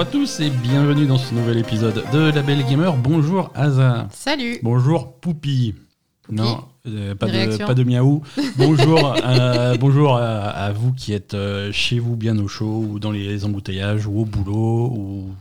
[0.00, 2.96] Bonjour à tous et bienvenue dans ce nouvel épisode de La Belle Gamer.
[2.96, 4.08] Bonjour Aza.
[4.10, 4.58] Salut.
[4.62, 5.74] Bonjour Poupie.
[6.22, 8.22] Poupie Non, euh, pas, de, réaction pas de miaou.
[8.56, 12.98] Bonjour, euh, bonjour à, à vous qui êtes euh, chez vous bien au chaud ou
[12.98, 15.34] dans les embouteillages ou au boulot ou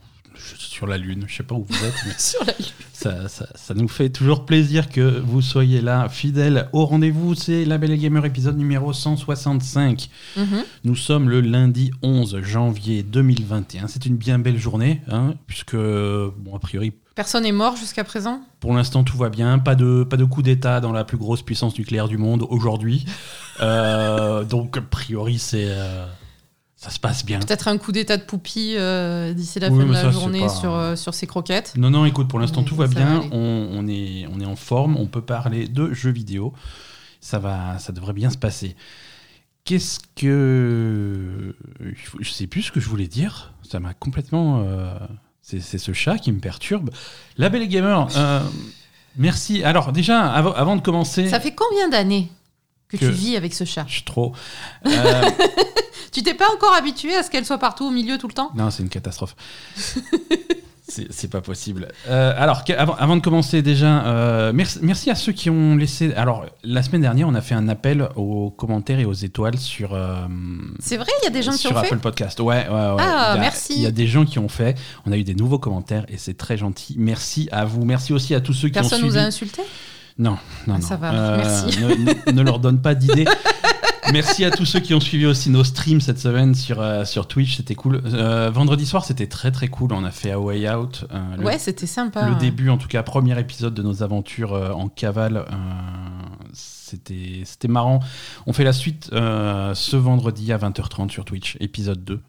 [0.58, 1.26] sur la lune.
[1.28, 2.54] Je sais pas où vous êtes, mais Sur la
[2.94, 7.34] ça, ça- ça nous fait toujours plaisir que vous soyez là, fidèles au rendez-vous.
[7.36, 10.10] C'est La Belle Gamer épisode numéro 165.
[10.38, 10.46] Mhm.
[10.84, 13.88] Nous sommes le lundi 11 janvier 2021.
[13.88, 18.42] C'est une bien belle journée, hein, puisque, bon, a priori, Personne n'est mort jusqu'à présent?
[18.62, 19.60] pour l'instant, tout va bien.
[19.60, 23.06] Pas de, pas de coup d'État dans la plus grosse puissance nucléaire du monde aujourd'hui.
[23.62, 26.06] Euh, donc, a priori, c'est, euh,
[26.82, 27.40] ça se passe bien.
[27.40, 30.40] Peut-être un coup d'état de poupie euh, d'ici la Oui, fin de la ça, journée
[30.40, 31.74] pas- sur, euh, sur ses croquettes.
[31.76, 33.22] Non, non, écoute, pour l'instant, tout va bien.
[33.34, 34.96] On, on est, on est en forme.
[34.96, 36.54] On peut parler de jeux vidéo.
[37.20, 38.78] Ça, va, ça devrait bien se passer.
[39.66, 41.54] Qu'est-ce que.
[42.20, 43.52] Je sais plus ce que je voulais dire.
[43.70, 44.64] Ça m'a complètement.
[44.66, 44.94] euh,
[45.42, 46.92] C'est ce chat qui me perturbe.
[47.38, 48.40] La belle gamer, euh,
[49.18, 49.64] merci.
[49.66, 51.28] Alors, déjà, avant, avant de commencer.
[51.28, 52.32] Ça fait combien d'années
[52.90, 54.34] que, Que- tu vis avec ce chat Je suis trop.
[54.86, 55.22] Euh,
[56.12, 58.50] Tu t'es pas encore habitué à ce qu'elle soit partout au milieu tout le temps?
[58.56, 59.36] Non, c'est une catastrophe.
[61.12, 61.90] C'est pas possible.
[62.08, 66.12] Euh, alors, avant, avant de commencer, déjà, euh, merci, merci à ceux qui ont laissé.
[66.16, 69.94] Alors, la semaine dernière, on a fait un appel aux commentaires et aux étoiles sur,
[69.94, 70.16] euh,
[70.80, 72.40] C'est vrai, il y a des gens qui sur ont Apple fait Podcast.
[72.40, 72.96] Ouais, ouais, ouais.
[72.98, 73.74] Ah, Il y a- merci.
[73.76, 74.76] Il y a des gens qui ont fait.
[75.06, 76.96] On a eu des nouveaux commentaires et c'est très gentil.
[76.98, 77.86] Merci à vous.
[77.86, 79.24] Merci aussi à tous ceux qui Personne ont nous suivi.
[79.24, 79.62] a insultés?
[80.20, 80.82] Non, non, non.
[80.82, 81.80] Ça va, Euh, merci.
[82.34, 83.26] Ne, leur donne pas d'idées.
[84.12, 87.28] Merci à tous ceux qui ont suivi aussi nos streams cette semaine sur, euh, sur
[87.28, 88.02] Twitch, c'était cool.
[88.06, 89.94] Euh, vendredi soir, c'était très très cool.
[89.94, 91.06] On a fait A Way Out.
[91.38, 92.28] le, Ouais, c'était sympa.
[92.28, 95.46] le début, en tout cas, premier épisode de nos aventures en cavale.
[96.54, 98.00] c'était c'était marrant.
[98.48, 102.20] On fait la suite ce vendredi à 20h30 sur Twitch, épisode 2.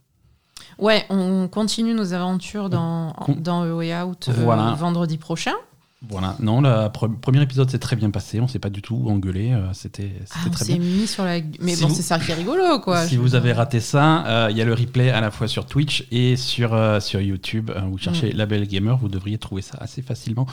[0.78, 4.74] Ouais, on continue nos aventures dans, Con- dans A Way Out Voilà.
[4.78, 5.54] vendredi prochain.
[6.08, 6.34] Voilà.
[6.40, 6.88] Non, le
[7.20, 8.40] premier épisode s'est très bien passé.
[8.40, 9.52] On s'est pas du tout engueulé.
[9.52, 10.78] euh, c'était Ah, très bien.
[10.78, 11.40] mis sur la.
[11.60, 13.04] Mais Si bon, c'est ça qui est rigolo, quoi.
[13.06, 15.66] si vous avez raté ça, euh, il y a le replay à la fois sur
[15.66, 17.70] Twitch et sur, euh, sur YouTube.
[17.90, 20.46] Vous cherchez La Belle Gamer, vous devriez trouver ça assez facilement.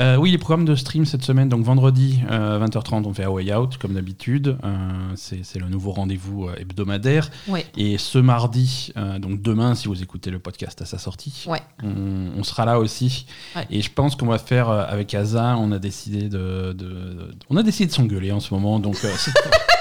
[0.00, 3.30] Euh, oui, les programmes de stream cette semaine, donc vendredi euh, 20h30, on fait A
[3.30, 4.56] Way Out, comme d'habitude.
[4.64, 4.78] Euh,
[5.16, 7.30] c'est le nouveau rendez-vous euh, hebdomadaire.
[7.48, 7.66] Ouais.
[7.76, 11.60] Et ce mardi, euh, donc demain, si vous écoutez le podcast à sa sortie, Ouais.
[11.82, 13.26] on, on sera là aussi.
[13.54, 13.66] Ouais.
[13.70, 17.56] Et je pense qu'on va faire euh, avec Asa, on a décidé de, de- on
[17.56, 18.96] a décidé de s'engueuler en ce moment, donc.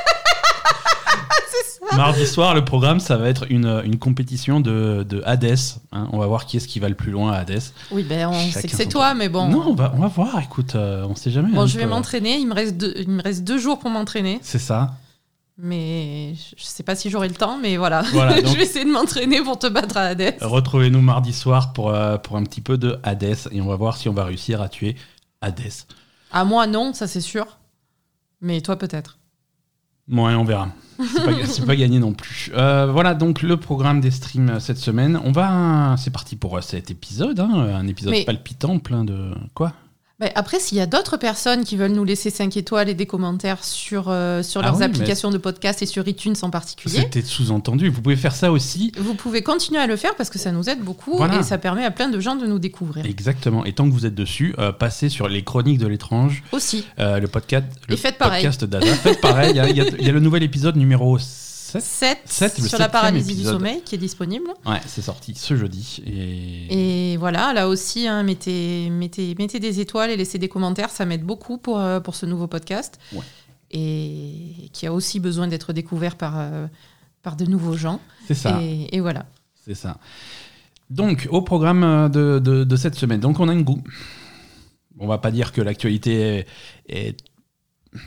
[1.98, 5.58] Mardi soir, le programme, ça va être une, une compétition de, de Hades.
[5.92, 6.08] hein.
[6.14, 7.62] On va voir qui est-ce qui va le plus loin à Hades.
[7.92, 9.48] Oui, ben on Chacun sait que c'est son toi, mais bon.
[9.50, 10.40] Non, on va, on va voir.
[10.40, 11.52] Écoute, euh, on sait jamais.
[11.52, 12.38] Bon, hein, je vais peut- m'entraîner.
[12.38, 14.96] Il me reste deux, il me reste deux jours pour m'entraîner, C'est ça.
[15.58, 17.58] mais je sais pas si j'aurai le temps.
[17.62, 20.36] Mais voilà, Voilà, donc- je vais essayer de m'entraîner pour te battre à Hades.
[20.42, 23.98] Retrouvez-nous mardi soir pour, euh, pour un petit peu de Hades et on va voir
[23.98, 24.96] si on va réussir à tuer
[25.42, 25.60] Hades.
[26.32, 27.58] À moi, non, ça c'est sûr.
[28.40, 29.18] Mais toi, peut-être.
[30.12, 30.70] Ouais, on verra.
[31.46, 32.52] C'est pas, gagné non plus.
[32.54, 35.20] Euh, voilà donc le programme des streams euh, cette semaine.
[35.24, 39.32] On va, c'est parti pour euh, cet épisode, hein, un épisode Mais- palpitant, plein de
[39.54, 39.74] quoi?
[40.36, 43.64] Après, s'il y a d'autres personnes qui veulent nous laisser 5 étoiles et des commentaires
[43.64, 47.22] sur, euh, sur Ah leurs oui, applications de podcast et sur iTunes en particulier, C'était
[47.22, 47.90] sous-entendu.
[47.90, 48.92] Vous pouvez faire ça aussi.
[48.98, 51.40] vous pouvez continuer à le faire parce que ça nous aide beaucoup Voilà.
[51.40, 53.06] et ça permet à plein de gens de nous découvrir.
[53.06, 53.66] Exactement.
[53.66, 56.86] Et tant que vous êtes dessus, euh, passez sur les chroniques de l'étrange, Aussi.
[57.00, 58.44] euh, le podcast, le Et faites pareil.
[58.44, 58.86] podcast d'Ada.
[58.96, 59.52] Faites pareil.
[59.52, 61.18] Il y a- il y, y a le nouvel épisode numéro
[61.80, 61.84] 7.
[61.84, 63.54] 7, Sept, le sur la paralysie épisode.
[63.54, 64.48] du sommeil qui est disponible.
[64.66, 66.02] Ouais, c'est sorti ce jeudi.
[66.06, 70.90] Et, Et voilà, là aussi, hein, mettez, mettez, mettez des étoiles et laissez des commentaires,
[70.90, 73.00] ça m'aide beaucoup pour, euh, pour ce nouveau podcast.
[73.14, 73.24] Ouais.
[73.72, 76.68] Et qui a aussi besoin d'être découvert par, euh,
[77.24, 78.00] par de nouveaux gens.
[78.28, 78.60] c'est ça.
[78.62, 79.26] Et, et voilà.
[79.66, 79.98] C'est ça.
[80.90, 83.82] Donc, au programme euh, de, de- de cette semaine, donc on a une goût.
[85.00, 86.48] On va pas dire que l'actualité est,
[86.90, 87.18] est-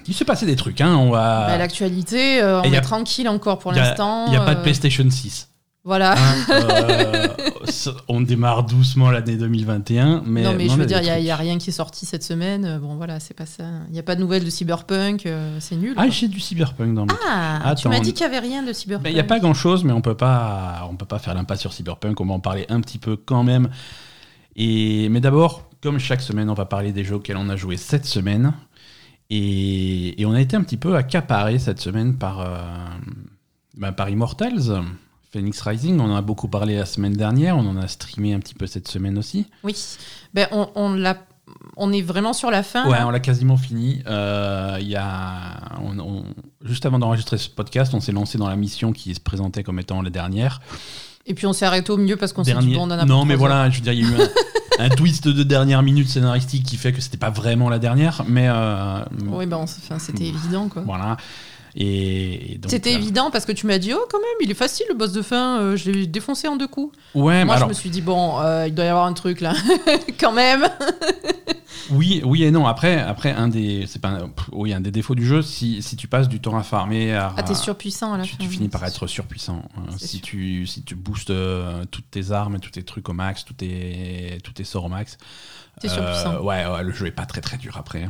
[0.06, 0.94] Il s'est passé des trucs, hein.
[0.96, 1.46] On va.
[1.48, 4.26] Bah, L'actualité, euh, on y est a- tranquille encore pour l'instant.
[4.26, 5.50] Il n'y a pas de euh, PlayStation 6.
[5.86, 6.14] Voilà.
[6.16, 6.34] hein.
[6.48, 7.28] Euh,
[8.08, 10.22] on démarre doucement l'année 2021.
[10.24, 12.78] Mais non, mais je veux dire, il n'y a, rien qui est sorti cette semaine.
[12.80, 13.64] Bon, voilà, c'est pas ça.
[13.88, 15.28] Il n'y a pas de nouvelles de Cyberpunk.
[15.60, 15.92] c'est nul.
[15.98, 17.12] Ah, j'ai du cyberpunk dans le.
[17.30, 19.08] Ah, tu Attends, m'as on- dit qu'il n'y avait rien de Cyberpunk.
[19.10, 21.60] Il n'y a pas grand chose, mais on peut pas, on peut pas faire l'impasse
[21.60, 22.18] sur Cyberpunk.
[22.18, 23.68] On va en parler un petit peu quand même.
[24.56, 27.76] Et, mais d'abord, comme chaque semaine, on va parler des jeux auxquels on a joué
[27.76, 28.54] cette semaine.
[29.30, 34.82] Et, et on a été un petit peu accaparé cette semaine par, euh, par Immortals,
[35.32, 35.98] Phoenix Rising.
[36.00, 37.56] On en a beaucoup parlé la semaine dernière.
[37.56, 39.46] On en a streamé un petit peu cette semaine aussi.
[39.62, 39.74] Oui.
[40.34, 41.24] Ben, on, on, l'a-
[41.76, 42.88] on est vraiment sur la fin.
[42.88, 44.02] Ouais, on l'a quasiment fini.
[44.06, 46.24] Euh, y a, on- on-
[46.62, 49.78] juste avant d'enregistrer ce podcast, on s'est lancé dans la mission qui se présentait comme
[49.80, 50.60] étant la dernière.
[51.26, 53.04] Et puis on s'est arrêté au milieu parce qu'on s'est dit bon, on en a
[53.04, 54.28] non, mais voilà, je veux dire, il y a eu un,
[54.84, 58.46] un twist de dernière minute scénaristique qui fait que c'était pas vraiment la dernière, mais
[58.48, 58.98] euh,
[59.28, 60.82] Oui, ben, enfin, c'était évident quoi.
[60.84, 61.16] voilà.
[61.76, 64.50] Et, et donc, C'était euh, évident parce que tu m'as dit oh quand même il
[64.50, 66.96] est facile le boss de fin euh, je l'ai défoncé en deux coups.
[67.16, 69.40] Ouais, Moi alors, je me suis dit bon euh, il doit y avoir un truc
[69.40, 69.54] là
[70.20, 70.64] quand même.
[71.90, 72.66] oui, oui et non.
[72.66, 75.82] Après, après un des, c'est pas, un- pff, oui, un des défauts du jeu, si,
[75.82, 78.36] si tu passes du temps à farmer, à, Ah t'es surpuissant à la tu, fin.
[78.38, 79.62] tu finis par être surpuissant.
[79.78, 80.26] Euh, C'est si sûr.
[80.26, 81.32] tu, si tu boostes
[81.90, 85.18] toutes tes armes, tous tes trucs au max, tous tes, tous tes sorts au max.
[85.80, 86.40] T'es surpuissant.
[86.40, 88.08] ouais, ouais, le jeu est pas très très dur après.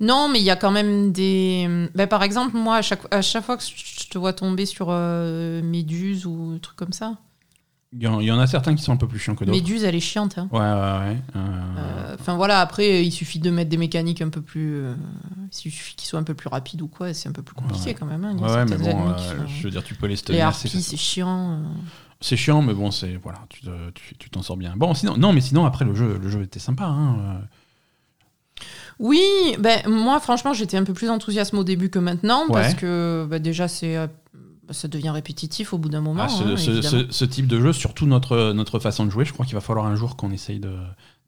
[0.00, 1.88] Non mais il y a quand même des.
[1.94, 4.88] Ben, par exemple moi à chaque, à chaque fois que je te vois tomber sur
[4.90, 7.14] euh, Méduse ou un truc comme ça.
[7.94, 9.44] Il y, en, il y en a certains qui sont un peu plus chiants que
[9.44, 9.54] d'autres.
[9.54, 10.38] Méduse elle est chiante.
[10.38, 10.48] hein.
[10.50, 11.18] Ouais, ouais, ouais.
[11.36, 11.38] euh,
[11.78, 14.76] Euh, Enfin voilà, après, il suffit de mettre des mécaniques un peu plus.
[14.76, 14.94] euh,
[15.52, 17.88] il suffit qu'ils soient un peu plus rapides ou quoi, c'est un peu plus compliqué
[17.88, 17.94] Ouais.
[17.94, 18.24] quand même.
[18.24, 18.34] hein.
[18.38, 20.82] Ouais, mais bon, euh, sont- je veux dire, tu peux les Les stunner assez harpies,
[20.82, 21.60] c'est chiant.
[22.22, 24.72] C'est chiant, mais bon, c'est voilà, tu te- tu tu t'en sors bien.
[24.74, 26.84] Bon, sinon, non, mais sinon après le jeu, le jeu était sympa.
[26.84, 27.42] Hein.
[29.02, 29.20] Oui,
[29.58, 32.52] ben, moi, franchement, j'étais un peu plus enthousiaste au début que maintenant, Ouais.
[32.62, 33.96] parce que bah, déjà, c'est.
[33.96, 34.06] euh,
[34.70, 36.22] ça devient répétitif au bout d'un moment.
[36.24, 37.04] Ah, ce, hein, ce- évidemment.
[37.10, 39.60] ce- ce type de jeu, surtout notre notre façon de jouer, je crois qu'il va
[39.60, 40.72] falloir un jour qu'on essaye de,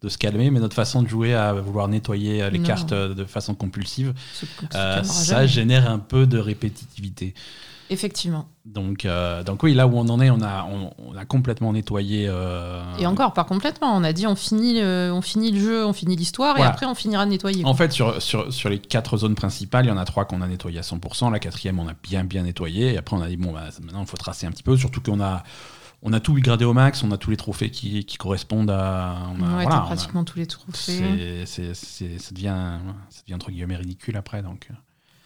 [0.02, 2.64] de se calmer, mais notre façon de jouer à vouloir nettoyer les Non.
[2.64, 4.14] cartes euh, de façon compulsive,
[4.74, 5.48] euh, ça jamais.
[5.48, 7.34] génère un peu de répétitivité.
[7.94, 8.49] Effectivement.
[8.67, 11.73] Donc, euh, donc oui, là où on en est, on a, on, on a complètement
[11.73, 12.26] nettoyé.
[12.29, 13.94] euh, Et encore, pas complètement.
[13.96, 16.70] On a dit on finit, le, on finit le jeu, on finit l'histoire, Voilà.
[16.70, 17.64] et après, on finira de nettoyer.
[17.64, 20.41] En fait, sur, sur, sur les quatre zones principales, il y en a trois qu'on
[20.43, 21.31] a nettoyées à 100%.
[21.31, 22.94] La quatrième, on a bien bien nettoyé.
[22.94, 24.76] Et après, on a dit, bon, bah, maintenant, il faut tracer un petit peu.
[24.76, 25.43] Surtout qu'on a,
[26.02, 27.02] on a tout gradé au max.
[27.02, 29.17] On a tous les trophées qui, qui correspondent à.
[29.38, 31.44] On a, ouais, voilà, t'as on a- pratiquement tous les trophées.
[31.46, 32.79] c'est- ça, devient,
[33.11, 34.43] ça devient entre guillemets ridicule après.
[34.43, 34.69] Donc,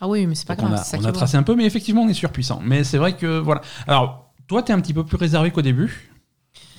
[0.00, 0.80] Ah oui, mais c'est pas donc on grave.
[0.80, 2.60] a, c'est ça on a tracé un peu, mais effectivement, on est surpuissant.
[2.62, 3.62] Mais c'est vrai que, voilà.
[3.86, 6.10] Alors, toi, tu es un petit peu plus réservé qu'au début.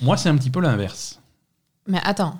[0.02, 1.20] Moi, c'est un petit peu l'inverse.
[1.86, 2.38] Mais attends.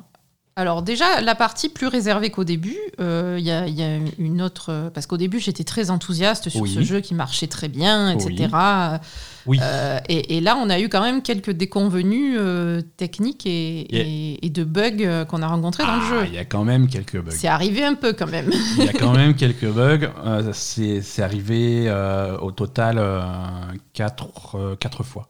[0.57, 3.97] Alors déjà, la partie plus réservée qu'au début, euh, il y, a, il y a
[4.19, 4.67] une autre...
[4.71, 6.75] euh, Parce qu'au début, j'étais très enthousiaste sur Oui.
[6.75, 8.49] ce jeu qui marchait très bien, etc.
[9.47, 9.59] Oui.
[9.63, 14.05] Euh, et, et là, on a eu quand même quelques déconvenues euh, techniques et, Yeah.
[14.05, 16.27] et- et de bugs qu'on a rencontrés dans le Ah, jeu.
[16.27, 17.31] Il y a quand même quelques bugs.
[17.31, 18.51] C'est arrivé un peu quand même.
[18.77, 20.09] Il y a quand même quelques bugs.
[20.51, 21.91] C'est arrivé
[22.43, 23.01] au total
[23.95, 25.29] quatre, quatre fois.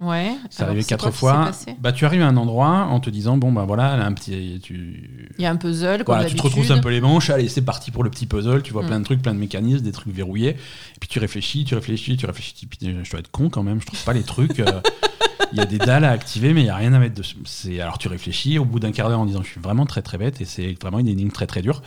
[0.00, 0.34] Ouais.
[0.48, 1.50] C'est Alors, arrivé quatre fois.
[1.78, 4.58] Bah, tu arrives à un endroit en te disant bon bah voilà, là, un petit,
[4.62, 7.28] tu, Il y a un puzzle, comme voilà, tu te retrousses un peu les manches.
[7.30, 8.62] Allez, c'est parti pour le petit puzzle.
[8.62, 8.86] Tu vois Mm.
[8.86, 10.50] plein de trucs, plein de mécanismes, des trucs verrouillés.
[10.50, 12.54] Et puis tu réfléchis, tu réfléchis, tu réfléchis.
[12.80, 13.80] je dois être con quand même.
[13.80, 14.58] Je trouve pas les trucs.
[14.60, 14.80] euh,
[15.52, 17.36] Il y a des dalles à activer, mais il y a rien à mettre dessus.
[17.44, 20.00] C'est alors tu réfléchis au bout d'un quart d'heure en disant je suis vraiment très
[20.00, 21.82] très bête et c'est vraiment une énigme très très dure.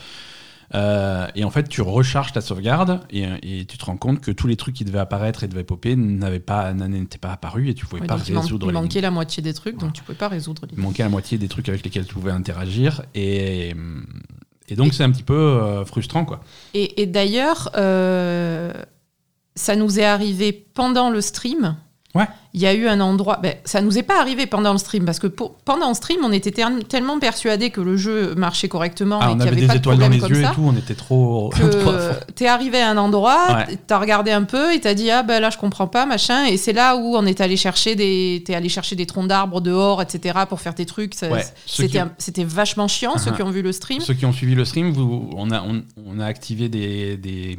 [0.76, 4.32] Euh, et en fait, tu recharges ta sauvegarde et, et tu te rends compte que
[4.32, 7.74] tous les trucs qui devaient apparaître et devaient popper n'avaient pas, n'étaient pas apparus et
[7.74, 9.88] tu pouvais Ouais, pas résoudre il manquait la moitié des trucs, Voilà.
[9.88, 12.14] donc tu pouvais pas résoudre les Il manquait la moitié des trucs avec lesquels tu
[12.14, 13.74] pouvais interagir et,
[14.70, 16.42] et donc c'est un petit peu euh, frustrant quoi.
[16.74, 18.74] Et, et d'ailleurs, euh,
[19.56, 21.76] ça nous est arrivé pendant le stream.
[22.16, 22.26] Ouais.
[22.54, 23.40] Il y a eu un endroit.
[23.42, 26.20] Ben, ça nous est pas arrivé pendant le stream parce que pour- pendant le stream,
[26.24, 26.52] on était
[26.88, 29.74] tellement persuadés que le jeu marchait correctement Ah, et on qu'il n'y avait des pas
[29.74, 30.52] de étoiles dans problème les yeux ça.
[30.52, 31.52] et tout, on était trop.
[32.36, 33.78] t'es arrivé à un endroit, Ouais.
[33.88, 36.58] t'as regardé un peu et t'as dit ah ben là je comprends pas machin et
[36.58, 40.02] c'est là où on est allé chercher des t'es allé chercher des troncs d'arbres dehors
[40.02, 42.00] etc pour faire tes trucs Ouais, c'était
[42.34, 43.36] qui- vachement chiant ceux Uh-huh.
[43.38, 45.82] qui ont vu le stream Ceux qui ont suivi le stream, vous, on, a, on,
[46.06, 47.58] on a activé des, des,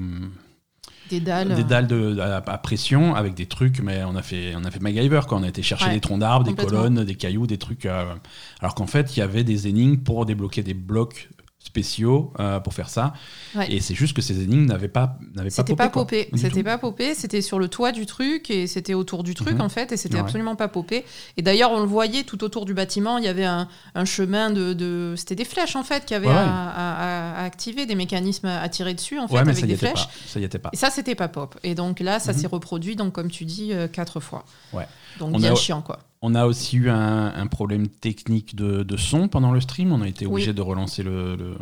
[1.11, 4.54] des dalles des dalles de, à, à pression avec des trucs, mais on a fait,
[4.56, 7.04] on a fait MacGyver quand on a été chercher Ouais, des troncs d'arbres, des colonnes,
[7.04, 7.87] des cailloux, des trucs.
[7.87, 8.14] euh,
[8.61, 11.28] alors qu'en fait, il y avait des énigmes pour débloquer des blocs
[11.64, 13.14] spéciaux euh, pour faire ça.
[13.54, 13.73] Ouais.
[13.73, 15.75] Et c'est juste que ces énigmes n'avaient pas, n'avaient pas popé.
[15.76, 19.35] pas popé, c'était pas popé, c'était sur le toit du truc et c'était autour du
[19.35, 19.61] truc Mhm.
[19.62, 20.21] en fait et c'était Ouais.
[20.21, 21.04] absolument pas popé.
[21.38, 24.50] Et d'ailleurs on le voyait tout autour du bâtiment, il y avait un, un chemin
[24.50, 26.28] de, de- c'était des flèches en fait Ouais, ouais.
[26.28, 29.68] À, à- à activer, des mécanismes à tirer dessus en fait mais avec ça y
[29.68, 30.06] des était flèches.
[30.06, 30.12] pas.
[30.28, 30.71] Ça y était pas.
[30.73, 31.59] Et ça c'était pas pop.
[31.64, 32.38] Et donc là ça Mhm.
[32.38, 34.44] s'est reproduit donc comme tu dis euh, quatre fois.
[34.75, 34.87] Ouais.
[35.18, 36.00] Donc On bien a- chiant quoi.
[36.26, 39.93] On a aussi eu un, un problème technique de, de son pendant le stream.
[39.93, 40.54] On a été obligé Oui.
[40.57, 41.57] de relancer le, le-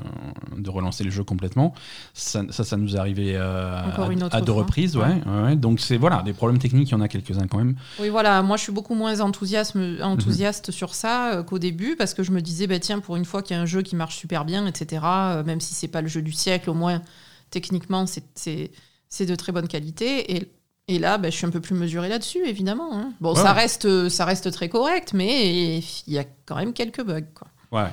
[0.57, 1.75] de relancer le jeu complètement.
[2.14, 4.62] Ça, ça, ça nous est arrivé euh, à, deux fois.
[4.62, 4.97] reprises.
[4.97, 5.04] Ouais.
[5.26, 5.42] Ouais.
[5.45, 5.57] ouais.
[5.57, 7.75] Donc c'est voilà, des problèmes techniques, il y en a quelques-uns quand même.
[7.99, 10.73] Oui, voilà, moi je suis beaucoup moins enthousiaste, Mhm.
[10.73, 13.42] sur ça euh, qu'au début parce que je me disais, bah, tiens, pour une fois
[13.42, 16.02] qu'il y a un jeu qui marche super bien, etc., euh, même si c'est pas
[16.02, 17.02] le jeu du siècle, au moins
[17.50, 20.37] techniquement c'est de très bonne qualité.
[20.37, 20.52] Et,
[20.94, 22.90] et là, bah, je suis un peu plus mesurée là-dessus, évidemment.
[22.92, 23.12] hein.
[23.20, 26.72] Bon, Ouais, ça, reste, euh, ça reste très correct, mais il y a quand même
[26.72, 27.20] quelques bugs.
[27.34, 27.49] Quoi.
[27.70, 27.88] Ouais.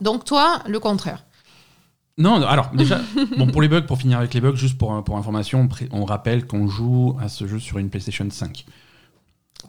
[0.00, 1.24] Donc toi, le contraire.
[2.18, 3.00] Non, alors déjà,
[3.38, 6.46] bon, pour les bugs, pour finir avec les bugs, juste pour, pour information, on, rappelle
[6.46, 8.64] qu'on joue à ce jeu sur une PlayStation 5.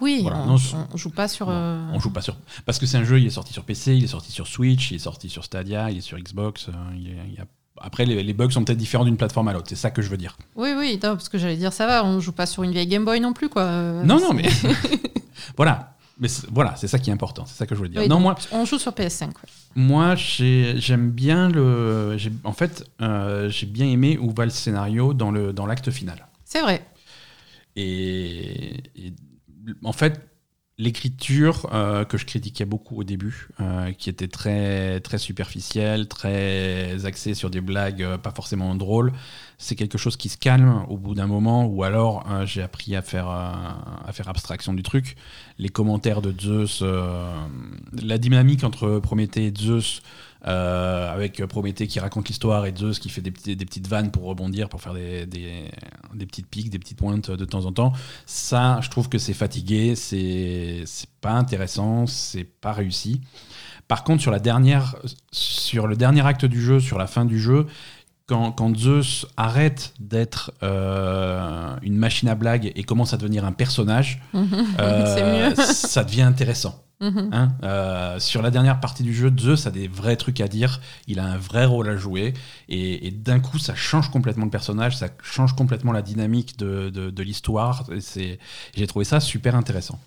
[0.01, 1.47] Oui, Voilà, on, non, je- on joue pas sur.
[1.49, 2.35] Euh, On joue pas sur.
[2.65, 4.91] Parce que c'est un jeu, il est sorti sur PC, il est sorti sur Switch,
[4.91, 6.67] il est sorti sur Stadia, il est sur Xbox.
[6.69, 7.45] euh, il est- il y a-
[7.81, 9.65] Après, les, les bugs sont peut-être différents d'une plateforme à l'autre.
[9.69, 10.37] C'est ça que je veux dire.
[10.55, 12.87] Oui, oui, non, parce que j'allais dire ça va, on joue pas sur une vieille
[12.87, 13.65] Game Boy non plus, quoi.
[14.03, 14.47] Non, non, mais.
[15.57, 15.89] voilà.
[16.19, 17.43] Mais c'est- voilà, c'est ça qui est important.
[17.47, 18.01] C'est ça que je voulais dire.
[18.01, 19.25] Oui, non, moi, On joue sur PS5.
[19.25, 19.31] ouais.
[19.75, 22.15] moi j'ai- j'aime bien le.
[22.43, 26.27] En fait, euh, j'ai bien aimé où va le scénario dans le dans l'acte final.
[26.45, 26.85] C'est vrai.
[27.75, 29.13] Et, et
[29.83, 30.21] en fait,
[30.79, 37.05] l'écriture euh, que je critiquais beaucoup au début, euh, qui était très, très superficielle, très
[37.05, 39.13] axée sur des blagues euh, pas forcément drôles,
[39.59, 43.01] c'est quelque chose qui se calme au bout d'un moment, ou alors j'ai appris à
[43.01, 45.15] faire, à faire abstraction du truc.
[45.57, 46.83] Les commentaires de Zeus,
[47.93, 50.01] la dynamique entre Prométhée et Zeus,
[50.45, 54.69] euh, avec Prométhée qui raconte l'histoire et Zeus qui fait des, petites vannes pour rebondir,
[54.69, 55.25] pour faire des,
[56.19, 57.93] petites piques, des petites pointes de temps en temps.
[58.25, 60.83] Ça, je trouve que c'est fatigué, c'est
[61.21, 63.21] pas intéressant, c'est pas réussi.
[63.87, 64.95] Par contre, sur, la dernière,
[65.31, 67.67] sur le dernier acte du jeu, sur la fin du jeu,
[68.25, 73.51] quand, quand Zeus arrête d'être euh, une machine à blagues et commence à devenir un
[73.51, 74.21] personnage,
[74.79, 76.79] euh, ça devient intéressant.
[77.01, 77.29] Mhm.
[77.33, 80.79] Hein, euh, sur la dernière partie du jeu, Zeus a des vrais trucs à dire,
[81.07, 82.33] il a un vrai rôle à jouer,
[82.69, 86.89] et, et d'un coup, ça change complètement le personnage, ça change complètement la dynamique de,
[86.89, 87.89] de, de l'histoire.
[88.73, 89.99] J'ai trouvé ça super intéressant.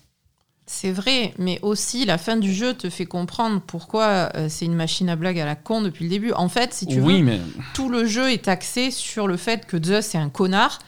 [0.69, 4.75] C'est vrai, mais aussi la fin du jeu te fait comprendre pourquoi euh, c'est une
[4.75, 6.33] machine à blague à la con depuis le début.
[6.33, 7.39] En fait, si tu oui, veux, mais
[7.73, 10.79] tout le jeu est axé sur le fait que Zeus est un connard.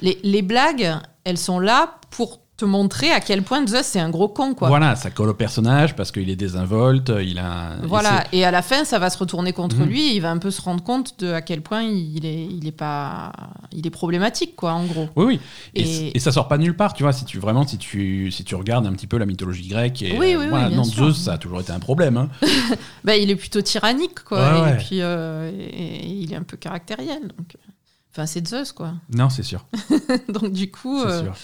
[0.00, 0.90] Les, les blagues,
[1.24, 4.68] elles sont là pour te montrer à quel point Zeus c'est un gros con, quoi.
[4.68, 7.76] voilà, ça colle au personnage parce qu'il est désinvolte, il a.
[7.82, 9.86] Voilà, il et à la fin, ça va se retourner contre Mhm.
[9.86, 10.06] lui.
[10.08, 12.66] Et il va un peu se rendre compte de à quel point il est, il
[12.66, 13.30] est pas,
[13.72, 15.08] il est problématique, quoi, en gros.
[15.16, 15.40] Oui, oui.
[15.74, 17.12] Et, Et- et ça sort pas de nulle part, tu vois.
[17.12, 20.12] Si tu vraiment, si tu si tu regardes un petit peu la mythologie grecque, et
[20.18, 21.04] Oui, euh, oui, oui, voilà, bien non, sûr.
[21.12, 22.16] Zeus, ça a toujours été un problème.
[22.16, 22.28] hein.
[23.04, 24.38] Bah, il est plutôt tyrannique, quoi.
[24.38, 24.76] Ouais, et ouais.
[24.78, 27.20] puis, euh, et- il est un peu caractériel.
[27.22, 27.58] Donc, euh,
[28.16, 28.94] enfin, c'est Zeus, quoi.
[29.10, 29.66] non, c'est sûr,
[30.28, 31.34] donc, du coup, c'est euh, sûr.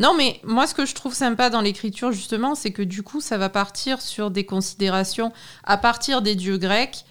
[0.00, 3.20] non, mais moi, ce que je trouve sympa dans l'écriture, justement, c'est que du coup,
[3.20, 5.32] ça va partir sur des considérations
[5.64, 7.04] à partir des dieux grecs.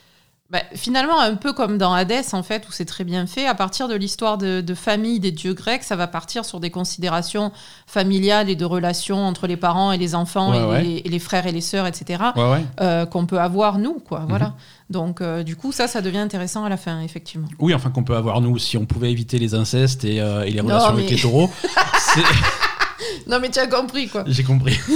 [0.52, 3.56] Bah, finalement, un peu comme dans Hadès, en fait, où c'est très bien fait, à
[3.56, 7.54] partir de l'histoire de, de famille des dieux grecs, ça va partir sur des considérations
[7.88, 10.84] familiales et de relations entre les parents et les enfants Ouais, et, ouais.
[10.84, 12.66] Les, et les frères et les sœurs, etc., Ouais, ouais.
[12.82, 14.20] euh, qu'on peut avoir nous, quoi.
[14.22, 14.28] Mhm.
[14.28, 14.54] Voilà.
[14.90, 17.48] Donc, euh, du coup, ça, ça devient intéressant à la fin, effectivement.
[17.60, 20.52] Oui, enfin qu'on peut avoir nous, si on pouvait éviter les incestes et, euh, et
[20.52, 21.50] les Non, relations avec les taureaux.
[23.28, 24.24] Non, mais tu as compris, quoi.
[24.28, 24.78] J'ai compris.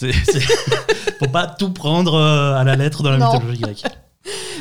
[0.00, 0.40] C'est, c'est-
[1.18, 3.32] Faut pas tout prendre euh, à la lettre dans la Non.
[3.34, 3.82] mythologie grecque.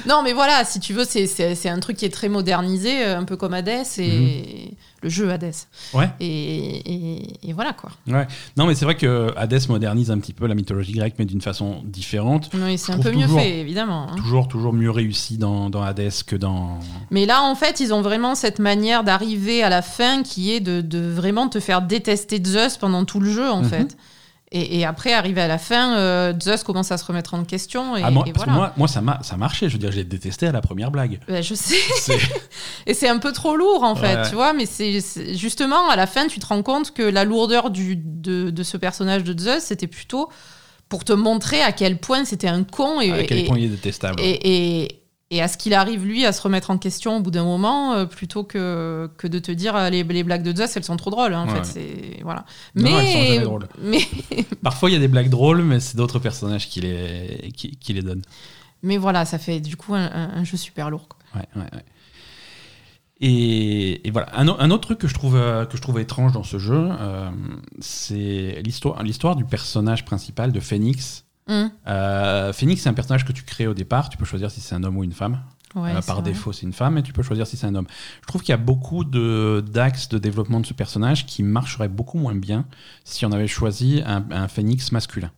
[0.08, 3.03] Non, mais voilà, si tu veux, c'est- c'est c'est un truc qui est très modernisé,
[3.03, 4.72] euh, un peu comme Hades et
[5.03, 5.51] le jeu Hades.
[5.93, 6.10] Ouais.
[6.22, 7.91] Et, et- et voilà quoi.
[8.08, 8.25] Ouais.
[8.55, 11.41] Non, mais c'est vrai que Hadès modernise un petit peu la mythologie grecque, mais d'une
[11.41, 12.50] façon différente.
[12.53, 14.08] Oui, c'est Je un peu mieux fait, évidemment.
[14.10, 14.15] hein.
[14.15, 16.79] Toujours, toujours mieux réussi dans, dans Hadès que dans.
[17.12, 20.62] Mais là, en fait, ils ont vraiment cette manière d'arriver à la fin qui est
[20.62, 23.69] de, de vraiment te faire détester Zeus pendant tout le jeu, en Mhm.
[23.69, 23.98] fait.
[24.51, 27.96] Et, et après, arrivé à la fin, euh, Zeus commence à se remettre en question.
[27.96, 28.51] Et, Ah, moi, et voilà.
[28.51, 29.70] moi, moi, ça, m'a, ça marchait.
[29.70, 31.20] Je veux dire, j'ai détesté à la première blague.
[31.29, 31.75] Ouais, je sais.
[32.88, 35.00] Et c'est un peu trop lourd en fait, tu vois, mais c'est
[35.36, 38.77] justement à la fin tu te rends compte que la lourdeur du, de, de ce
[38.77, 40.29] personnage de Zeus, c'était plutôt
[40.88, 43.68] pour te montrer à quel point c'était un con et, à quel point il est
[43.68, 44.20] détestable.
[44.20, 44.99] et,
[45.32, 47.94] et- à ce qu'il arrive lui à se remettre en question au bout d'un moment,
[47.94, 50.98] euh, plutôt que, que de te dire euh, les, les blagues de Zeus, elles sont
[50.98, 51.34] trop drôles.
[51.34, 51.64] hein, en Ouais.
[51.64, 52.46] fait, c'est voilà.
[52.76, 53.68] Non, elles sont mais drôles.
[53.82, 54.00] mais
[54.64, 57.94] Parfois, il y a des blagues drôles, mais c'est d'autres personnages qui les, qui, qui
[57.94, 58.24] les donnent.
[58.84, 61.08] mais voilà, ça fait du coup un, un- un jeu super lourd.
[61.08, 61.20] quoi.
[61.36, 61.84] Ouais, ouais, ouais.
[63.22, 64.30] Et, et voilà.
[64.34, 67.30] Un autre truc que je trouve, euh, que je trouve étrange dans ce jeu, euh,
[67.80, 71.26] c'est l'histoire, l'histoire du personnage principal de Phoenix.
[71.50, 74.10] Hum, Euh, Phoenix, c'est un personnage que tu crées au départ.
[74.10, 75.41] Tu peux choisir si c'est un homme ou une femme.
[75.75, 77.88] ouais, Euh, par défaut, c'est une femme, et tu peux choisir si c'est un homme.
[78.22, 82.18] Je trouve qu'il y a beaucoup d'axes de développement de ce personnage qui marcheraient beaucoup
[82.20, 82.65] moins bien
[83.03, 85.32] si on avait choisi un, un Phoenix masculin.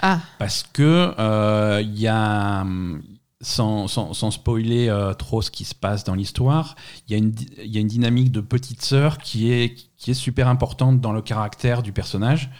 [0.00, 3.02] Ah, Parce que euh, il y a, hum,
[3.40, 6.74] sans, sans- sans spoiler trop ce qui se passe dans l'histoire,
[7.08, 9.74] il y, a une di- il y a une dynamique de petite sœur qui est,
[9.96, 12.50] qui est super importante dans le caractère du personnage.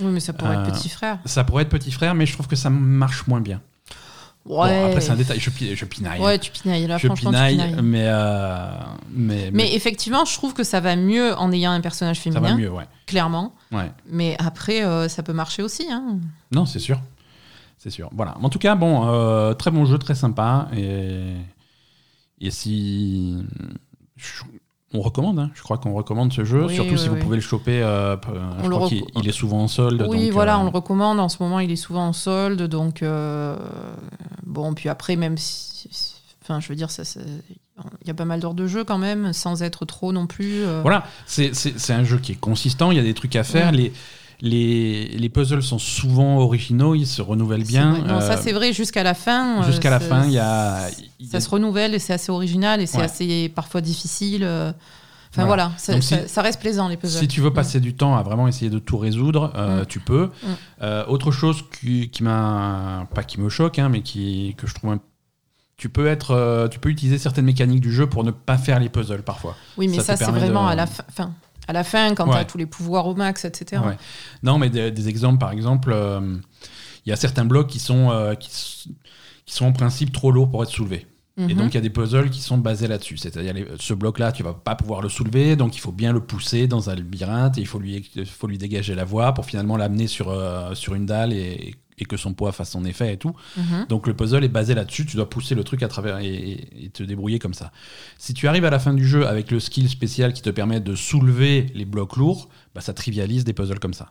[0.00, 1.18] Oui, mais ça pourrait Euh, être petit frère.
[1.24, 3.60] Ça pourrait être petit frère, mais je trouve que ça marche moins bien.
[4.46, 4.84] Bon, Ouais.
[4.90, 6.20] après, c'est un détail, je, pi- je pinaille.
[6.20, 7.82] Ouais, tu pinailles là, je franchement, pinaille, tu pinailles.
[7.82, 8.68] mais, euh,
[9.10, 12.40] mais, Mais effectivement, je trouve que ça va mieux en ayant un personnage ça féminin,
[12.50, 12.84] va mieux, ouais.
[13.06, 13.54] clairement.
[13.72, 13.90] ouais.
[14.06, 15.86] Mais après, euh, ça peut marcher aussi.
[15.90, 16.18] Hein.
[16.52, 17.00] Non, c'est sûr.
[17.78, 18.10] C'est sûr.
[18.12, 18.36] Voilà.
[18.42, 20.68] En tout cas, bon, euh, très bon jeu, très sympa.
[20.76, 21.32] Et,
[22.40, 23.38] et si.
[24.16, 24.42] je-
[24.94, 25.50] on recommande, hein.
[25.54, 27.82] je crois qu'on recommande ce jeu, Oui, surtout oui, si vous pouvez le choper.
[27.82, 28.28] euh, p-
[28.62, 30.04] je le crois qu'il il est souvent en solde.
[30.08, 31.18] Oui, donc, voilà, euh, on le recommande.
[31.20, 32.62] En ce moment, il est souvent en solde.
[32.62, 33.56] Donc, euh,
[34.46, 35.88] bon, puis après, même si.
[36.42, 37.20] Enfin, je veux dire, ça, ça-
[38.02, 40.62] il y a pas mal d'heures de jeu quand même, sans être trop non plus.
[40.64, 41.50] euh, Voilà, c'est
[41.90, 43.72] un jeu qui est consistant, il y a des trucs à faire.
[43.72, 43.92] Les,
[44.40, 47.98] les, les puzzles sont souvent originaux, ils se renouvellent bien.
[48.06, 49.62] Non, ça, euh, c'est vrai jusqu'à la fin.
[49.62, 50.88] euh, Jusqu'à la fin, il y a.
[51.30, 53.04] Ça se renouvelle et c'est assez original et c'est Ouais.
[53.04, 54.44] assez parfois difficile.
[54.44, 54.72] euh,
[55.36, 55.72] Enfin Voilà.
[55.88, 57.18] voilà, ça, reste plaisant les puzzles.
[57.18, 59.86] Si tu veux passer du temps à vraiment essayer de tout résoudre, euh, Mm.
[59.86, 60.26] tu peux.
[60.26, 60.46] Mm.
[60.82, 64.74] Euh, autre chose qui, qui m'a pas qui me choque, hein, mais qui que je
[64.74, 65.00] trouve un-
[65.76, 68.78] tu peux être, euh, tu peux utiliser certaines mécaniques du jeu pour ne pas faire
[68.78, 69.56] les puzzles parfois.
[69.76, 71.02] Oui, mais ça c'est vraiment de- à la fin.
[71.08, 71.32] Enfin,
[71.68, 72.32] à la fin, quand Ouais.
[72.34, 73.82] tu as tous les pouvoirs au max, etc.
[73.84, 73.96] Ouais.
[74.42, 76.36] Non, mais des, des exemples, par exemple, euh,
[77.06, 78.50] il y a certains blocs qui sont euh, qui,
[79.46, 81.06] sont en principe trop lourds pour être soulevés.
[81.36, 81.54] Et Mhm.
[81.54, 83.16] donc il y a des puzzles qui sont basés là-dessus.
[83.16, 86.68] C'est-à-dire ce bloc-là, tu vas pas pouvoir le soulever, donc il faut bien le pousser
[86.68, 90.06] dans un labyrinthe et il faut lui, faut lui dégager la voie pour finalement l'amener
[90.06, 93.34] sur, euh, sur une dalle et, et que son poids fasse son effet et tout.
[93.56, 93.86] Mhm.
[93.88, 96.84] Donc le puzzle est basé là-dessus, tu dois pousser le truc à travers et, et-
[96.86, 97.70] et te débrouiller comme ça.
[98.18, 100.80] Si tu arrives à la fin du jeu avec le skill spécial qui te permet
[100.80, 104.10] de soulever les blocs lourds, bah, ça trivialise des puzzles comme ça.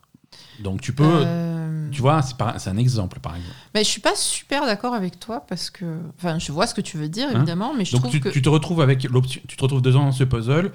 [0.62, 1.63] Donc tu peux, Euh,
[1.94, 3.56] tu vois, c'est par- un exemple par exemple.
[3.74, 6.82] Mais je suis pas super d'accord avec toi parce que, enfin, je vois ce que
[6.82, 9.04] tu veux dire Hein évidemment, mais je Donc trouve tu, que tu te retrouves avec
[9.04, 10.72] l'option, tu te retrouves dedans dans ce puzzle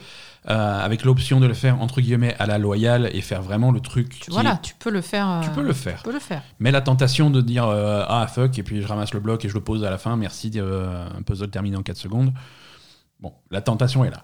[0.49, 3.81] euh, avec l'option de le faire entre guillemets à la loyale et faire vraiment le
[3.81, 4.21] truc.
[4.21, 5.41] tu, voilà, est- tu peux le faire.
[5.43, 5.99] tu euh, peux le faire.
[5.99, 6.43] Tu peux le faire.
[6.61, 9.49] Mais la tentation de dire euh, ah fuck et puis je ramasse le bloc et
[9.49, 12.33] je le pose à la fin, merci, euh, un puzzle terminé en 4 secondes.
[13.21, 14.23] Bon, la tentation est là.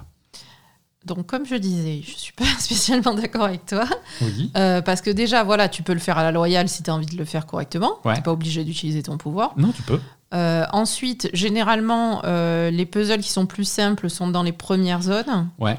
[1.05, 3.85] Donc, comme je disais, je suis pas spécialement d'accord avec toi
[4.23, 4.51] Oui.
[4.57, 6.95] euh, parce que déjà, voilà, tu peux le faire à la loyale si tu as
[6.95, 7.99] envie de le faire correctement.
[8.05, 8.15] Ouais.
[8.17, 9.53] Tu pas obligé d'utiliser ton pouvoir.
[9.57, 10.01] Non, tu peux.
[10.33, 15.49] Euh, ensuite, généralement, euh, les puzzles qui sont plus simples sont dans les premières zones.
[15.59, 15.77] Ouais.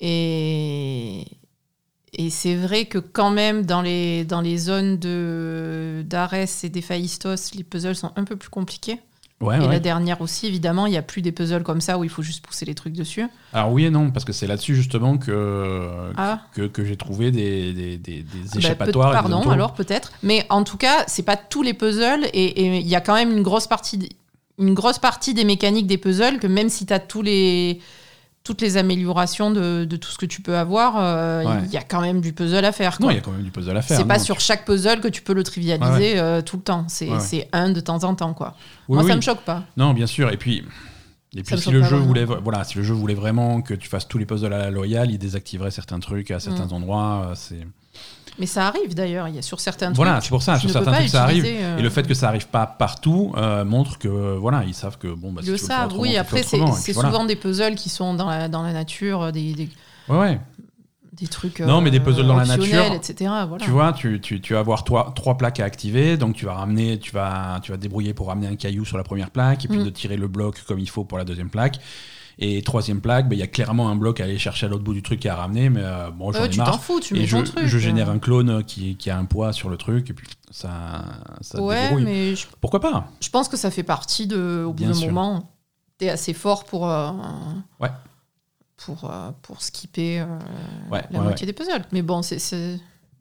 [0.00, 1.24] Et,
[2.12, 7.54] et c'est vrai que quand même, dans les, dans les zones de- d'Arès et d'Héphaïstos,
[7.54, 9.00] les puzzles sont un peu plus compliqués.
[9.42, 9.68] Ouais, et ouais.
[9.68, 12.22] la dernière aussi, évidemment, il n'y a plus des puzzles comme ça où il faut
[12.22, 13.26] juste pousser les trucs dessus.
[13.52, 16.40] Alors oui et non, parce que c'est là-dessus justement que, Ah.
[16.54, 19.08] que, que j'ai trouvé des, des, des, des Bah, échappatoires.
[19.10, 20.12] peut- pardon, alors peut-être.
[20.22, 23.32] Mais en tout cas, c'est pas tous les puzzles et il y a quand même
[23.32, 24.08] une grosse partie,
[24.58, 27.80] une grosse partie des mécaniques des puzzles que même si tu as tous les,
[28.44, 31.68] toutes les améliorations de, de tout ce que tu peux avoir, euh, il Ouais.
[31.68, 32.96] y a quand même du puzzle à faire.
[33.00, 33.96] Non, il y a quand même du puzzle à faire.
[33.96, 36.86] C'est pas sur chaque puzzle que tu peux le trivialiser euh, tout le temps.
[36.88, 38.54] C'est un de temps en temps, quoi.
[38.88, 39.16] Oui, Moi, ça oui.
[39.16, 39.62] me choque pas.
[39.76, 40.30] Non, bien sûr.
[40.32, 40.64] Et puis,
[41.34, 44.08] et puis si le jeu voulait, voilà, si le jeu voulait vraiment que tu fasses
[44.08, 46.72] tous les puzzles à la loyale, il désactiverait certains trucs à certains Mm.
[46.74, 47.26] endroits.
[47.30, 47.66] euh, C'est
[48.38, 49.28] Mais ça arrive d'ailleurs.
[49.28, 50.24] Il y a sur certains voilà, trucs.
[50.24, 50.58] c'est pour ça.
[50.58, 51.44] Sur certains trucs, ça arrive.
[51.46, 54.96] euh, Et le fait que ça arrive pas partout euh, montre que voilà, ils savent
[54.96, 56.16] que bon, bah, si Ils le tu savent, oui.
[56.16, 57.10] Après, c'est voilà.
[57.10, 59.68] souvent des puzzles qui sont dans la, dans la nature, des, des,
[60.08, 60.40] Ouais, ouais.
[61.12, 61.60] des trucs.
[61.60, 63.30] Non, mais des euh, puzzles dans la nature, etc.
[63.46, 63.58] Voilà.
[63.64, 66.54] Tu vois, tu, tu, tu vas avoir trois, trois plaques à activer, donc tu vas
[66.54, 69.66] ramener, tu vas, tu vas te débrouiller pour ramener un caillou sur la première plaque,
[69.66, 69.84] et puis Mm.
[69.84, 71.78] de tirer le bloc comme il faut pour la deuxième plaque.
[72.38, 74.82] Et troisième plaque, ben, il y a clairement un bloc à aller chercher à l'autre
[74.84, 76.82] bout du truc qui a ramené, mais euh, bon, j'en Euh, ai tu t'en marre.
[76.82, 77.66] fous, tu Et mets je, ton truc.
[77.66, 81.04] je génère un clone qui, qui a un poids sur le truc, et puis ça,
[81.40, 82.04] ça Ouais, débrouille.
[82.04, 83.06] mais je, Pourquoi pas?
[83.20, 84.64] je pense que ça fait partie de.
[84.66, 85.52] Au bout d'un moment,
[85.98, 86.88] t'es assez fort pour.
[86.90, 87.10] euh,
[87.80, 87.90] Ouais.
[88.84, 90.22] Pour, euh, pour skipper
[90.90, 91.84] Ouais, la ouais, moitié des puzzles.
[91.92, 92.38] Mais bon, c'est.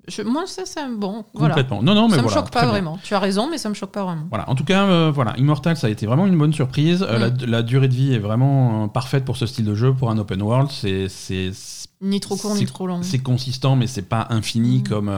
[0.08, 1.26] Je- Moi, ça, c'est bon.
[1.34, 1.56] Voilà.
[1.72, 2.70] Non, non, mais ça me voilà, choque pas bien.
[2.70, 3.00] vraiment.
[3.04, 4.26] Tu as raison, mais ça me choque pas vraiment.
[4.30, 4.50] Voilà.
[4.50, 7.04] En tout cas, euh, voilà, Immortal, ça a été vraiment une bonne surprise.
[7.08, 7.38] Euh, Mm.
[7.42, 10.10] la, la durée de vie est vraiment euh, parfaite pour ce style de jeu, pour
[10.12, 10.70] un open world.
[10.72, 11.52] C'est, c'est,
[12.02, 13.04] Ni trop court, ni trop long.
[13.04, 14.84] c'est consistant, mais c'est pas infini Mm.
[14.88, 15.12] comme,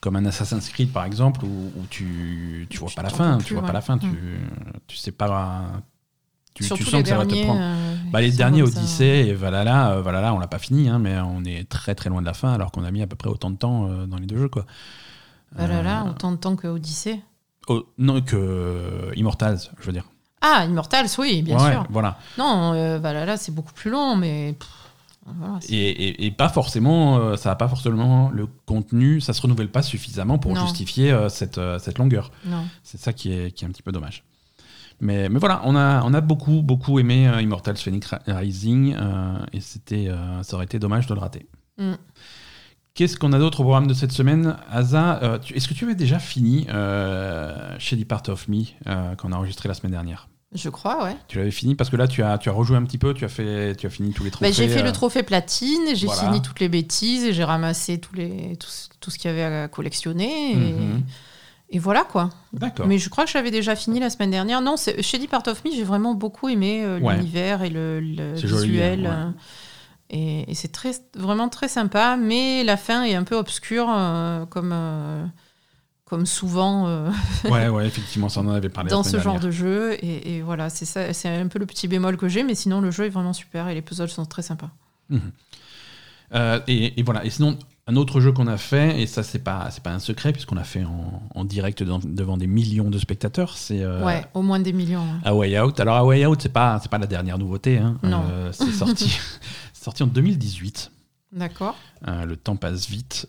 [0.00, 3.38] comme un Assassin's Creed par exemple, où, où tu, tu vois Tu pas la fin,
[3.38, 4.08] tu vois pas la fin, tu,
[4.86, 5.62] tu sais pas.
[6.54, 7.60] Tu, sens que ça va te prendre.
[7.60, 8.62] euh, Bah, les derniers.
[8.62, 12.10] Odyssey et Valhalla, euh, Valhalla, on l'a pas fini, hein, mais on est très très
[12.10, 14.06] loin de la fin, alors qu'on a mis à peu près autant de temps euh,
[14.06, 14.66] dans les deux jeux, quoi.
[15.56, 17.20] Là, Euh, autant de temps que Odyssey.
[17.68, 20.04] oh, non, que Immortals, je veux dire.
[20.42, 21.86] Ah, Immortals, oui, bien Ouais, sûr.
[21.90, 22.18] Voilà.
[22.38, 24.54] Non, là, là, c'est beaucoup plus long, mais.
[24.58, 24.68] pff,
[25.38, 29.42] voilà, c'est- Et, et- et pas forcément, ça a pas forcément le contenu, ça se
[29.42, 30.62] renouvelle pas suffisamment pour Non.
[30.62, 32.30] justifier cette, cette longueur.
[32.82, 34.24] C'est ça qui est, qui est un petit peu dommage.
[35.00, 39.38] Mais, mais voilà, on a, on a beaucoup, beaucoup aimé euh, Immortals Phoenix Rising euh,
[39.52, 41.46] et c'était, euh, ça aurait été dommage de le rater.
[41.78, 41.94] Mm.
[42.94, 45.94] Qu'est-ce qu'on a d'autre au programme de cette semaine Asa, euh, est-ce que tu avais
[45.94, 48.64] déjà fini euh, Shady Part of Me
[49.16, 50.28] qu'on a enregistré la semaine dernière?
[50.52, 51.16] Je crois, ouais.
[51.28, 51.76] Tu l'avais fini?
[51.76, 53.86] Parce que là tu as, tu as rejoué un petit peu, tu as, fait, tu
[53.86, 54.52] as fini tous les Bah, trophées.
[54.52, 56.22] j'ai fait euh, le trophée platine, j'ai voilà.
[56.22, 59.32] fini toutes les bêtises et j'ai ramassé tous les, tout, ce- tout ce qu'il y
[59.32, 60.50] avait à collectionner.
[60.52, 61.02] Et, Mhm.
[61.72, 62.30] Et voilà quoi.
[62.52, 62.86] D'accord.
[62.88, 64.60] Mais je crois que j'avais déjà fini la semaine dernière.
[64.60, 67.14] Non, c'est- Shady Part of Me, j'ai vraiment beaucoup aimé euh, Ouais.
[67.16, 69.06] l'univers et le, le joli, visuel.
[69.06, 69.34] hein,
[70.10, 70.16] ouais.
[70.18, 73.86] euh, et et c'est très, vraiment très sympa, mais la fin est un peu obscure,
[73.88, 74.74] euh, comme,
[76.04, 77.06] comme souvent
[77.44, 78.90] Ouais, ouais, effectivement, ça en avait parlé.
[78.90, 79.40] la dans ce genre dernière.
[79.42, 79.92] de jeu.
[80.04, 82.80] Et, et voilà, c'est ça, c'est un peu le petit bémol que j'ai, mais sinon
[82.80, 84.70] le jeu est vraiment super et les puzzles sont très sympas.
[86.66, 87.24] Et, et voilà.
[87.24, 87.56] Et sinon,
[87.90, 90.56] un autre jeu qu'on a fait, et ça c'est pas c'est pas un secret puisqu'on
[90.56, 94.42] a fait en, en direct dans- devant des millions de spectateurs, c'est euh, ouais, au
[94.42, 95.02] moins des millions.
[95.02, 95.20] hein.
[95.24, 95.80] A Way Out.
[95.80, 97.78] Alors A Way Out, c'est pas c'est pas la dernière nouveauté.
[97.78, 97.98] Hein.
[98.02, 98.22] Non.
[98.30, 99.18] Euh, c'est sorti
[99.72, 100.90] sorti en 2018.
[101.32, 101.76] D'accord.
[102.08, 103.28] Euh, le temps passe vite.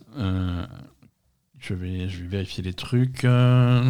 [1.59, 3.19] Je vais, je vais vérifier les trucs.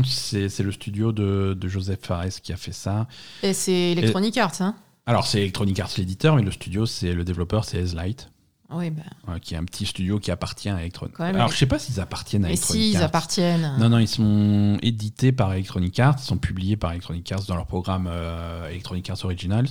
[0.06, 3.08] C'est le studio de, de Joseph Fares qui a fait ça.
[3.44, 7.24] Et c'est Electronic Arts, hein Alors, c'est Electronic Arts l'éditeur, mais le studio, c'est le
[7.24, 8.30] développeur, c'est Light,
[8.74, 9.40] Oui, ben.
[9.40, 12.00] qui est un petit studio qui appartient à Electronic même, Alors, je sais pas s'ils
[12.00, 13.04] appartiennent à Electronic si, ils Arts.
[13.04, 13.76] appartiennent.
[13.80, 17.56] Non, non, ils sont édités par Electronic Arts, ils sont publiés par Electronic Arts dans
[17.56, 19.68] leur programme euh, Electronic Arts Originals,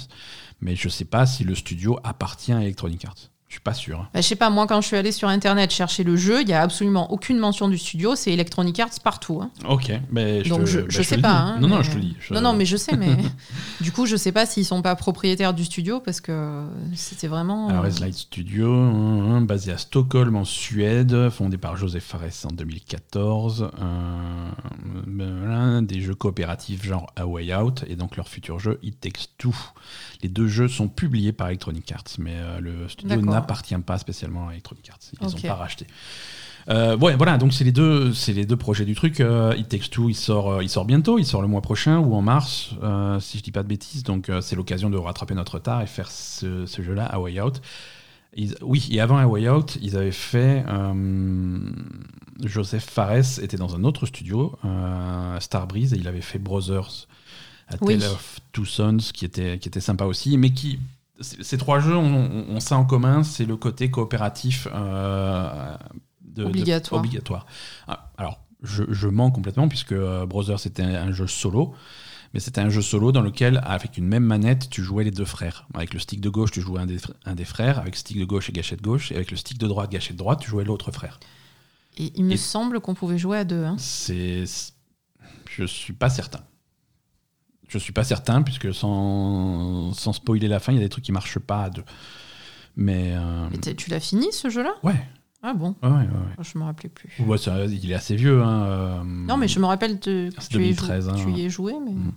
[0.61, 3.31] mais je sais pas si le studio appartient à Electronic Arts.
[3.51, 3.99] Je suis pas sûr.
[3.99, 4.09] hein.
[4.15, 6.49] Bah, je sais pas, moi quand je suis allée sur internet chercher le jeu, il
[6.49, 9.43] y a absolument aucune mention du studio, c'est Electronic Arts partout.
[9.43, 9.51] hein.
[9.69, 11.33] Ok, mais je Donc te- je, bah, je te sais pas.
[11.33, 12.17] hein, non, non, je te dis.
[12.31, 13.17] Non, non, mais je sais, mais
[13.81, 17.69] du coup, je sais pas s'ils sont pas propriétaires du studio parce que c'était vraiment.
[17.71, 22.21] Alors, euh, Light Studio, hein, hein, basé à Stockholm en Suède, fondé par Joseph Fares
[22.49, 23.69] en 2014.
[23.83, 24.51] euh,
[25.07, 29.29] ben des jeux coopératifs genre A Way Out et donc leur futur jeu It Takes
[29.39, 29.55] Two.
[30.23, 34.49] Les deux jeux sont publiés par Electronic Arts, mais euh, le studio n'appartient pas spécialement
[34.49, 34.99] à Electronic Arts.
[35.13, 35.41] Ils les Ok.
[35.45, 35.87] ont pas rachetés.
[36.69, 39.21] Euh, ouais, voilà, donc c'est les deux, c'est les deux projets du truc.
[39.21, 41.99] Euh, It Takes Two, il sort, euh, il sort bientôt, il sort le mois prochain
[41.99, 44.03] ou en mars, euh, si je dis pas de bêtises.
[44.03, 47.63] Donc c'est l'occasion de rattraper notre retard et faire ce, ce jeu-là, A Way Out.
[48.37, 50.65] Ils- oui, et avant A Way Out, ils avaient fait.
[52.43, 54.57] Joseph Fares était dans un autre studio,
[55.41, 57.07] Starbreeze, et il avait fait Brothers,
[57.71, 58.05] A Tale Oui.
[58.05, 60.79] of Two Sons, qui était, qui était sympa aussi, mais qui.
[61.21, 65.77] Ces trois jeux ont, ont ça en commun, c'est le côté coopératif euh,
[66.23, 66.99] de- de- Obligatoire.
[67.01, 67.47] obligatoire.
[67.87, 71.75] Ah, Alors, je, je mens complètement, puisque euh, Brothers c'était un, jeu solo,
[72.33, 75.25] mais c'était un jeu solo dans lequel, avec une même manette, tu jouais les deux
[75.27, 75.67] frères.
[75.75, 78.19] Avec le stick de gauche, tu jouais un des, fr- un des frères, avec stick
[78.19, 80.65] de gauche et gâchette gauche, et avec le stick de droite, gâchette droite, tu jouais
[80.65, 81.21] l'autre frère.
[81.99, 83.63] Et il me Et- semble qu'on pouvait jouer à deux.
[83.65, 83.77] hein.
[83.79, 84.45] C'est.
[85.51, 86.41] Je suis pas certain.
[87.71, 91.05] Je suis pas certain, puisque sans, sans spoiler la fin, il y a des trucs
[91.05, 91.85] qui marchent pas à deux.
[92.77, 93.13] Mais.
[93.15, 94.73] euh, tu l'as fini ce jeu-là?
[94.83, 94.95] Ouais,
[95.43, 95.75] Ah bon?
[95.83, 95.99] Ouais, ouais.
[95.99, 96.45] ouais.
[96.53, 97.11] Je me rappelais plus.
[97.25, 98.43] Ouais, ça- il est assez vieux.
[98.43, 101.15] Hein, euh, Non, mais je me rappelle de, que tu, y ai 2013, jou- hein.
[101.25, 101.93] tu y ai joué, mais.
[101.93, 102.13] Mm.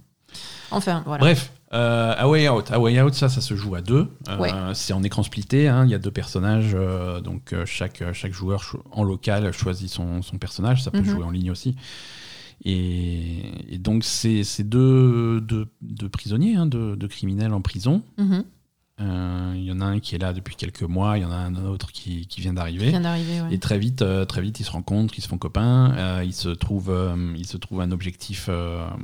[0.72, 1.22] Enfin, voilà.
[1.22, 2.72] Bref, euh, A Way Out.
[2.72, 4.10] A Way Out, ça, ça se joue à deux.
[4.30, 4.52] Euh, Ouais.
[4.74, 5.68] C'est en écran splitté.
[5.68, 6.72] hein, Il y a deux personnages.
[6.74, 10.82] euh, donc, chaque, chaque joueur en local choisit son, son personnage.
[10.84, 11.06] Ça peut Mhm.
[11.06, 11.76] jouer en ligne aussi.
[12.66, 18.04] Et, et donc, c'est deux, deux, deux prisonniers, hein, deux, deux criminels en prison.
[18.18, 18.44] Mhm.
[19.02, 21.18] Euh, Il y en a un qui est là depuis quelques mois.
[21.18, 22.90] Il y en a un autre qui, qui vient d'arriver.
[22.90, 23.54] vient d'arriver, ouais.
[23.54, 26.34] Et très vite, euh, très vite, ils se rencontrent, ils se font copains, euh, ils
[26.34, 26.96] se trouvent,
[27.36, 28.96] ils se trouvent un objectif, un,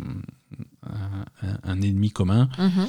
[0.83, 2.49] un- un ennemi commun.
[2.57, 2.87] Mhm.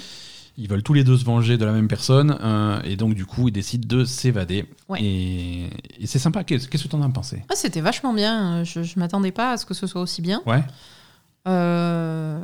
[0.62, 3.24] Ils veulent tous les deux se venger de la même personne, euh, et donc du
[3.24, 4.66] coup, ils décident de s'évader.
[4.88, 5.02] Ouais.
[5.02, 6.44] Et, et c'est sympa.
[6.44, 7.42] Qu'est-ce que t'en as pensé?
[7.48, 8.62] Ah, C'était vachement bien.
[8.64, 10.42] Je, je m'attendais pas à ce que ce soit aussi bien.
[10.46, 10.62] Ouais.
[11.48, 12.40] Euh,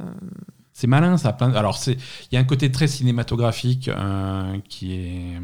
[0.73, 1.29] C'est malin, ça.
[1.29, 1.53] a Plein...
[1.53, 1.97] Alors, il
[2.33, 5.41] y a un côté très cinématographique euh, qui est.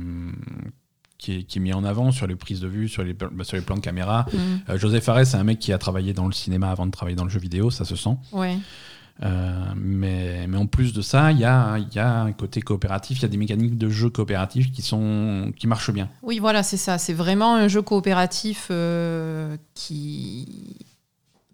[1.18, 3.44] Qui est, qui est mis en avant sur les prises de vue, sur les, bah,
[3.44, 4.26] sur les plans de caméra.
[4.32, 4.38] mm,
[4.70, 7.14] Euh, Joseph Fares, c'est un mec qui a travaillé dans le cinéma avant de travailler
[7.14, 8.16] dans le jeu vidéo, ça se sent.
[8.32, 8.58] ouais.
[9.22, 13.18] Euh, mais, mais en plus de ça, il y a, y a un côté coopératif,
[13.18, 16.08] il y a des mécaniques de jeu coopératifs qui, sont, qui marchent bien.
[16.22, 16.98] Oui, voilà, c'est ça.
[16.98, 20.76] C'est vraiment un jeu coopératif euh, qui...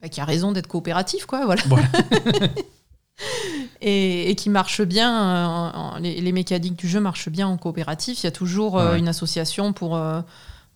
[0.00, 1.44] bah, qui a raison d'être coopératif, quoi.
[1.44, 1.62] Voilà.
[1.66, 1.88] Voilà.
[3.80, 5.10] et, et qui marche bien.
[5.12, 8.22] euh, en- en- les, les mécaniques du jeu marchent bien en coopératif.
[8.22, 10.00] Il y a toujours euh, une association pour,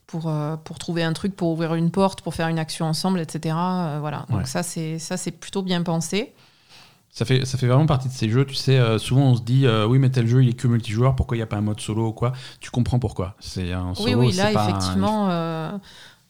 [0.06, 0.32] pour,
[0.64, 3.54] pour trouver un truc, pour ouvrir une porte, pour faire une action ensemble, etc.
[4.00, 4.26] Voilà.
[4.28, 4.62] Donc Ouais.
[4.62, 6.32] c'est ça, c'est plutôt bien pensé.
[7.14, 9.42] Ça fait, ça fait vraiment partie de ces jeux, tu sais, euh, souvent on se
[9.42, 11.58] dit, euh, oui mais tel jeu il est que multijoueur, pourquoi il n'y a pas
[11.58, 12.32] un mode solo ou quoi?
[12.58, 13.36] Tu comprends pourquoi.
[13.38, 15.72] C'est un solo, oui, oui, là, pas un- effectivement, euh,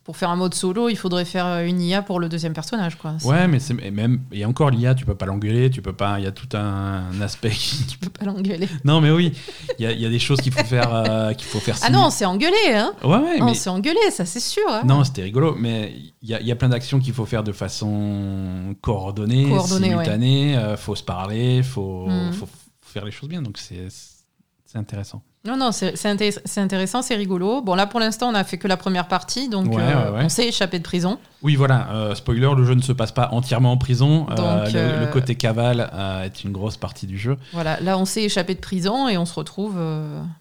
[0.05, 3.15] pour faire un mode solo, il faudrait faire une IA pour le deuxième personnage, quoi.
[3.25, 6.19] Ouais, mais c'est même et encore l'IA, tu peux pas l'engueuler, tu peux pas.
[6.19, 7.51] Il y a tout un, aspect.
[7.51, 8.69] qui- Tu peux pas l'engueuler.
[8.85, 9.33] non, mais oui,
[9.79, 11.77] il y y a des choses qu'il faut faire, euh, qu'il faut faire.
[11.83, 14.63] Ah non, c'est engueulé, hein Ouais, ouais, Non, mais c'est engueulé, ça c'est sûr.
[14.69, 14.83] hein.
[14.85, 17.53] non, c'était rigolo, mais il y a, y a plein d'actions qu'il faut faire de
[17.53, 20.57] façon coordonnée, Coordonnée, simultanée.
[20.57, 22.33] euh, faut se parler, faut, Mhm.
[22.33, 22.49] faut
[22.83, 23.87] faire les choses bien, donc c'est
[24.65, 25.23] c'est intéressant.
[25.45, 27.63] Non, non, c'est c'est inté- c'est intéressant, c'est rigolo.
[27.63, 30.21] Bon, là, pour l'instant, on a fait que la première partie, donc Ouais, euh, ouais,
[30.25, 31.19] on s'est échappé de prison.
[31.43, 34.29] Oui, voilà, euh, spoiler, le jeu ne se passe pas entièrement en prison.
[34.31, 35.91] Euh, Donc, le, euh, le côté cavale
[36.25, 37.37] est une grosse partie du jeu.
[37.53, 39.75] Voilà, là, on s'est échappé de prison et on se retrouve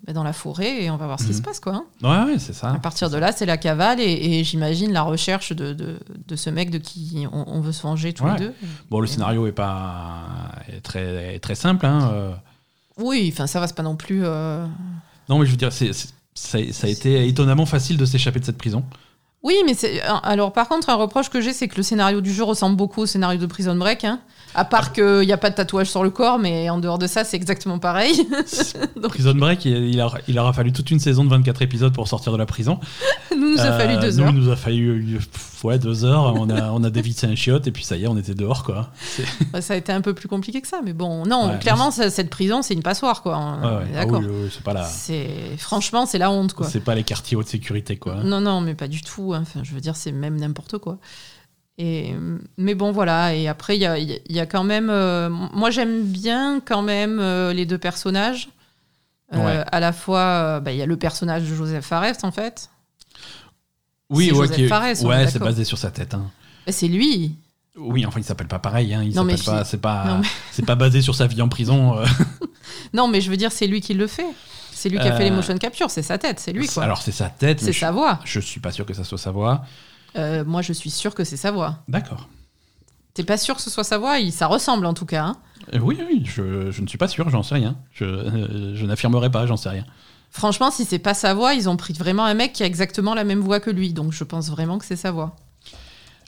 [0.05, 1.37] bah, dans la forêt et on va voir ce qui Mhm.
[1.37, 1.73] se passe, quoi.
[1.73, 1.85] hein.
[2.27, 2.69] Ouais, ouais, c'est ça.
[2.71, 4.03] À partir de là, c'est la cavale et,
[4.39, 7.81] et j'imagine la recherche de, de, de ce mec de qui on, on veut se
[7.81, 8.53] venger tous les deux.
[8.91, 10.19] Bon, le scénario est pas
[10.71, 11.87] est très, est très simple.
[11.87, 12.33] Hein.
[12.99, 13.04] Euh.
[13.04, 14.21] Oui, enfin, ça va, c'est pas non plus.
[14.23, 14.65] euh,
[15.30, 18.39] Non, mais je veux dire, c'est, c'est- ça, ça a été étonnamment facile de s'échapper
[18.39, 18.84] de cette prison.
[19.43, 20.01] Oui, mais c'est.
[20.23, 23.01] Alors, par contre, un reproche que j'ai, c'est que le scénario du jeu ressemble beaucoup
[23.01, 24.04] au scénario de Prison Break.
[24.04, 24.19] hein.
[24.53, 27.07] À part qu'il n'y a pas de tatouage sur le corps, mais en dehors de
[27.07, 28.27] ça, c'est exactement pareil.
[28.95, 31.93] Donc, Prison Break, il, il a- il aura fallu toute une saison de 24 épisodes
[31.93, 32.79] pour sortir de la prison.
[33.35, 34.29] nous, nous a Euh, fallu deux nous, heures.
[34.33, 36.33] Il nous a fallu euh, pff, ouais, deux heures.
[36.35, 38.63] On a, on a dévissé un chiotte et puis ça y est, on était dehors.
[38.63, 38.89] quoi.
[39.53, 41.91] Bah, ça a été un peu plus compliqué que ça, mais bon, non, Ouais, clairement,
[41.91, 43.37] ça- cette prison, c'est une passoire, quoi.
[43.37, 43.67] Ouais.
[43.95, 44.19] Ah D'accord.
[44.19, 46.67] oui, oui, c'est pas la, C'est franchement, c'est la honte, quoi.
[46.67, 48.15] c'est pas les quartiers haute sécurité quoi.
[48.23, 49.33] Non, non, mais pas du tout.
[49.33, 49.39] hein.
[49.43, 50.97] Enfin, je veux dire, c'est même n'importe quoi.
[51.83, 52.13] Et,
[52.57, 53.33] mais bon, voilà.
[53.33, 54.89] Et après, il y a, y quand même.
[54.91, 58.49] euh, moi, j'aime bien quand même euh, les deux personnages.
[59.33, 59.63] Euh, Ouais.
[59.71, 62.69] À la fois, bah, il y a le personnage de Joseph Fares, en fait.
[64.09, 66.13] Oui, ouais, Joseph qui est- Fares, ouais, c'est basé sur sa tête.
[66.13, 66.29] hein.
[66.67, 67.35] C'est lui.
[67.77, 68.93] Oui, enfin, il s'appelle pas pareil.
[68.93, 69.03] Hein.
[69.03, 71.41] Il Non, mais s'appelle pas, c'est pas, non, mais- c'est pas basé sur sa vie
[71.41, 71.97] en prison.
[71.97, 72.05] euh.
[72.93, 74.25] Non, mais je veux dire, c'est lui qui le fait.
[74.73, 75.89] C'est lui qui a fait les motion capture.
[75.89, 76.83] C'est sa tête, c'est lui, quoi.
[76.83, 78.19] Alors c'est sa tête, C'est je, sa voix.
[78.25, 79.63] je suis pas sûr que ça soit sa voix.
[80.17, 81.80] Euh, moi, je suis sûre que c'est sa voix.
[81.88, 82.28] D'accord.
[83.13, 84.19] T'es pas sûr que ce soit sa voix?
[84.19, 85.24] Il- Ça ressemble, en tout cas.
[85.26, 85.36] hein.
[85.74, 87.78] Euh, Oui, oui, je, je ne suis pas sûr, j'en sais rien.
[87.93, 89.86] Je, euh, je n'affirmerai pas, j'en sais rien.
[90.30, 93.13] Franchement, si c'est pas sa voix, ils ont pris vraiment un mec qui a exactement
[93.13, 93.91] la même voix que lui.
[93.93, 95.36] Donc, je pense vraiment que c'est sa voix.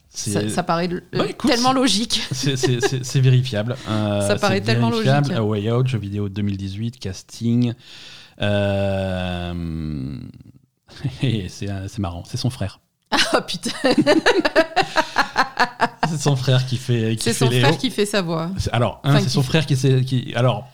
[0.09, 2.21] C'est- Ça, paraît euh, Bah, écoute, tellement c'est- logique.
[2.31, 3.75] C'est- C'est c'est- c'est vérifiable.
[3.89, 5.29] Euh, Ça paraît c'est tellement vérifiable.
[5.29, 5.39] logique.
[5.39, 7.73] A Way Out, jeu vidéo 2018, casting.
[8.41, 9.53] Euh,
[11.23, 12.79] et C'est c'est marrant, c'est son frère.
[13.33, 13.71] Ah putain,
[16.09, 18.51] C'est son frère qui fait, qui c'est fait son frère qui fait sa voix.
[18.71, 20.67] Alors, Enfin, c'est son fait- frère qui, sait- qui Alors,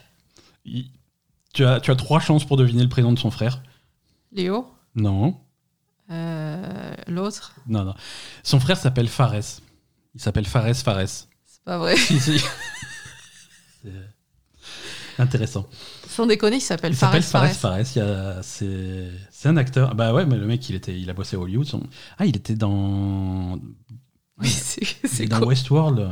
[0.65, 0.89] il-
[1.54, 3.62] tu, as, tu as trois chances pour deviner le prénom de son frère.
[4.32, 4.67] Léo?
[4.95, 5.38] Non,
[6.12, 7.54] Euh, L'autre?
[7.67, 7.93] Non, non.
[8.43, 9.62] Son frère s'appelle Fares.
[10.15, 11.08] Il s'appelle Fares Fares.
[11.08, 11.95] C'est pas vrai.
[11.95, 12.39] Si, si.
[13.84, 13.91] C'est
[15.19, 15.67] intéressant.
[16.19, 17.86] Sans déconner, il s'appelle Fares Fares Fares.
[18.43, 19.95] C'est un acteur.
[19.95, 21.65] Bah ouais, mais le mec, il, était, il a bossé à Hollywood.
[21.65, 21.82] Son-
[22.17, 23.58] Ah, il était dans,
[24.41, 26.10] Oui, c'est dans Westworld.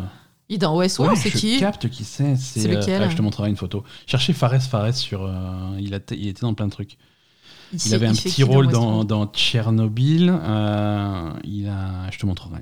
[0.48, 1.60] Il est dans Westworld, Ouais, c'est je qui?
[1.60, 2.38] capte qui c'est.
[2.38, 3.04] C'est euh, lequel?
[3.04, 3.84] ah, Je te montrerai une photo.
[4.06, 5.24] Cherchez Fares Fares sur.
[5.26, 6.98] euh, il, a, il était dans plein de trucs.
[7.86, 10.30] Il avait un petit rôle dans, dans Tchernobyl.
[10.30, 12.62] euh, il a, je te montrerai.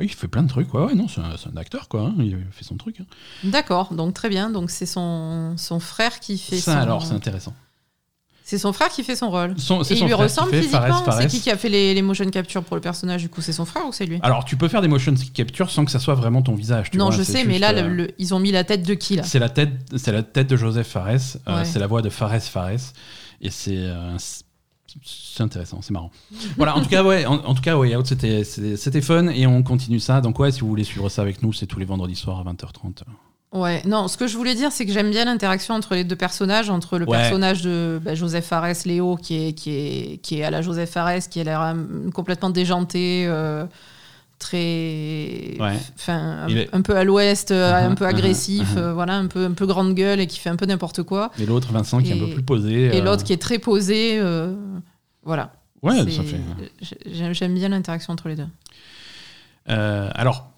[0.00, 0.72] Oui, il fait plein de trucs.
[0.72, 2.00] Ouais, ouais, non, c'est un, acteur, quoi.
[2.02, 2.96] hein, Il fait son truc.
[3.00, 3.04] hein.
[3.44, 4.50] D'accord, donc très bien.
[4.50, 6.78] Donc c'est son, son frère qui fait Ça, son...
[6.78, 7.54] alors, c'est intéressant.
[8.42, 9.54] C'est son frère qui fait son rôle.
[9.60, 11.04] Son- Et il lui ressemble physiquement.
[11.12, 13.52] C'est qui qui a fait les, les motion capture pour le personnage du coup C'est
[13.52, 14.18] son frère ou c'est lui?
[14.22, 16.90] Alors, tu peux faire des motion capture sans que ça soit vraiment ton visage.
[16.90, 18.82] Tu Non, vois, je sais, mais là, euh, le- le- ils ont mis la tête
[18.82, 19.22] de qui là?
[19.22, 21.36] C'est la tête, c'est la tête de Joseph Fares.
[21.46, 21.62] euh.
[21.64, 22.70] C'est la voix de Fares Fares,
[23.40, 24.16] et c'est, euh,
[25.04, 26.10] c'est intéressant, c'est marrant.
[26.56, 29.46] voilà, en tout cas, ouais, en, en tout cas, Way Out, c'était, c'était fun, et
[29.46, 30.20] on continue ça.
[30.20, 32.44] Donc ouais, si vous voulez suivre ça avec nous, c'est tous les vendredis soirs à
[32.52, 33.02] 20h30.
[33.52, 36.14] Ouais, non, ce que je voulais dire, c'est que j'aime bien l'interaction entre les deux
[36.14, 37.18] personnages, entre le Ouais.
[37.18, 40.90] personnage de bah, Joseph Fares, Léo, qui est, qui, est, qui est à la Joseph
[40.90, 41.74] Fares, qui a l'air euh,
[42.14, 43.64] complètement déjanté, euh,
[44.40, 45.56] très.
[45.60, 45.78] Ouais.
[45.94, 48.78] Enfin, un, peu à l'ouest, euh, Uh-huh, un peu uh-huh, agressif, uh-huh.
[48.78, 51.30] euh, voilà, un peu, un peu grande gueule et qui fait un peu n'importe quoi.
[51.38, 52.86] Et l'autre, Vincent, qui est un peu plus posé.
[52.86, 54.52] Et euh, l'autre qui est très posé, euh,
[55.22, 55.52] voilà.
[55.82, 56.40] Ouais, ça fait.
[57.06, 58.48] J'aime bien l'interaction entre les deux.
[59.66, 60.50] Alors,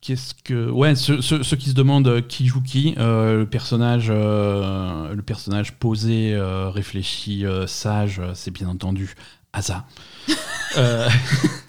[0.00, 0.68] qu'est-ce que.
[0.70, 6.34] Ouais, ceux, ceux- ceux qui se demandent qui joue qui, le, personnage, le personnage posé,
[6.72, 9.14] réfléchi, sage, c'est bien entendu
[9.52, 9.84] Asa.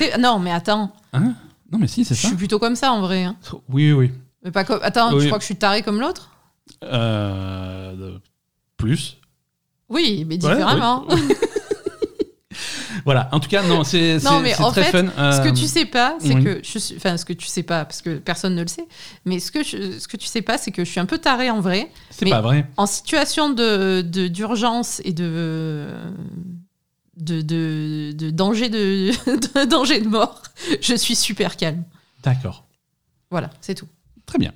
[0.00, 1.34] Euh, Non, mais attends, hein?
[1.72, 2.28] Non, mais si, c'est je ça.
[2.28, 3.24] suis plutôt comme ça en vrai.
[3.24, 3.36] hein.
[3.68, 4.12] Oui, oui.
[4.44, 4.80] Mais pas comme...
[4.82, 5.22] Attends, Oui.
[5.22, 6.30] tu crois que je suis taré comme l'autre?
[6.84, 8.18] Euh,
[8.76, 9.18] plus.
[9.88, 11.04] Oui, mais Ouais, différemment.
[11.08, 11.20] oui.
[13.04, 15.32] voilà, en tout cas, non, c'est Non, c'est- mais c'est en très fait, fun.
[15.32, 16.44] Ce que Euh, tu sais pas, c'est oui.
[16.44, 18.86] que je suis, enfin, ce que tu sais pas, parce que personne ne le sait,
[19.24, 21.18] mais ce que je- ce que tu sais pas, c'est que je suis un peu
[21.18, 21.90] taré en vrai.
[22.10, 22.66] C'est pas vrai.
[22.76, 25.88] En situation de de- d'urgence et de
[27.16, 30.42] de, de, de danger de, de danger de mort,
[30.80, 31.84] je suis super calme.
[32.22, 32.64] D'accord.
[33.30, 33.88] Voilà, c'est tout.
[34.26, 34.52] Très bien.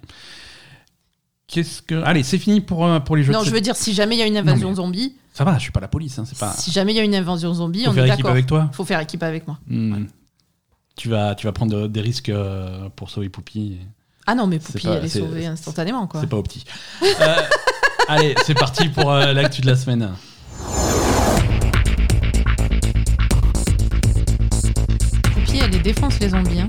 [1.47, 2.03] Qu'est-ce que.
[2.03, 4.17] Allez, c'est fini pour, euh, pour les jeux Non, de je veux dire, si jamais
[4.17, 6.25] il y a une invasion mais- zombie, Ça va, je suis pas la police, hein,
[6.27, 6.53] c'est pas.
[6.53, 8.69] si jamais il y a une invasion zombie, Faut on faire est équipe avec toi.
[8.73, 9.59] Faut faire équipe avec moi.
[9.67, 10.05] Hmm.
[10.97, 13.79] Tu vas, tu vas prendre des risques euh, pour sauver Poupie.
[14.27, 16.21] Ah non, mais Poupie, elle est sauvée instantanément, quoi.
[16.21, 16.65] C'est pas au petit.
[17.03, 17.37] Euh,
[18.09, 20.11] Allez, c'est parti pour euh, l'actu de la semaine.
[25.79, 26.61] Les défonce les zombies.
[26.61, 26.69] Hein.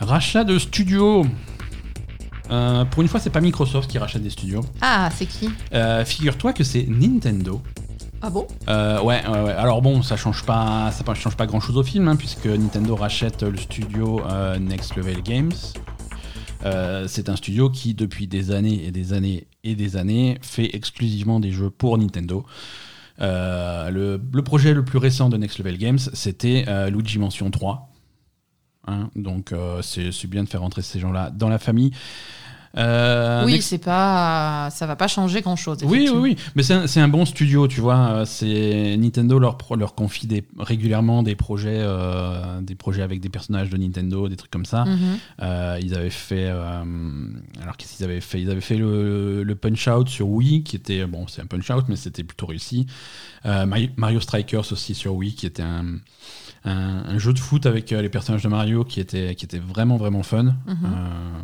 [0.00, 1.26] Rachat de studios.
[2.50, 4.60] Euh, pour une fois, c'est pas Microsoft qui rachète des studios.
[4.80, 5.50] Ah, c'est qui?
[5.72, 7.60] Euh, Figure-toi que c'est Nintendo.
[8.22, 8.46] Ah bon?
[8.68, 9.52] Euh, ouais, ouais, ouais.
[9.52, 13.42] Alors bon, ça change pas, ça change pas grand-chose au film, hein, puisque Nintendo rachète
[13.42, 15.52] le studio euh, Next Level Games.
[16.64, 20.74] Euh, c'est un studio qui, depuis des années et des années et des années, fait
[20.74, 22.44] exclusivement des jeux pour Nintendo.
[23.20, 27.88] Euh, le, projet le plus récent de Next Level Games, c'était euh, Luigi Mansion 3.
[28.86, 31.92] Hein, donc euh, c'est c'est bien de faire rentrer ces gens-là dans la famille.
[32.76, 35.78] Euh, Oui, c'est pas, ça va pas changer grand chose.
[35.84, 37.96] oui, oui, oui, mais c'est un, un bon studio, tu vois.
[38.12, 43.20] euh, C'est Nintendo leur pro- leur confie des, régulièrement des projets, euh, des projets avec
[43.20, 44.84] des personnages de Nintendo, des trucs comme ça.
[44.84, 44.98] Mhm.
[45.42, 48.40] Euh, ils avaient fait, alors qu'est-ce qu'ils avaient fait?
[48.40, 51.68] Ils avaient fait le, le Punch Out sur Wii, qui était bon, c'est un Punch
[51.70, 52.86] Out, mais c'était plutôt réussi.
[53.44, 55.96] Mario- Mario Strikers aussi sur Wii, qui était un,
[56.64, 59.58] un, un jeu de foot avec euh, les personnages de Mario, qui était qui était
[59.58, 60.42] vraiment vraiment fun.
[60.42, 60.54] Mhm.
[60.66, 61.40] Euh,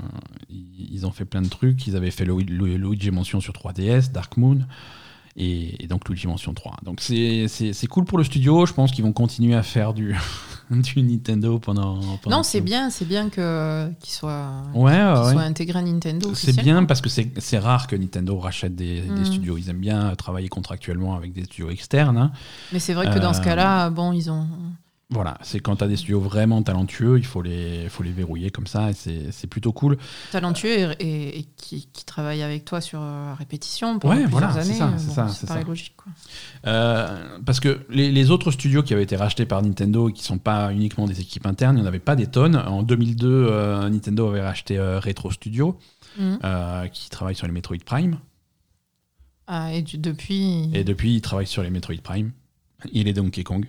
[0.51, 1.87] ils, ils ont fait plein de trucs.
[1.87, 4.59] Ils avaient fait Luigi Mansion sur 3DS, Dark Moon.
[5.39, 6.77] Et, et donc Luigi Mansion 3.
[6.83, 7.47] Donc c'est
[7.91, 8.65] cool pour le studio.
[8.65, 10.15] Je pense qu'ils vont continuer à faire du,
[10.71, 12.01] du Nintendo pendant.
[12.23, 15.33] pendant Non, c'est bien, c'est bien que qu'il soit, Ouais, ouais, qu'il ouais.
[15.33, 16.31] soit intégré à Nintendo.
[16.35, 19.25] C'est bien parce que c'est rare que Nintendo rachète des, des Mm.
[19.27, 19.59] studios.
[19.59, 22.17] Ils aiment bien travailler contractuellement avec des studios externes.
[22.17, 22.33] hein.
[22.73, 24.47] Mais c'est vrai que dans ce Euh, cas-là, bon, ils ont.
[25.09, 28.51] Voilà, c'est quand tu as des studios vraiment talentueux, il faut les, faut les verrouiller
[28.51, 28.93] comme ça et
[29.31, 29.99] c'est plutôt cool.
[30.33, 34.41] talentueux et, et- et qui, qui travaillent avec toi sur euh, répétition pendant Ouais, plusieurs
[34.51, 34.79] voilà, c'est années.
[34.79, 35.67] ça, euh, c'est bon, ça, paraît ça.
[35.69, 35.95] logique.
[35.97, 36.13] Quoi.
[36.67, 40.25] Euh, parce que les, les autres studios qui avaient été rachetés par Nintendo et qui
[40.25, 42.57] sont pas uniquement des équipes internes, il n'y en avait pas des tonnes.
[42.57, 45.79] En 2002, euh, Nintendo avait racheté euh, Retro Studio,
[46.19, 46.41] Mhm.
[46.93, 48.19] qui travaille sur les Metroid Prime.
[49.47, 50.69] Ah, et depuis.
[50.75, 52.33] Et depuis, il travaille sur les Metroid Prime.
[52.93, 53.67] Il est Donkey Kong.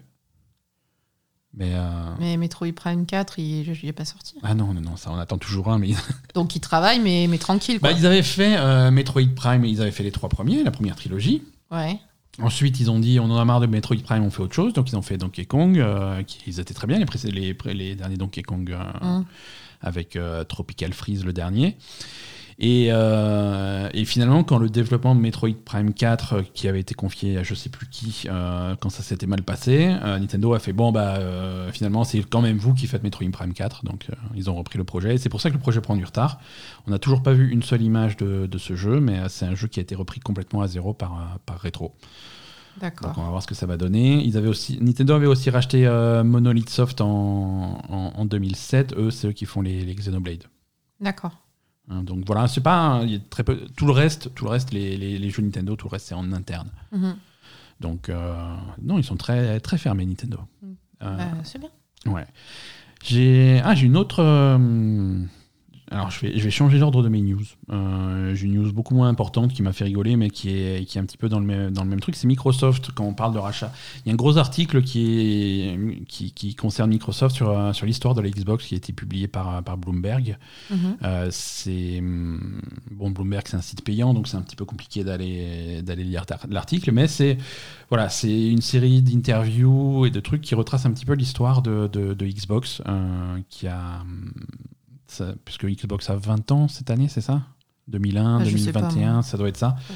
[1.58, 1.90] Mais, euh,
[2.20, 4.36] Mais Metroid Prime 4, il n'est pas sorti.
[4.44, 5.80] ah non, non, non, ça on attend toujours un.
[5.80, 5.90] Mais
[6.36, 7.80] Donc ils travaillent, mais, mais tranquille.
[7.80, 7.92] Quoi.
[7.92, 10.96] Bah, ils avaient fait euh, Metroid Prime, ils avaient fait les trois premiers, la première
[10.96, 11.42] trilogie.
[11.72, 12.00] Ouais.
[12.40, 14.74] Ensuite, ils ont dit on en a marre de Metroid Prime, on fait autre chose.
[14.74, 17.96] Donc, ils ont fait Donkey Kong, euh, qui ils étaient très bien, les, les, les
[17.96, 19.22] derniers Donkey Kong Mm.
[19.82, 20.18] avec
[20.48, 21.76] Tropical Freeze le dernier.
[22.60, 26.96] Et, euh, et finalement, quand le développement de Metroid Prime 4, euh, qui avait été
[26.96, 30.60] confié à je sais plus qui, euh, quand ça s'était mal passé, euh, Nintendo a
[30.60, 31.20] fait bon, bah
[31.72, 33.86] finalement, c'est quand même vous qui faites Metroid Prime 4.
[33.86, 35.16] Donc, ils ont repris le projet.
[35.16, 36.40] Et c'est pour ça que le projet prend du retard.
[36.88, 39.56] On n'a toujours pas vu une seule image de, de ce jeu, mais c'est un
[39.56, 41.94] jeu qui a été repris complètement à zéro par, par Retro.
[42.80, 43.10] D'accord.
[43.10, 44.24] Donc on va voir ce que ça va donner.
[44.24, 45.88] Ils avaient aussi, Nintendo avait aussi racheté
[46.24, 48.96] Monolith Soft en, en, en 2007.
[48.98, 50.44] Eux, c'est eux qui font les, les Xenoblade.
[51.00, 51.47] D'accord.
[51.90, 53.62] Hein, donc voilà, c'est pas il y a très peu.
[53.76, 56.16] Tout le reste, tout le reste, les, les, les jeux Nintendo, tout le reste c'est
[56.16, 56.70] en interne.
[56.92, 57.16] Mhm.
[57.80, 58.36] Donc euh,
[58.82, 60.40] non, ils sont très très fermés Nintendo.
[60.62, 60.68] Mm.
[61.04, 61.70] Euh, Bah, c'est bien.
[62.06, 62.26] Ouais.
[63.04, 64.24] J'ai ah j'ai une autre.
[65.92, 67.44] Euh, alors je vais je vais changer l'ordre de mes news.
[67.72, 70.98] Euh, j'ai une news beaucoup moins importante qui m'a fait rigoler, mais qui est qui
[70.98, 72.16] est un petit peu dans le même dans le même truc.
[72.16, 73.72] C'est Microsoft quand on parle de rachat.
[74.06, 77.86] Il y a un gros article qui est qui, qui concerne Microsoft sur euh, sur
[77.86, 80.38] l'histoire de la Xbox qui a été publié par par Bloomberg.
[80.70, 80.98] Mhm.
[81.04, 85.04] Euh, c'est hum, bon Bloomberg c'est un site payant donc c'est un petit peu compliqué
[85.04, 87.38] d'aller d'aller lire l'article mais c'est
[87.90, 91.88] voilà c'est une série d'interviews et de trucs qui retracent un petit peu l'histoire de,
[91.88, 94.32] de, de Xbox euh, qui a hum,
[95.08, 97.42] ça- puisque Xbox a 20 ans cette année c'est ça?
[97.88, 99.24] 2001 Ah, je sais pas, 2021 moi.
[99.24, 99.96] ça doit être ça Ouais.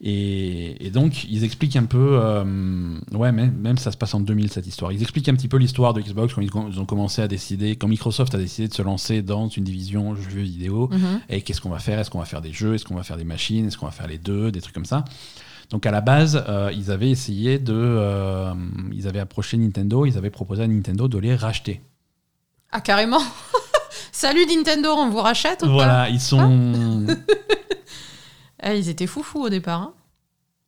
[0.00, 2.18] et, et donc, ils expliquent un peu.
[2.22, 4.92] euh, ouais, même, même ça se passe en 2000 cette histoire.
[4.92, 7.88] Ils expliquent un petit peu l'histoire de Xbox quand ils, ont commencé à décider, quand
[7.88, 10.88] Microsoft a décidé de se lancer dans une division jeux vidéo.
[10.92, 11.20] Mhm.
[11.30, 11.98] Et qu'est-ce qu'on va faire?
[11.98, 12.74] Est-ce qu'on va faire des jeux?
[12.74, 13.66] Est-ce qu'on va faire des machines?
[13.66, 14.52] Est-ce qu'on va faire les deux?
[14.52, 15.04] Des trucs comme ça.
[15.70, 17.72] Donc à la base, euh, ils avaient essayé de.
[17.74, 18.52] euh,
[18.92, 21.80] ils avaient approché Nintendo, ils avaient proposé à Nintendo de les racheter.
[22.70, 23.22] Ah, carrément?
[24.16, 27.04] Salut Nintendo, on vous rachète ou pas Voilà, ils sont.
[28.62, 29.80] Ah, Ils étaient foufous au départ.
[29.82, 29.92] hein.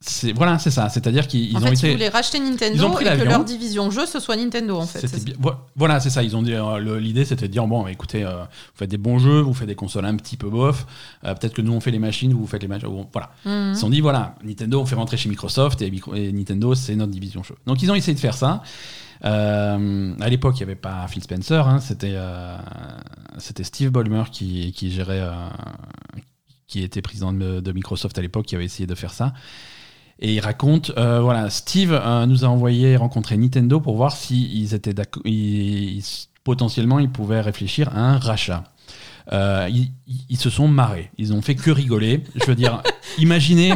[0.01, 0.89] c'est- voilà, c'est ça.
[0.89, 1.87] C'est-à-dire qu'ils en ont fait, été.
[1.89, 3.31] ils voulaient racheter Nintendo ils ont pris et que l'avion.
[3.31, 4.99] leur division jeu, ce soit Nintendo, en fait.
[5.01, 6.25] C'était c'est bien- vo- Voilà, c'est ça.
[6.25, 8.91] Ils ont dit euh, le- l'idée, c'était de dire bon, bah, écoutez, euh, vous faites
[8.91, 10.85] des bons jeux, vous faites des consoles un petit peu bof.
[11.25, 12.89] euh, Peut-être que nous on fait les machines, vous vous faites les machines.
[12.89, 13.31] Bon, voilà.
[13.45, 13.49] ça.
[13.49, 13.71] Mhm.
[13.71, 16.75] Ils se sont dit voilà, Nintendo, on fait rentrer chez Microsoft et, Micro- et Nintendo,
[16.75, 17.55] c'est notre division jeu.
[17.67, 18.63] Donc ils ont essayé de faire ça.
[19.25, 22.57] Euh, à l'époque, il n'y avait pas Phil Spencer, hein, c'était euh,
[23.39, 25.31] c'était Steve Ballmer qui, qui gérait, euh,
[26.67, 29.33] qui était président de, de Microsoft à l'époque, qui avait essayé de faire ça.
[30.19, 31.93] Et il raconte, euh, voilà, Steve
[32.27, 36.05] nous a envoyé rencontrer Nintendo pour voir si ils étaient d'accord, ils- ils-
[36.45, 38.65] potentiellement ils pouvaient réfléchir à un rachat.
[39.33, 39.91] Ils,
[40.29, 41.11] ils se sont marrés.
[41.19, 42.23] Ils ont fait que rigoler.
[42.37, 42.83] Je veux dire,
[43.19, 43.75] imaginez,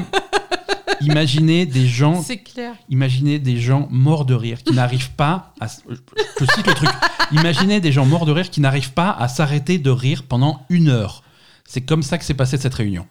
[1.01, 2.75] imaginez des gens, C'est clair.
[2.89, 5.67] imaginez des gens morts de rire qui n'arrivent pas à.
[5.69, 6.89] Je cite le truc.
[7.33, 10.89] Imaginez des gens morts de rire qui n'arrivent pas à s'arrêter de rire pendant une
[10.89, 11.23] heure.
[11.67, 13.07] C'est comme ça que s'est passée cette réunion.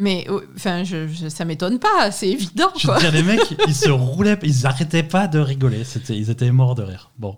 [0.00, 2.94] Mais euh, enfin, je, je- ça m'étonne pas, c'est évident Je quoi.
[2.96, 5.82] veux dire, les mecs, ils se roulaient, ils arrêtaient pas de rigoler.
[5.84, 7.10] C'était, ils étaient morts de rire.
[7.18, 7.36] Bon.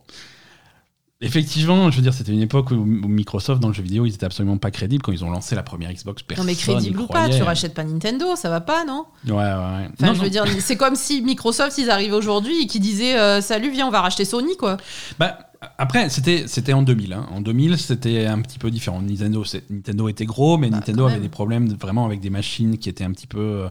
[1.22, 4.24] Effectivement, je veux dire, c'était une époque où, Microsoft, dans le jeu vidéo, ils étaient
[4.24, 5.02] absolument pas crédibles.
[5.02, 7.42] Quand ils ont lancé la première Xbox, Non personne mais y crédible ou pas, tu
[7.42, 9.04] rachètes pas Nintendo, ça va pas, non?
[9.26, 9.44] Ouais, ouais, ouais.
[9.44, 10.24] Enfin, Non, je non.
[10.24, 13.86] veux dire, c'est comme si Microsoft, ils arrivaient aujourd'hui et qui disaient euh, Salut, viens,
[13.86, 14.78] on va racheter Sony, quoi.
[15.18, 15.38] Bah,
[15.76, 17.12] après, c'était, c'était en 2000.
[17.12, 17.26] hein.
[17.32, 19.02] En 2000, c'était un petit peu différent.
[19.02, 22.88] Nintendo, était gros, mais Bah, Nintendo avait des problèmes de- vraiment avec des machines qui
[22.88, 23.38] étaient un petit peu.
[23.40, 23.68] euh,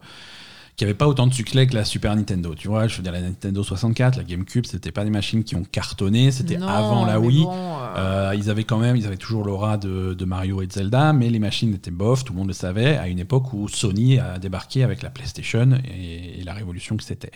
[0.79, 2.55] qui n'avaient pas autant de succès que la Super Nintendo.
[2.55, 5.57] Tu vois, je veux dire, la Nintendo 64, la GameCube, c'était pas des machines qui
[5.57, 6.31] ont cartonné.
[6.31, 7.43] C'était avant la Wii.
[7.43, 10.67] bon, euh, Euh, ils avaient quand même, ils avaient toujours l'aura de, de Mario et
[10.67, 13.51] de Zelda, mais les machines étaient bof, tout le monde le savait, à une époque
[13.51, 17.31] où Sony a débarqué avec la PlayStation et, et la révolution que c'était.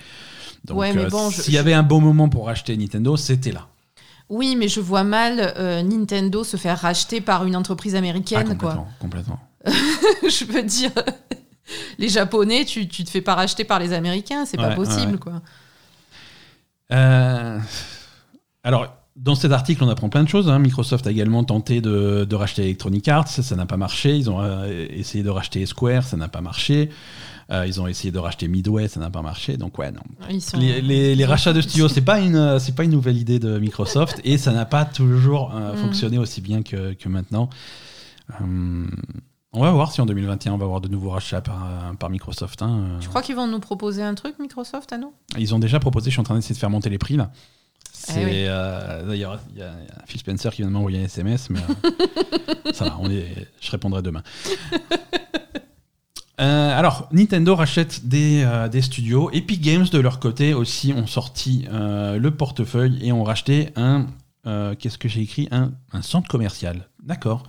[0.64, 3.52] Donc, Ouais, euh, bon, je- s'il y avait un bon moment pour acheter Nintendo, c'était
[3.52, 3.68] là.
[4.30, 5.54] Oui, mais je vois mal
[5.86, 8.76] Nintendo se faire racheter par une entreprise Ah, américaine, quoi.
[8.76, 9.40] complètement, complètement.
[10.30, 10.92] je veux dire,
[12.00, 15.18] les Japonais, tu, tu te fais pas racheter par les Américains, c'est pas possible, ouais,
[15.18, 15.42] quoi.
[16.92, 17.60] Euh,
[18.64, 20.50] alors, dans cet article, on apprend plein de choses.
[20.50, 20.60] hein.
[20.60, 24.18] Microsoft a également tenté de, de racheter Electronic Arts, ça n'a pas marché.
[24.18, 26.90] Ils ont euh, essayé de racheter Square, ça n'a pas marché.
[27.52, 29.58] Euh, ils ont essayé de racheter Midway, ça n'a pas marché.
[29.58, 30.02] Donc ouais, non.
[30.40, 30.58] Sont...
[30.58, 33.60] Les, les- les rachats de studios, c'est pas une, c'est pas une nouvelle idée de
[33.60, 35.78] Microsoft et ça n'a pas toujours euh, Mm.
[35.78, 37.50] fonctionné aussi bien que, que maintenant.
[38.42, 38.86] Euh,
[39.54, 42.10] on va voir si en 2021 on va avoir de nouveaux rachats par, euh, par
[42.10, 42.62] Microsoft.
[42.62, 42.80] hein.
[42.96, 45.14] Euh, Tu crois qu'ils vont nous proposer un truc, Microsoft, à nous?
[45.38, 47.32] Ils ont déjà proposé, je suis en train d'essayer de faire monter les prix là.
[47.92, 48.32] C'est, Eh oui.
[48.48, 51.06] euh, D'ailleurs, il y, a il y a Phil Spencer qui vient de m'envoyer un
[51.06, 54.24] SMS, mais euh, ça va, on est, je répondrai demain.
[56.42, 59.30] Euh, alors, Nintendo rachète des, euh, des studios.
[59.34, 64.08] Epic Games, de leur côté, aussi ont sorti euh, le portefeuille et ont racheté un.
[64.48, 65.48] euh, Qu'est-ce que j'ai écrit?
[65.52, 66.90] Un, un centre commercial.
[67.04, 67.44] D'accord.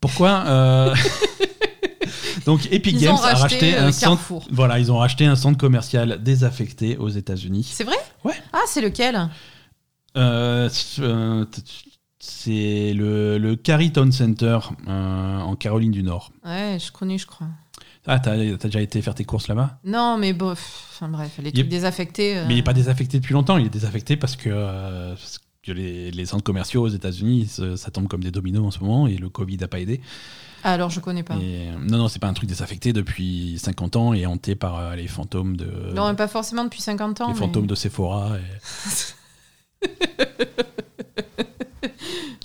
[0.00, 0.94] Pourquoi euh,
[2.46, 4.16] Donc, Epic Ils Games a racheté, euh, un centre.
[4.16, 4.46] Carrefour.
[4.50, 7.68] Voilà, ils ont racheté un centre commercial désaffecté aux États-Unis.
[7.70, 7.96] C'est vrai?
[8.24, 8.34] Ouais.
[8.52, 9.28] Ah, c'est lequel?
[10.16, 10.68] Euh,
[12.20, 13.56] c'est- le, le
[14.12, 16.32] Center euh, en Caroline du Nord.
[16.44, 17.48] Ouais, je connais, je crois.
[18.06, 19.78] Ah, t'as déjà été faire tes courses là-bas?
[19.84, 22.38] Non, mais bon, pff, enfin bref, les Il trucs est- désaffectés.
[22.38, 23.58] euh, Mais il n'est pas désaffecté depuis longtemps.
[23.58, 24.48] Il est désaffecté parce que,
[25.14, 28.70] parce que les, les centres commerciaux aux États-Unis, ça, ça tombe comme des dominos en
[28.70, 30.00] ce moment et le Covid n'a pas aidé.
[30.64, 31.36] Ah, alors je connais pas.
[31.36, 34.78] Et, euh, non, non, c'est pas un truc désaffecté depuis 50 ans et hanté par
[34.78, 35.70] euh, les fantômes de.
[35.94, 37.28] Non, mais pas forcément depuis 50 ans.
[37.28, 38.32] les mais- fantômes de Sephora.
[39.82, 39.86] et-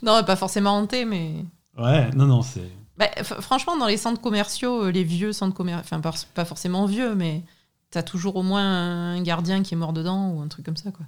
[0.04, 1.46] Non, pas forcément hanté, mais.
[1.78, 2.70] Ouais, non, non, c'est.
[2.98, 6.86] Bah, franchement, dans les centres commerciaux, euh, les vieux centres commerciaux, enfin pas, pas forcément
[6.86, 7.42] vieux, mais
[7.90, 10.92] t'as toujours au moins un gardien qui est mort dedans ou un truc comme ça,
[10.92, 11.06] quoi.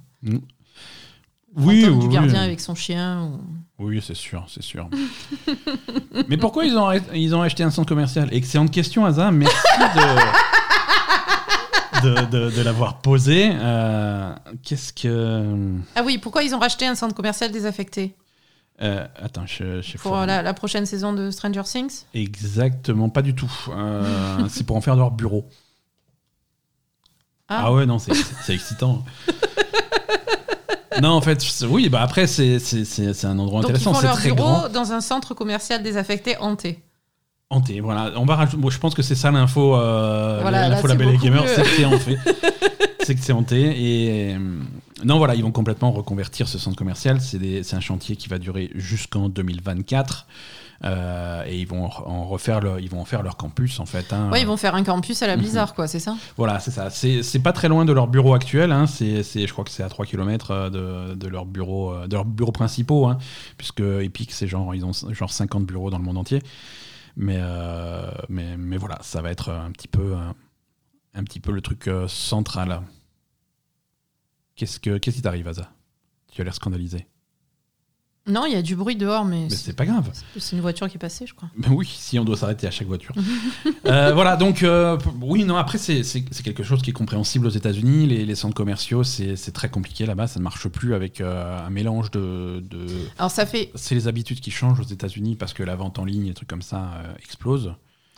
[1.56, 2.12] Oui, oui, du oui.
[2.14, 3.22] gardien avec son chien.
[3.24, 3.40] ou-
[3.86, 4.88] Oui, c'est sûr, c'est sûr.
[6.28, 8.28] Mais pourquoi ils ont, ils ont acheté un centre commercial?
[8.32, 9.30] Excellente question, Asa.
[9.30, 9.56] Merci
[12.02, 13.50] de, de, de- de l'avoir posé.
[13.54, 15.56] Euh, Qu'est-ce que.
[15.94, 18.14] Ah oui, pourquoi ils ont racheté un centre commercial désaffecté?
[18.82, 22.02] Euh, attends, je, Pour la, la prochaine saison de Stranger Things?
[22.12, 23.50] Exactement, pas du tout.
[23.70, 25.48] Euh, c'est pour en faire leur bureau.
[27.48, 27.62] Ah.
[27.66, 28.12] Ah, ouais, non, c'est
[28.52, 29.02] excitant.
[31.02, 33.94] non, en fait, oui, bah après, c'est c'est- c'est- c'est un endroit Donc ils intéressant.
[33.94, 34.68] font C'est leur très bureau grand.
[34.68, 36.80] dans un centre commercial désaffecté hanté.
[37.50, 38.12] Hanté, voilà.
[38.16, 39.76] On va bon, je pense que c'est ça l'info.
[39.76, 42.16] Euh, Voilà, l'info label c'est et gamer, c'est que c'est hanté.
[43.04, 43.60] c'est que c'est hanté.
[43.60, 44.38] Et euh,
[45.04, 47.20] non, voilà, ils vont complètement reconvertir ce centre commercial.
[47.20, 50.26] C'est des- c'est un chantier qui va durer jusqu'en 2024.
[50.84, 54.12] Euh, et ils vont en refaire leur, ils vont en faire leur campus en fait.
[54.12, 54.30] hein.
[54.30, 55.42] Ouais, ils vont faire un campus à la Mhm.
[55.42, 56.16] Blizzard, quoi, c'est ça?
[56.36, 56.90] Voilà, c'est ça.
[56.90, 58.72] C'est pas très loin de leur bureau actuel.
[58.72, 58.86] Hein.
[58.86, 62.24] C'est, je crois que c'est à 3 km de, de leur bureau, euh, de leurs
[62.26, 63.16] bureaux principaux, hein.
[63.56, 66.42] puisque Epic, c'est genre, ils ont genre 50 bureaux dans le monde entier.
[67.16, 70.30] Mais, euh, mais, mais voilà, ça va être un petit peu, euh,
[71.14, 72.82] un petit peu le truc euh, central.
[74.54, 75.70] Qu'est-ce, que, qu'est-ce qui t'arrive, Asa
[76.32, 77.06] Tu as l'air scandalisé.
[78.28, 80.10] Non, il y a du bruit dehors, mais Mais c'est pas grave.
[80.38, 81.48] c'est une voiture qui est passée, je crois.
[81.56, 83.14] Ben oui, si on doit s'arrêter à chaque voiture.
[83.86, 86.02] Euh, voilà, donc euh, oui, non, après c'est
[86.42, 88.06] quelque chose qui est compréhensible aux États-Unis.
[88.08, 91.70] Les, les centres commerciaux, c'est très compliqué là-bas, ça ne marche plus avec euh, un
[91.70, 92.64] mélange de.
[92.68, 96.00] de- Alors ça fait, C'est les habitudes qui changent aux États-Unis parce que la vente
[96.00, 96.90] en ligne et trucs comme ça
[97.22, 97.74] explosent.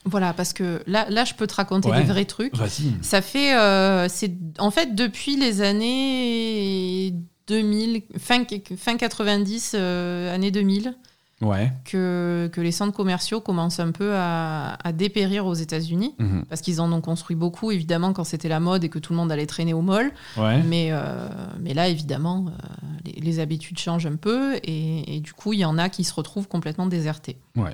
[0.07, 1.99] voilà, parce que là, là, je peux te raconter Ouais.
[2.03, 2.57] des vrais trucs.
[2.57, 2.95] Vas-y.
[3.03, 7.13] Ça fait, euh, c'est en fait depuis les années
[7.49, 8.45] 2000, fin,
[8.77, 10.95] fin 90, euh, années 2000,
[11.41, 11.73] Ouais.
[11.85, 16.15] que, que les centres commerciaux commencent un peu à, à dépérir aux États-Unis.
[16.19, 16.45] Mhm.
[16.49, 19.19] Parce qu'ils en ont construit beaucoup, évidemment, quand c'était la mode et que tout le
[19.19, 20.11] monde allait traîner au mall.
[20.37, 20.63] Ouais.
[20.65, 21.29] Mais, euh,
[21.61, 22.51] mais là, évidemment, euh,
[23.05, 24.57] les, les habitudes changent un peu.
[24.65, 27.37] Et, et du coup, il y en a qui se retrouvent complètement désertés.
[27.57, 27.71] Ouais.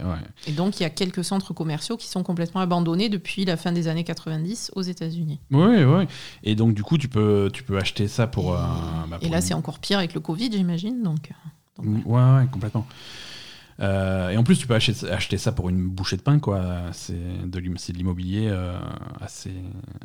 [0.47, 3.73] Et donc, il y a quelques centres commerciaux qui sont complètement abandonnés depuis la fin
[3.73, 5.41] des années 90 aux États-Unis.
[5.51, 6.05] Oui, oui.
[6.43, 8.53] Et donc, du coup, tu peux, tu peux acheter ça pour.
[8.55, 8.59] euh,
[9.09, 11.03] bah, Et là, une- c'est encore pire avec le Covid, j'imagine.
[11.03, 11.31] Donc,
[11.79, 12.87] donc, Mm, Ouais, ouais, complètement.
[13.81, 16.63] Euh, et en plus, tu peux acheter, acheter ça pour une bouchée de pain, quoi.
[16.93, 17.15] C'est
[17.49, 17.59] de,
[17.93, 18.79] l'immobilier euh,
[19.21, 19.53] assez,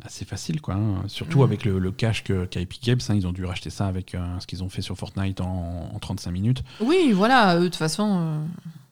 [0.04, 0.74] assez facile, quoi.
[0.74, 1.02] hein.
[1.06, 1.44] Surtout Mhm.
[1.44, 2.98] avec le, le cash que- qu'a Epic Games.
[3.08, 3.14] hein.
[3.14, 5.98] ils ont dû racheter ça avec euh, ce qu'ils ont fait sur Fortnite en, en
[6.00, 6.64] 35 minutes.
[6.80, 8.38] Oui, voilà, eux, de toute façon.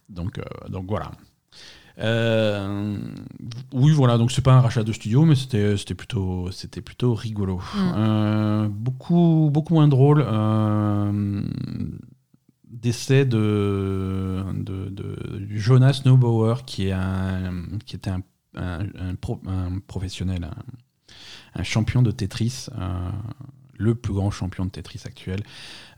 [0.09, 1.11] Donc, donc voilà.
[2.01, 2.97] Euh,
[3.73, 6.49] oui, voilà, donc c'est pas un rachat de studio, mais c'était plutôt,
[6.85, 7.57] plutôt rigolo.
[7.57, 7.79] Mm.
[7.97, 10.25] Euh, beaucoup, beaucoup moins drôle.
[10.25, 11.43] Euh,
[12.71, 15.17] décès de, de, de
[15.51, 17.53] Jonas Neubauer, qui, est un,
[17.87, 18.23] qui était un,
[18.55, 20.49] un, un pro- un professionnel,
[21.55, 23.11] un, champion de Tetris, euh,
[23.77, 25.43] le plus grand champion de Tetris actuel.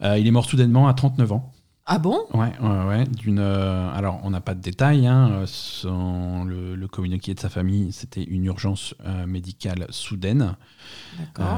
[0.02, 1.52] Euh, il est mort soudainement à 39 ans.
[1.86, 2.20] Ah bon?
[2.34, 3.04] Ouais, ouais, ouais.
[3.04, 5.06] D'une, euh, alors, on n'a pas de détails.
[5.08, 8.94] Hein, son- le, le communiqué de sa famille, c'était une urgence
[9.26, 10.56] médicale soudaine.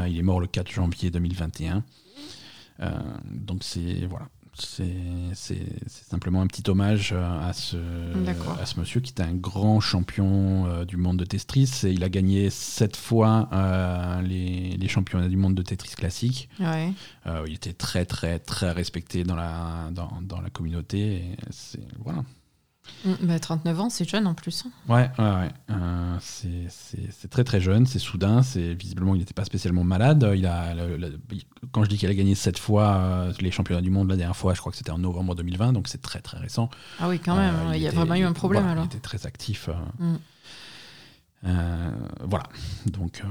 [0.09, 1.85] Il est mort le 4 janvier 2021.
[2.81, 2.91] Euh,
[3.31, 4.29] donc, c'est voilà.
[4.55, 5.35] C'est
[6.09, 7.77] simplement un petit hommage euh, à ce,
[8.61, 11.71] à ce monsieur qui était un grand champion euh, du monde de Tetris.
[11.85, 16.49] Et il a gagné sept fois euh, les, les championnats du monde de Tetris classique.
[16.61, 16.93] Ouais.
[17.27, 20.99] Euh, il était très très très respecté dans la, dans, dans la communauté.
[21.17, 21.37] et
[22.05, 22.23] Voilà.
[23.05, 24.65] Mm, bah, 39 ans, c'est jeune en plus.
[24.89, 25.51] Ouais, ouais, ouais.
[25.71, 30.29] Euh, c'est- très très jeune, c'est soudain, c'est visiblement il n'était pas spécialement malade.
[30.37, 31.19] Il a, le- le-
[31.71, 34.37] quand je dis qu'il a gagné sept fois euh, les championnats du monde la dernière
[34.37, 36.71] fois, je crois que c'était en novembre 2020, donc c'est très très récent.
[36.99, 38.85] Ah oui, quand même, Euh, il y a vraiment eu un problème voilà, alors.
[38.85, 39.69] Il était très actif.
[39.99, 40.17] Mm.
[41.45, 42.45] Voilà,
[42.87, 43.23] donc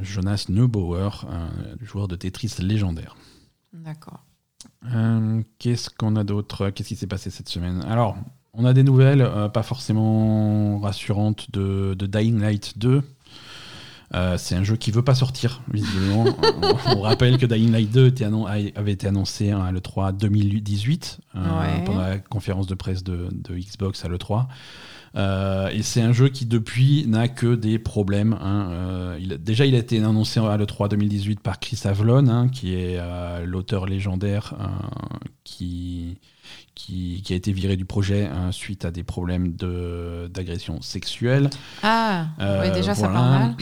[0.00, 1.10] Jonas Neubauer,
[1.80, 3.16] joueur de Tetris légendaire.
[3.72, 4.20] D'accord.
[5.58, 6.70] Qu'est-ce qu'on a d'autre?
[6.70, 7.82] Qu'est-ce qui s'est passé cette semaine?
[7.88, 8.16] Alors,
[8.56, 13.02] on a des nouvelles euh, pas forcément rassurantes de, de Dying Light 2.
[14.14, 16.24] Euh, c'est un jeu qui veut pas sortir, visiblement.
[16.86, 20.16] on, on rappelle que Dying Light 2 était annon- a- avait été annoncé à l'E3
[20.16, 21.84] 2018, euh, Ouais.
[21.84, 24.46] pendant la conférence de presse de, de Xbox à l'E3.
[25.16, 28.34] Euh, et c'est un jeu qui depuis n'a que des problèmes.
[28.40, 28.68] hein.
[28.70, 32.48] Euh, il a- déjà, il a été annoncé à l'E3 2018 par Chris Avlon, hein,
[32.48, 34.66] qui est euh, l'auteur légendaire euh,
[35.42, 36.18] qui,
[36.76, 41.50] qui, qui a été viré du projet hein, suite à des problèmes de- d'agression sexuelle.
[41.82, 43.56] Ah, Euh, ouais, déjà ça part mal.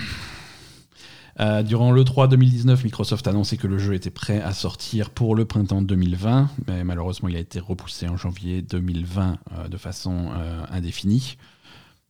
[1.40, 5.34] Euh, durant l'E3 2019, Microsoft a annoncé que le jeu était prêt à sortir pour
[5.34, 10.28] le printemps 2020, mais malheureusement il a été repoussé en janvier 2020 euh, de façon
[10.70, 11.36] indéfinie.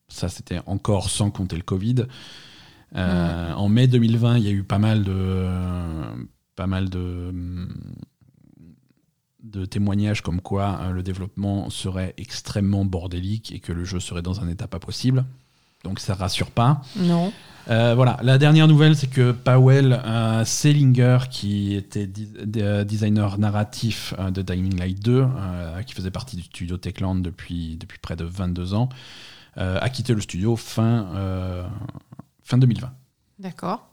[0.08, 2.04] Ça c'était encore sans compter le Covid.
[2.94, 5.48] En mai 2020, il y a eu pas mal de,
[6.54, 7.32] pas mal de,
[9.44, 14.22] de témoignages comme quoi euh, le développement serait extrêmement bordélique et que le jeu serait
[14.22, 15.24] dans un état pas possible.
[15.84, 16.80] Donc ça rassure pas.
[16.96, 17.30] Non.
[17.68, 24.12] Euh, voilà, la dernière nouvelle, c'est que Powell euh, Selinger, qui était de- designer narratif
[24.18, 28.16] euh, de Dying Light 2, euh, qui faisait partie du studio Techland depuis, depuis près
[28.16, 28.88] de 22 ans,
[29.58, 31.64] euh, a quitté le studio fin, euh,
[32.42, 32.90] fin 2020.
[33.38, 33.86] D'accord.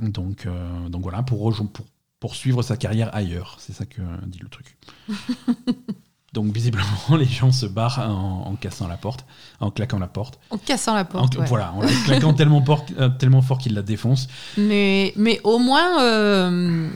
[0.00, 1.86] Donc, euh, donc voilà, pour, rejoindre- pour
[2.26, 4.76] poursuivre sa carrière ailleurs, c'est ça que dit le truc.
[6.32, 6.84] donc visiblement,
[7.16, 9.24] les gens se barrent en, en cassant la porte,
[9.60, 10.40] en claquant la porte.
[10.50, 11.36] En cassant la porte.
[11.36, 11.46] En- ouais.
[11.46, 12.64] Voilà, en la claquant tellement,
[12.98, 14.26] euh, tellement fort qu'il la défonce.
[14.56, 16.88] Mais, mais au moins, euh,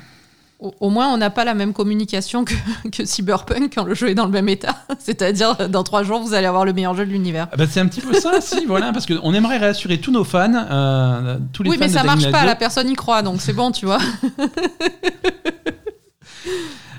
[0.60, 2.54] au, au moins, on n'a pas la même communication que,
[2.92, 4.76] que Cyberpunk quand le jeu est dans le même état.
[4.98, 7.48] C'est-à-dire, dans trois jours, vous allez avoir le meilleur jeu de l'univers.
[7.52, 10.24] Ah bah, c'est un petit peu ça, si, voilà, parce qu'on aimerait réassurer tous nos
[10.24, 12.46] fans, euh, tous les Oui, fans mais ça marche pas, 2.
[12.46, 13.98] la personne y croit, donc c'est bon, tu vois.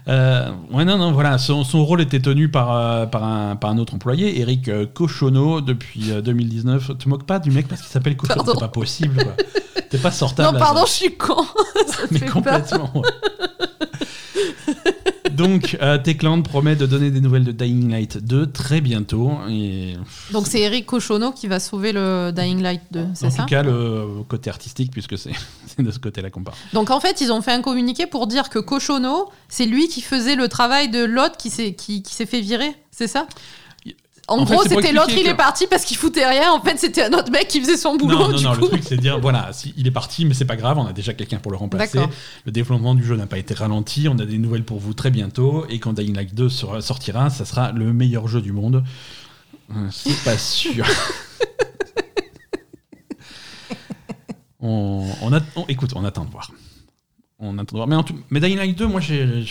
[0.08, 3.70] Euh, ouais, non, non, voilà, son, son rôle était tenu par, euh, par, un, par
[3.70, 6.88] un autre employé, Eric euh, Cochonneau, depuis euh, 2019.
[6.88, 9.34] Tu te moques pas du mec parce qu'il s'appelle Cochonneau, c'est pas possible, quoi.
[9.90, 10.54] T'es pas sortable.
[10.54, 11.36] non, pardon, je suis con.
[11.88, 12.34] Ça mais fait peur.
[12.34, 12.92] complètement.
[12.96, 13.02] ouais.
[15.42, 19.32] Donc, euh, Techland promet de donner des nouvelles de Dying Light 2 très bientôt.
[19.50, 19.96] Et
[20.32, 23.50] Donc c'est Eric Cochonneau qui va sauver le Dying Light 2, c'est en ça tout
[23.50, 25.32] cas, le côté artistique, puisque c'est
[25.80, 26.58] de ce côté-là qu'on parle.
[26.74, 30.02] Donc en fait, ils ont fait un communiqué pour dire que Cochonneau, c'est lui qui
[30.02, 33.28] faisait le travail de l'autre qui s'est qui, qui s'est fait virer, c'est ça?
[34.32, 36.52] En, gros, c'était l'autre, il est parti parce qu'il foutait rien.
[36.54, 38.18] En fait, c'était un autre mec qui faisait son boulot.
[38.18, 38.62] Non, non, du non, coup.
[38.62, 40.86] le truc c'est de dire, voilà, si, il est parti, mais c'est pas grave, on
[40.86, 42.00] a déjà quelqu'un pour le remplacer.
[42.46, 45.12] Le développement du jeu n'a pas été ralenti, on a des nouvelles pour vous très
[45.12, 48.84] bientôt, et quand Dying Light 2 sera- sortira, ça sera le meilleur jeu du monde.
[49.76, 50.86] Euh, C'est pas sûr.
[54.60, 56.52] on, on, a- on- écoute, on attend de voir.
[57.40, 57.88] On attend de voir.
[57.88, 59.46] Mais, en tout- mais Dying Light 2, moi, j'ai-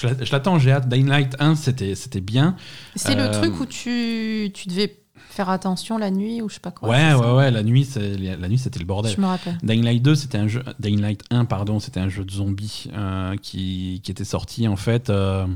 [0.00, 0.88] je, je l'a- je l'attends, j'ai hâte.
[0.88, 2.56] Dying Light 1, c'était bien.
[2.96, 4.96] C'est le Euh, truc où tu, tu devais
[5.30, 6.88] faire attention la nuit ou je sais pas quoi.
[6.88, 9.12] ouais, ouais, ouais, la nuit, la nuit c'était le bordel.
[9.14, 9.56] Je me rappelle.
[9.62, 10.62] Dying Light 2, c'était un jeu.
[10.80, 14.76] Dying Light 1, pardon, c'était un jeu de zombies euh, qui, qui était sorti en
[14.76, 15.10] fait.
[15.10, 15.46] euh,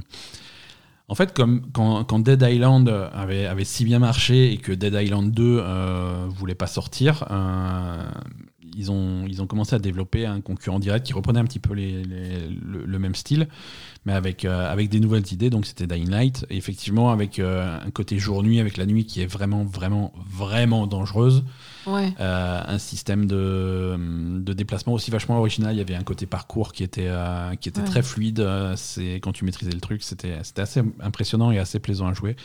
[1.08, 4.94] en fait, comme quand, quand Dead Island avait, avait si bien marché et que Dead
[4.94, 7.24] Island 2 euh, voulait pas sortir,
[8.76, 11.74] ils, ont, ils ont commencé à développer un concurrent direct qui reprenait un petit peu
[11.74, 13.48] les- les- le, le même style,
[14.04, 15.50] mais avec, euh, avec des nouvelles idées.
[15.50, 16.46] Donc c'était Dying Light.
[16.50, 20.86] Et effectivement, avec euh, un côté jour-nuit, avec la nuit qui est vraiment, vraiment, vraiment
[20.86, 21.44] dangereuse.
[21.86, 22.12] Ouais.
[22.20, 23.96] Euh, un système de,
[24.40, 25.74] de déplacement aussi vachement original.
[25.74, 27.86] Il y avait un côté parcours qui était, euh, qui était Ouais.
[27.86, 28.46] très fluide.
[28.76, 32.36] C'est quand tu maîtrisais le truc, c'était assez impressionnant et assez plaisant à jouer.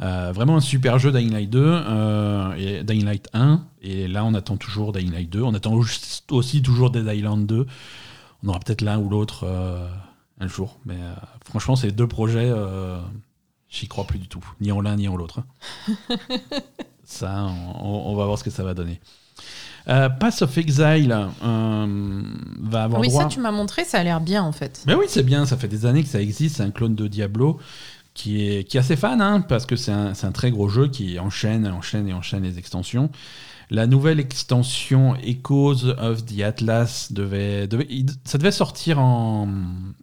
[0.00, 4.24] Euh, vraiment un super jeu Dying Light 2 euh, et Dying Light 1 et là
[4.24, 7.64] on attend toujours Dying Light 2 on attend aussi- aussi toujours Dead Island 2
[8.42, 9.86] on aura peut-être l'un ou l'autre euh,
[10.40, 11.14] un jour mais euh,
[11.44, 12.98] franchement ces deux projets euh,
[13.68, 14.44] j'y crois plus du tout.
[14.60, 15.42] Ni en l'un ni en l'autre
[15.88, 16.16] hein.
[17.04, 17.46] ça
[17.80, 19.00] on, on va voir ce que ça va donner.
[19.86, 21.12] Euh, Pass of Exile
[21.44, 22.22] euh,
[22.62, 24.82] va avoir Oui, droit ça, tu m'as montré, ça a l'air bien en fait.
[24.86, 27.06] mais oui, c'est bien, ça fait des années que ça existe, c'est un clone de
[27.06, 27.60] Diablo
[28.14, 30.68] qui est, qui est assez fan, hein, parce que c'est un, c'est un très gros
[30.68, 33.10] jeu qui enchaîne, enchaîne et enchaîne les extensions.
[33.70, 37.88] La nouvelle extension Echoes of the Atlas devait, devait-
[38.24, 39.48] ça devait sortir en,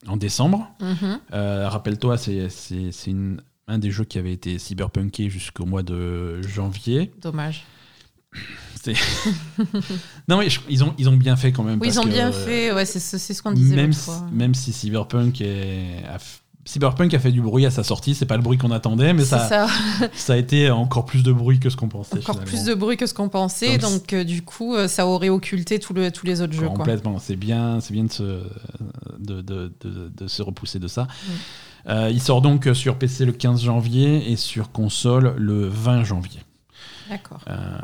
[0.08, 0.68] en décembre.
[0.82, 1.20] Mhm.
[1.34, 5.84] Euh, Rappelle-toi, c'est c'est- c'est une- un des jeux qui avait été cyberpunké jusqu'au mois
[5.84, 7.12] de janvier.
[7.22, 7.64] Dommage.
[10.28, 11.80] Non, mais je- ils, ont, ils ont bien fait quand même.
[11.82, 12.72] Oui, ils ont que, bien euh, fait.
[12.74, 16.18] Ouais, c'est c'est ce qu'on disait même, si, même si Cyberpunk, est- a,
[16.64, 19.24] Cyberpunk a fait du bruit à sa sortie, c'est pas le bruit qu'on attendait, mais
[19.26, 19.68] ça, ça.
[20.14, 22.18] ça a été encore plus de bruit que ce qu'on pensait.
[22.20, 22.46] Encore finalement.
[22.46, 23.78] plus de bruit que ce qu'on pensait.
[23.80, 26.68] Donc, Donc, euh, du coup, euh, ça aurait occulté tout le- tous les autres jeux.
[26.68, 28.24] Complètement, c'est bien, c'est bien de se,
[29.20, 31.08] de, de- de- de se repousser de ça.
[31.90, 36.42] Euh, il sort donc sur PC le 15 janvier et sur console le 20 janvier.
[37.12, 37.42] D'accord.
[37.50, 37.78] Euh,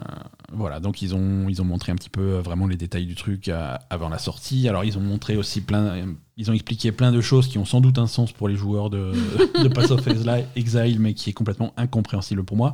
[0.54, 3.16] voilà, donc ils ont, ils ont montré un petit peu euh, vraiment les détails du
[3.16, 4.70] truc euh, avant la sortie.
[4.70, 7.82] Alors ils ont montré aussi plein, ils ont expliqué plein de choses qui ont sans
[7.82, 9.12] doute un sens pour les joueurs de,
[9.76, 12.72] Pass of Exile- mais qui est complètement incompréhensible pour moi.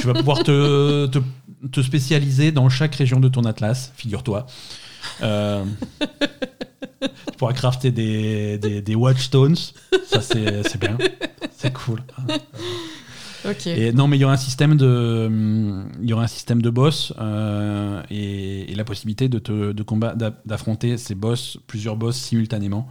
[0.00, 4.46] Tu vas pouvoir te, te, spécialiser dans chaque région de ton atlas, figure-toi.
[5.20, 5.26] Tu
[7.38, 9.54] pourras crafter des, des, Watchstones,
[10.06, 10.98] ça c'est bien,
[11.56, 12.00] c'est cool.
[13.78, 15.28] Et non, mais il y aura un système de,
[16.02, 19.82] il y aura un système de boss euh, et, et la possibilité de te, de
[19.82, 22.88] combat, d'a- d'affronter ces boss, plusieurs boss simultanément.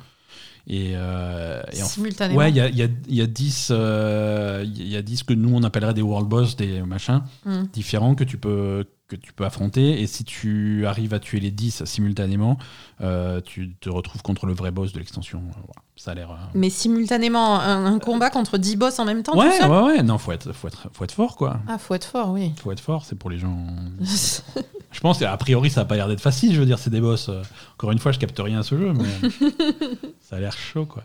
[0.65, 2.39] Et, euh, et en- Simultanément.
[2.39, 5.23] ouais, il y a, y, a, il y a 10, euh, il y a 10
[5.23, 7.63] que nous on appellerait des world boss, des machins Hmm.
[7.73, 10.01] différents que tu peux que tu peux affronter.
[10.01, 12.57] Et si tu arrives à tuer les 10 simultanément,
[13.01, 15.41] euh, tu te retrouves contre le vrai boss de l'extension.
[15.51, 15.82] Voilà.
[15.95, 16.31] Ça a l'air.
[16.31, 19.69] euh, Mais simultanément, un, un combat contre 10 boss en même temps tout Ouais, seul
[19.69, 20.03] ouais, ouais.
[20.03, 21.59] Non, faut être, faut être, faut être fort, quoi.
[21.67, 22.51] Ah, faut être fort, oui.
[22.63, 23.55] Faut être fort, c'est pour les gens.
[24.91, 26.53] Je pense qu'a priori, ça a pas l'air d'être facile.
[26.53, 27.29] Je veux dire, c'est des boss.
[27.29, 27.41] euh,
[27.75, 29.29] Encore une fois, je capte rien à ce jeu, mais
[30.21, 31.03] ça a l'air chaud, quoi.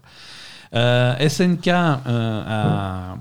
[0.74, 1.92] Euh, SNK euh,
[2.46, 3.16] a,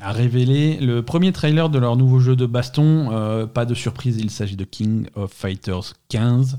[0.00, 3.46] a révélé le premier trailer de leur nouveau jeu de baston.
[3.52, 6.58] Pas de surprise, il s'agit de King of Fighters 15,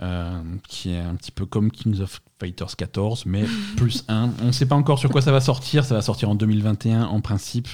[0.00, 3.44] euh, qui est un petit peu comme Kings of Fighters 14, mais
[3.76, 4.30] plus 1.
[4.42, 5.84] On ne sait pas encore sur quoi ça va sortir.
[5.84, 7.68] Ça va sortir en 2021 en principe.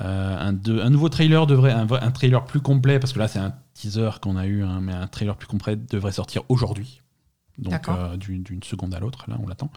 [0.00, 3.38] Euh, un, de- un nouveau trailer devrait, un, trailer plus complet, parce que là c'est
[3.38, 7.02] un teaser qu'on a eu, hein, mais un trailer plus complet devrait sortir aujourd'hui.
[7.58, 9.70] Donc euh, d'une seconde à l'autre, là on l'attend.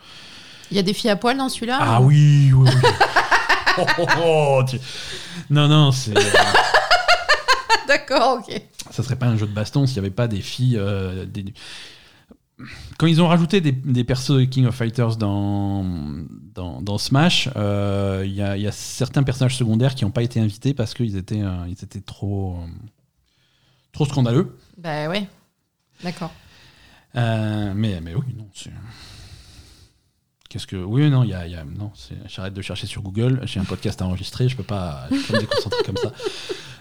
[0.71, 2.81] Il y a des filles à poil dans celui-là Ah oui, oui, oui.
[3.77, 4.77] Oh, oh, oh, tu-
[5.49, 6.13] Non, non, c'est.
[7.87, 8.61] D'accord, ok.
[8.91, 10.77] ça serait pas un jeu de baston s'il n'y avait pas des filles.
[10.77, 11.53] euh, des-
[12.97, 15.83] Quand ils ont rajouté des, des persos de King of Fighters dans,
[16.53, 20.11] dans, dans Smash, euh, il y, a, il y a certains personnages secondaires qui n'ont
[20.11, 22.65] pas été invités parce qu'ils étaient, euh, ils étaient trop, euh,
[23.91, 24.57] trop scandaleux.
[24.77, 25.27] Bah ouais.
[26.03, 26.31] D'accord.
[27.15, 28.71] Mais, mais oui, non, c'est.
[30.49, 30.75] Qu'est-ce que.
[30.75, 31.47] Oui, non, il y a.
[31.47, 31.91] il y a- non,
[32.27, 33.41] j'arrête de chercher sur Google.
[33.45, 36.11] J'ai un podcast à enregistrer, je peux pas, je peux pas me déconcentrer comme ça.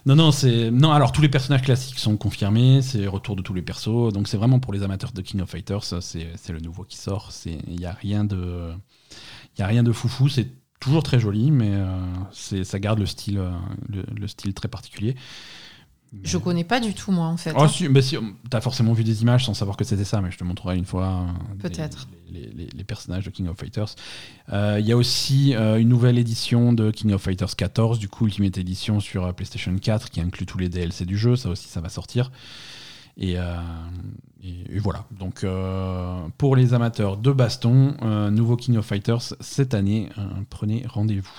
[0.04, 0.70] Non, non, c'est.
[0.70, 4.26] Non, alors tous les personnages classiques sont confirmés, c'est retour de tous les persos, donc
[4.26, 7.30] c'est vraiment pour les amateurs de King of Fighters, c'est le nouveau qui sort.
[7.46, 8.72] Il n'y a rien de.
[9.58, 10.48] A rien de foufou, c'est
[10.80, 13.52] toujours très joli, mais euh, ça garde le style, euh,
[13.88, 15.14] le, le style très particulier.
[16.22, 17.52] Je connais pas du tout, moi, en fait.
[17.56, 17.68] Oh, hein.
[17.68, 18.16] si, bah si,
[18.50, 20.84] t'as forcément vu des images sans savoir que c'était ça, mais je te montrerai une
[20.84, 21.26] fois.
[21.54, 22.06] des- Peut-être.
[22.30, 23.94] Les, les- les personnages de King of Fighters.
[24.52, 28.08] Euh, Il y a aussi euh, une nouvelle édition de King of Fighters 14, du
[28.08, 31.36] coup, Ultimate Edition sur euh, PlayStation 4, qui inclut tous les DLC du jeu.
[31.36, 32.30] Ça aussi, ça va sortir.
[33.18, 33.32] Et,
[34.42, 35.04] et- et voilà.
[35.18, 35.44] Donc,
[36.38, 37.94] pour les amateurs de baston,
[38.30, 40.08] nouveau King of Fighters cette année.
[40.50, 41.30] prenez rendez-vous.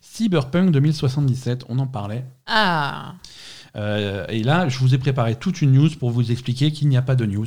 [0.00, 2.24] Cyberpunk 2077, on en parlait.
[2.46, 3.14] Ah,
[3.76, 7.02] et là, je vous ai préparé toute une news pour vous expliquer qu'il n'y a
[7.02, 7.46] pas de news.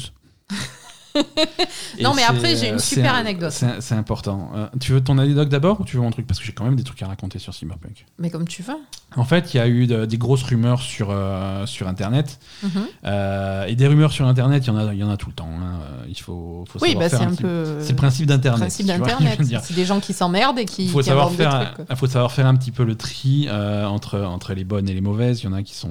[2.02, 3.52] Non, mais après, j'ai une euh, super anecdote.
[3.80, 4.52] C'est important.
[4.56, 6.28] Euh, tu veux ton anecdote d'abord ou tu veux mon truc?
[6.28, 8.06] Parce que j'ai quand même des trucs à raconter sur Cyberpunk.
[8.20, 8.76] mais comme tu veux.
[9.16, 12.40] En fait, il y a eu de- des grosses rumeurs sur, euh, sur Internet.
[12.62, 12.70] Mhm.
[13.06, 15.34] Euh, et des rumeurs sur Internet, il y, en a- y en a tout le
[15.36, 15.50] temps.
[15.50, 15.80] hein.
[16.10, 17.78] Il faut, faut Oui, savoir bah, faire c'est un peu.
[17.82, 18.60] C'est le principe d'Internet.
[18.70, 19.60] principe.
[19.64, 21.76] C'est des gens qui s'emmerdent et qui, Il faut, qui savoir inventent des faire, trucs.
[21.76, 21.86] quoi.
[21.90, 25.02] il faut savoir faire un petit peu le tri entre, entre les bonnes et les
[25.02, 25.42] mauvaises.
[25.42, 25.90] Il y en a qui sont,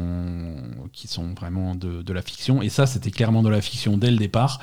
[0.92, 2.60] qui sont vraiment de, de la fiction.
[2.62, 4.60] Et ça, c'était clairement de la fiction dès le départ.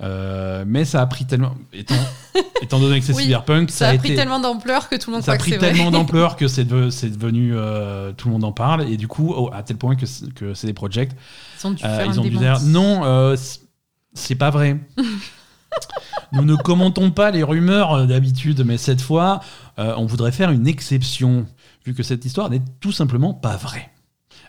[0.00, 1.54] Euh, mais ça a pris tellement.
[1.72, 1.94] Étant,
[2.62, 5.24] étant donné que c'est Oui, cyberpunk, Ça, a pris tellement d'ampleur que tout le monde
[5.24, 7.52] ça a que pris tellement d'ampleur que c'est de- devenu.
[7.54, 8.88] euh, tout le monde en parle.
[8.88, 11.10] Et du coup, oh, à tel point que, c'est- que c'est des projects.
[11.62, 13.34] Ils ont dû Euh, faire ils ont dû dire non,
[14.14, 14.78] c'est pas vrai.
[16.32, 19.40] Nous ne commentons pas les rumeurs d'habitude, mais cette fois,
[19.76, 21.46] on voudrait faire une exception,
[21.84, 23.90] vu que cette histoire n'est tout simplement pas vraie.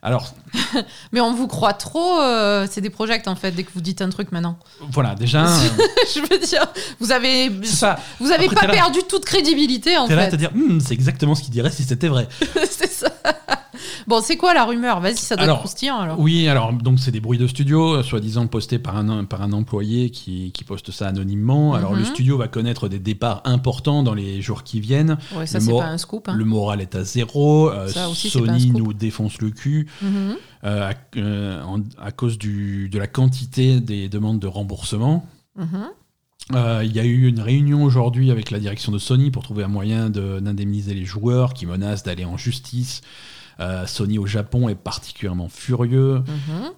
[0.01, 0.33] Alors,
[1.11, 2.19] Mais on vous croit trop.
[2.21, 3.51] euh, c'est des projects en fait.
[3.51, 4.57] Dès que vous dites un truc maintenant.
[4.91, 5.59] voilà, déjà, euh,
[6.15, 6.65] Je veux dire,
[6.99, 7.99] vous avez, ça.
[8.19, 10.31] vous avez Après, pas perdu toute crédibilité en T'es là à fait.
[10.31, 12.27] te dire, Hmm, c'est exactement ce qu'il dirait si c'était vrai.
[12.69, 13.08] c'est ça.
[14.07, 14.99] Bon, c'est quoi la rumeur?
[14.99, 16.19] Vas-y, ça doit Alors, être croustillant alors.
[16.19, 19.51] Oui, alors donc c'est des bruits de studio, euh, soi-disant postés par un, par un
[19.53, 21.73] employé qui, qui poste ça anonymement.
[21.73, 22.05] Alors le Mhm.
[22.05, 25.17] studio va connaître des départs importants dans les jours qui viennent.
[25.35, 26.29] Ouais, ça c'est pas un scoop.
[26.29, 26.35] hein.
[26.35, 27.69] Le moral est à zéro.
[27.69, 30.35] euh, Ça aussi, Sony nous défonce le cul Mhm.
[30.65, 35.25] euh, à, euh, en- à cause du, de la quantité des demandes de remboursement.
[35.57, 35.89] Mhm.
[36.83, 39.67] Il y a eu une réunion aujourd'hui avec la direction de Sony pour trouver un
[39.67, 43.01] moyen de- d'indemniser les joueurs qui menacent d'aller en justice.
[43.59, 46.19] Euh, Sony au Japon est particulièrement furieux.
[46.19, 46.71] Mhm.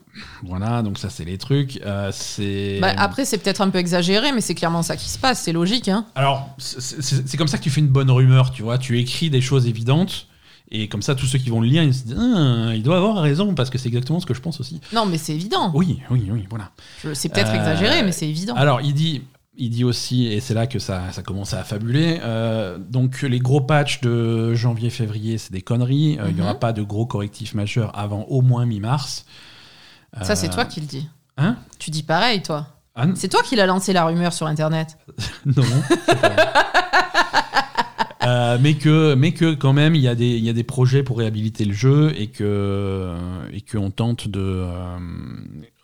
[0.44, 1.80] Voilà, donc ça c'est les trucs.
[1.86, 5.20] Euh, c'est Bah, après, c'est peut-être un peu exagéré, mais c'est clairement ça qui se
[5.20, 5.42] passe.
[5.44, 5.88] C'est logique.
[5.90, 6.06] Hein.
[6.16, 8.78] Alors, c'est- comme ça que tu fais une bonne rumeur, tu vois.
[8.78, 10.28] Tu écris des choses évidentes.
[10.74, 12.96] Et comme ça, tous ceux qui vont le lire, ils se disent Ah, il doit
[12.98, 14.80] avoir raison, parce que c'est exactement ce que je pense aussi.
[14.94, 15.72] Non, mais c'est évident.
[15.76, 16.72] Oui, oui, oui, voilà.
[17.14, 18.56] C'est peut-être Euh, exagéré, mais c'est évident.
[18.56, 19.22] Alors, il dit,
[19.58, 23.40] il dit aussi, et c'est là que ça, ça commence à fabuler, euh, donc les
[23.40, 26.18] gros patchs de janvier-février, c'est des conneries.
[26.20, 26.60] Euh, Il n'y aura Mhm.
[26.60, 29.26] pas de gros correctifs majeurs avant au moins mi-mars.
[30.22, 31.08] Ça, c'est Euh, toi qui le dis.
[31.38, 32.68] Hein Tu dis pareil, toi.
[32.96, 34.98] Ah, C'est toi qui l'as lancé la rumeur sur Internet.
[35.46, 35.64] Non.
[38.24, 40.64] Euh, mais que, mais que quand même, il y, a des, il y a des
[40.64, 43.16] projets pour réhabiliter le jeu et que,
[43.52, 44.98] et qu'on tente de, euh,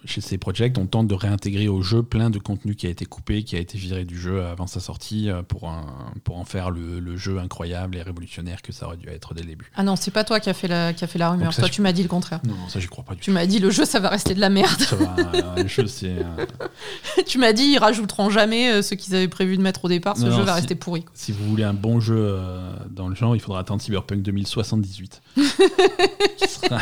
[0.06, 3.06] chez ces projects, on tente de réintégrer au jeu plein de contenu qui a été
[3.06, 6.46] coupé, qui a été viré du jeu avant sa sortie euh, pour, un- pour en
[6.46, 9.72] faire le, le jeu incroyable et révolutionnaire que ça aurait dû être dès le début.
[9.76, 11.52] Ah non, c'est pas toi qui a fait la, qui a fait la rumeur.
[11.52, 12.40] Ça, toi, je- tu m'as dit le contraire.
[12.46, 13.34] Non, non, ça, j'y crois pas du Tu tout.
[13.34, 14.80] m'as dit le jeu, ça va rester de la merde.
[14.80, 16.10] Ça va, euh, le jeu, c'est.
[16.20, 16.46] euh,
[17.26, 20.16] tu m'as dit ils rajouteront jamais ce qu'ils avaient prévu de mettre au départ.
[20.16, 21.02] Ce Non, jeu non, va si- rester pourri.
[21.04, 21.12] quoi.
[21.16, 25.22] Si vous voulez un bon jeu euh, dans le genre, il faudra attendre Cyberpunk 2078.
[25.36, 25.44] Qui
[26.48, 26.80] sera-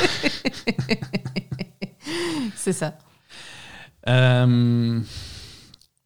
[2.66, 2.94] C'est ça.
[4.10, 5.00] Euh,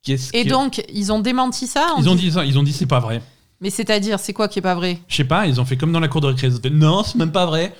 [0.04, 2.64] qu'est-ce Et que- donc, ils ont démenti ça en ils ont dit ça, ils ont
[2.64, 3.22] dit c'est pas vrai.
[3.62, 5.00] Mais c'est-à-dire, c'est quoi qui est pas vrai?
[5.08, 6.48] Je sais pas, ils ont fait comme dans la cour de récré.
[6.48, 7.74] Ils ont fait, non, c'est même pas vrai.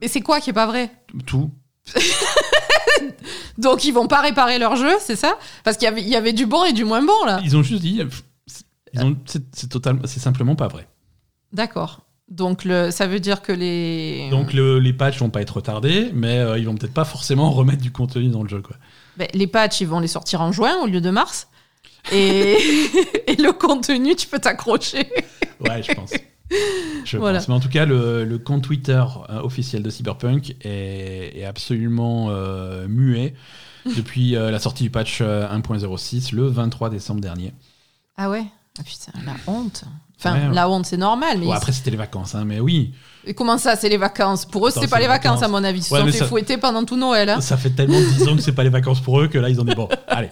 [0.00, 0.92] Mais c'est quoi qui est pas vrai?
[1.26, 1.50] Tout.
[3.58, 5.36] Donc, ils vont pas réparer leur jeu, c'est ça?
[5.64, 7.40] Parce qu'il y avait, il y avait du bon et du moins bon là.
[7.42, 8.64] Ils ont juste dit, pff, c'est-
[8.94, 10.86] ils ont- c'est c'est totalement, c'est simplement pas vrai.
[11.52, 12.02] D'accord.
[12.30, 14.28] Donc, le, ça veut dire que les.
[14.30, 17.50] Donc le- les patchs vont pas être retardés, mais euh, ils vont peut-être pas forcément
[17.52, 18.76] remettre du contenu dans le jeu, quoi.
[19.16, 21.48] Ben, les patchs, ils vont les sortir en juin au lieu de mars.
[22.12, 22.56] Et,
[23.26, 25.10] et le contenu, tu peux t'accrocher.
[25.60, 26.12] Ouais, je pense.
[27.04, 27.38] Je Voilà.
[27.38, 27.48] pense.
[27.48, 32.28] Mais en tout cas, le, le compte Twitter euh, officiel de Cyberpunk est, est absolument
[32.30, 33.34] euh, muet
[33.96, 37.52] depuis euh, la sortie du patch euh, 1.06 le 23 décembre dernier.
[38.16, 38.44] Ah ouais?
[38.78, 39.84] Ah putain, la honte.
[40.22, 40.54] Enfin, Ouais, ouais.
[40.54, 41.38] la honte, c'est normal.
[41.40, 42.92] Mais après, c'était les vacances, hein, mais oui.
[43.26, 44.44] Et comment ça, c'est les vacances?
[44.46, 45.42] Pour eux, c'était pas c'est les vacances, vacances.
[45.44, 45.80] à mon avis.
[45.80, 47.28] Ils se sont fait ça- fouetter pendant tout Noël.
[47.30, 47.40] hein.
[47.40, 49.60] Ça fait tellement 10 ans que c'est pas les vacances pour eux que là, ils
[49.60, 50.28] ont dit bon, allez.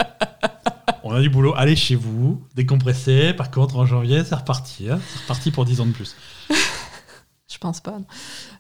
[1.05, 3.33] On a du boulot, allez chez vous, décompressez.
[3.33, 4.89] Par contre, en janvier, c'est reparti.
[4.91, 4.99] hein.
[5.13, 6.15] C'est reparti pour 10 ans de plus.
[7.59, 7.99] Je pense pas.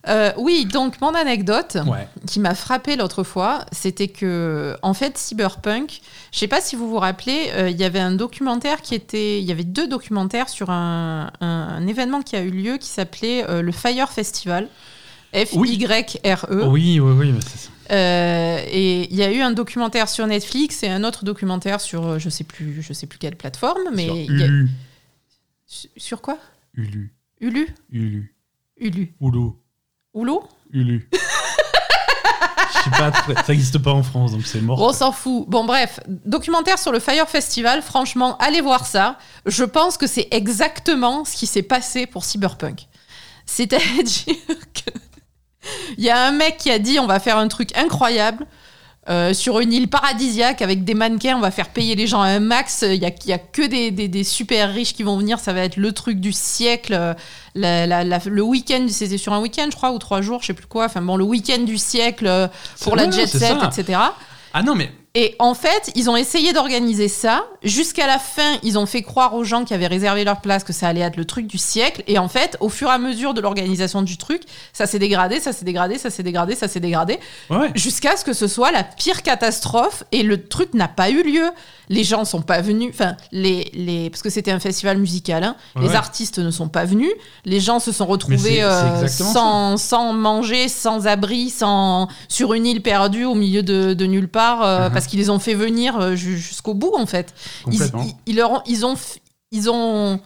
[0.08, 2.08] Euh, oui, donc mon anecdote Ouais.
[2.26, 6.00] qui m'a frappé l'autre fois, c'était que, en fait, Cyberpunk,
[6.32, 9.38] je sais pas si vous vous rappelez, euh, il y avait un documentaire qui était.
[9.40, 12.88] Il y avait deux documentaires sur un, un- un événement qui a eu lieu qui
[12.88, 14.66] s'appelait euh, le Fire Festival.
[15.32, 16.66] F-Y-R-E.
[16.66, 17.30] Oui, oui, oui.
[17.32, 17.70] mais c'est ça.
[17.94, 22.18] Euh, et il y a eu un documentaire sur Netflix et un autre documentaire sur
[22.18, 24.48] je sais plus je sais plus quelle plateforme mais a-
[25.66, 26.36] sur- sur quoi?
[26.74, 27.12] Ulu.
[27.40, 28.34] Ulu Ulu.
[28.80, 29.50] Ulu Oulu.
[30.14, 30.38] Oulu?
[30.72, 31.10] Ulu.
[32.68, 34.80] Je sais pas, ça n'existe pas en France, donc c'est mort.
[34.80, 35.48] On s'en fout.
[35.48, 37.82] Bon, bref, documentaire sur le Fire Festival.
[37.82, 39.18] Franchement, allez voir ça.
[39.46, 42.86] Je pense que c'est exactement ce qui s'est passé pour Cyberpunk.
[43.46, 44.36] C'est-à-dire
[44.74, 44.90] que
[45.96, 48.46] il y a un mec qui a dit on va faire un truc incroyable.
[49.08, 52.26] Euh, sur une île paradisiaque avec des mannequins, on va faire payer les gens à
[52.28, 52.84] un max.
[52.86, 55.38] Il y a, y a que des, des- des super riches qui vont venir.
[55.40, 57.14] Ça va être le truc du siècle.
[57.54, 60.48] La- la- la- le week-end, c'était sur un week-end, je crois, ou trois jours, je
[60.48, 60.84] sais plus quoi.
[60.84, 62.48] Enfin bon, le week-end du siècle euh,
[62.82, 63.70] pour la jet set, ça.
[63.74, 63.98] etc.
[64.54, 67.44] Ah non, mais Et en fait, ils ont essayé d'organiser ça.
[67.64, 70.72] Jusqu'à la fin, ils ont fait croire aux gens qui avaient réservé leur place que
[70.72, 72.04] ça allait être le truc du siècle.
[72.06, 74.42] Et en fait, au fur et à mesure de l'organisation du truc,
[74.72, 77.18] ça s'est dégradé, ça s'est dégradé, ça s'est dégradé, ça s'est dégradé.
[77.50, 77.70] ouais.
[77.74, 80.04] Jusqu'à ce que ce soit la pire catastrophe.
[80.12, 81.48] Et le truc n'a pas eu lieu.
[81.88, 82.90] Les gens sont pas venus.
[82.92, 85.42] Enfin, les, les, parce que c'était un festival musical.
[85.42, 85.56] hein.
[85.74, 87.10] Ouais, les artistes ne sont pas venus.
[87.46, 92.82] Les gens se sont retrouvés euh, sans, sans manger, sans abri, sans, sur une île
[92.82, 94.97] perdue au milieu de, de nulle part, euh, Mhm.
[94.98, 97.34] Parce qu'ils les ont fait venir euh, ju- jusqu'au bout, en fait.
[97.60, 98.04] Ils, Complètement.
[98.04, 98.94] ils- ils leur ont, ils ont,
[99.50, 100.20] ils ont,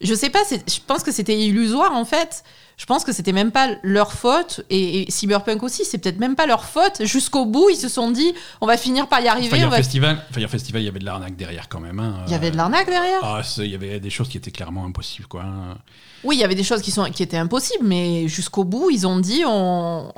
[0.00, 2.42] je sais pas, je pense que c'était illusoire en fait.
[2.78, 6.34] Je pense que c'était même pas leur faute et, et Cyberpunk aussi, c'est peut-être même
[6.34, 7.04] pas leur faute.
[7.04, 9.54] Jusqu'au bout, ils se sont dit, on va finir par y arriver.
[9.56, 12.00] Fire va- Festival, Fire Festival, il y avait de l'arnaque derrière quand même.
[12.00, 12.24] hein.
[12.26, 13.20] Il y avait de l'arnaque derrière.
[13.22, 15.42] Ah, il y avait des choses qui étaient clairement impossibles, quoi.
[15.44, 15.78] hein.
[16.24, 19.06] Oui, il y avait des choses qui, sont, qui étaient impossibles, mais jusqu'au bout, ils
[19.06, 20.10] ont dit, on,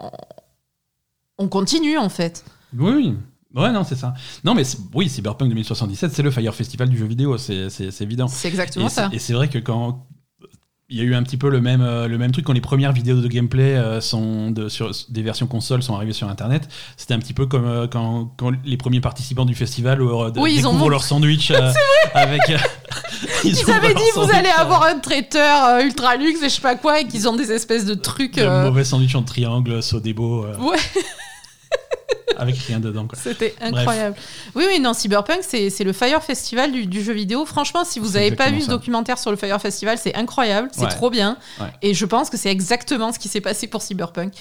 [1.38, 2.44] on continue en fait.
[2.78, 3.14] Oui, oui.
[3.54, 4.14] Ouais, non, c'est ça.
[4.42, 7.68] Non, mais oui, Cyberpunk 2077, c'est le Fire Festival du jeu vidéo, c'est
[8.00, 8.28] évident.
[8.28, 9.10] C'est exactement Et ça.
[9.12, 10.06] Et c'est vrai que quand
[10.90, 12.60] il y a eu un petit peu le même, euh, le même truc quand les
[12.60, 16.68] premières vidéos de gameplay euh, sont de, sur des versions consoles sont arrivées sur internet,
[16.96, 20.90] c'était un petit peu comme euh, quand, quand les premiers participants du festival Oui, découvrent
[20.90, 21.50] leur sandwich
[22.14, 22.42] avec.
[23.44, 27.00] Ils, avaient dit, vous allez avoir un traiteur ultra luxe et je sais pas quoi,
[27.00, 28.36] et qu'ils ont des espèces de trucs.
[28.36, 30.76] de mauvais sandwich en triangle, Sodebo, Ouais.
[32.36, 33.06] avec rien dedans.
[33.14, 34.16] C'était incroyable.
[34.54, 37.44] Oui, oui, non, Cyberpunk, c'est le Fire Festival du, du jeu vidéo.
[37.44, 40.82] Franchement, si vous n'avez pas vu ce documentaire sur le Fire Festival, c'est incroyable, c'est
[40.82, 40.88] Ouais.
[40.88, 41.36] trop bien.
[41.60, 41.66] Ouais.
[41.82, 44.32] Et je pense que c'est exactement ce qui s'est passé pour Cyberpunk.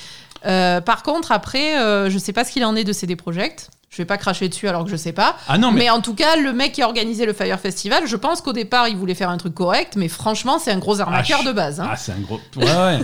[0.45, 3.69] Euh, par contre, après, euh, je sais pas ce qu'il en est de CD Projekt.
[3.95, 5.37] Je vais pas cracher dessus alors que je sais pas.
[5.47, 5.89] Ah non, mais mais...
[5.91, 8.87] en tout cas, le mec qui a organisé le Fire Festival, je pense qu'au départ,
[8.87, 11.79] il voulait faire un truc correct, mais franchement, c'est un gros arnaqueur Ah, de base.
[11.79, 11.87] hein.
[11.91, 12.39] Ah, c'est un gros.
[12.57, 12.99] Ouais, ouais.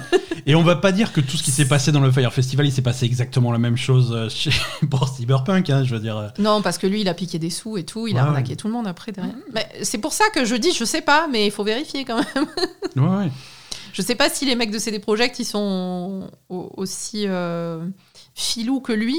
[0.48, 2.66] Et on va pas dire que tout ce qui s'est passé dans le Fire Festival,
[2.66, 4.50] il s'est passé exactement la même chose euh, chez...
[4.90, 6.18] pour Cyberpunk, hein, je veux dire.
[6.18, 6.28] euh.
[6.40, 8.56] Non, parce que lui, il a piqué des sous et tout, il Ouais, a arnaqué
[8.56, 9.36] tout le monde après derrière.
[9.54, 12.16] Mais c'est pour ça que je dis, je sais pas, mais il faut vérifier quand
[12.18, 12.48] même.
[12.96, 13.32] Ouais, ouais.
[13.94, 17.86] Je sais pas si les mecs de CD Projekt ils sont au- aussi euh,
[18.34, 19.18] filous que lui,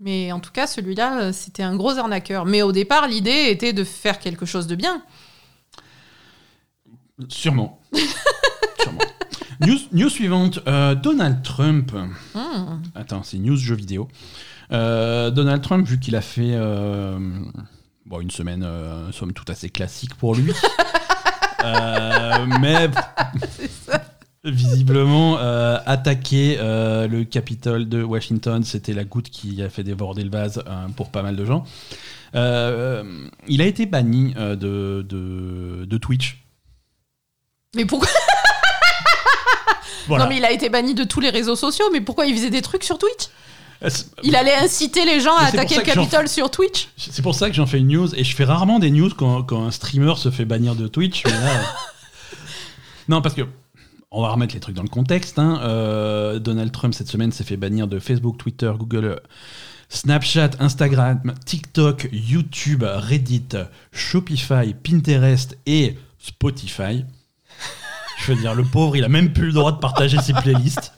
[0.00, 2.46] mais en tout cas celui-là euh, c'était un gros arnaqueur.
[2.46, 5.02] Mais au départ l'idée était de faire quelque chose de bien.
[7.28, 7.80] Sûrement.
[8.82, 9.00] Sûrement.
[9.60, 10.60] News, news suivante.
[10.66, 11.92] euh, Donald Trump.
[12.34, 12.80] Hmm.
[12.94, 14.08] Attends, c'est news jeux vidéo.
[14.72, 17.18] Euh, Donald Trump, vu qu'il a fait euh,
[18.06, 18.66] bon, une semaine,
[19.12, 20.52] somme toute assez classique pour lui.
[22.60, 22.88] Mais
[24.44, 30.24] visiblement, euh, attaquer euh, le Capitole de Washington, c'était la goutte qui a fait déborder
[30.24, 31.64] le vase euh, pour pas mal de gens.
[32.34, 36.38] Euh, il a été banni de, de, de Twitch.
[37.74, 38.08] Mais pourquoi
[40.06, 40.24] Voilà.
[40.24, 42.50] Non mais il a été banni de tous les réseaux sociaux, mais pourquoi il faisait
[42.50, 43.28] des trucs sur Twitch?
[44.22, 47.54] Il allait inciter les gens à attaquer le Capitole sur Twitch C'est pour ça que
[47.56, 50.30] j'en fais une news et je fais rarement des news quand, quand un streamer se
[50.30, 51.22] fait bannir de Twitch.
[51.24, 51.62] mais là,
[53.08, 53.42] non, parce que
[54.10, 55.38] on va remettre les trucs dans le contexte.
[55.38, 55.60] hein.
[55.62, 59.20] Euh, Donald Trump cette semaine s'est fait bannir de Facebook, Twitter, Google,
[59.88, 63.48] Snapchat, Instagram, TikTok, YouTube, Reddit,
[63.92, 67.04] Shopify, Pinterest et Spotify.
[68.18, 70.92] Je veux dire, le pauvre, il a même plus le droit de partager ses playlists.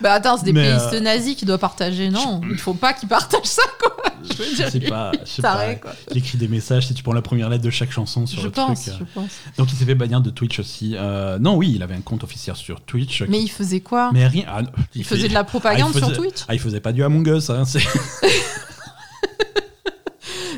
[0.00, 2.92] Bah attends, c'est des Mais, playlists euh, nazis qu'il doit partager, non Il faut pas
[2.92, 3.96] qu'il partage ça quoi
[4.28, 5.74] Je sais pas, je sais pas.
[5.74, 5.92] quoi.
[6.10, 8.46] Il écrit des messages, si tu prends la première lettre de chaque chanson sur Je
[8.46, 8.94] le pense, truc.
[8.94, 8.98] euh.
[9.00, 9.30] je pense.
[9.58, 10.94] Donc il s'est fait bannir de Twitch aussi.
[10.96, 13.22] Euh, non, oui, il avait un compte officiel sur Twitch.
[13.22, 14.10] Mais il faisait quoi?
[14.12, 14.44] Mais rien.
[14.48, 16.36] ah, non, Il fait- faisait de la propagande Ah, il sur Twitch?
[16.48, 17.50] Ah, il faisait pas du Among Us.
[17.50, 17.80] Hein, c'est-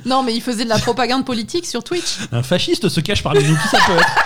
[0.04, 2.18] Non, mais il faisait de la propagande politique sur Twitch.
[2.30, 3.56] un fasciste se cache parmi nous.
[3.56, 4.06] Qui ça peut être?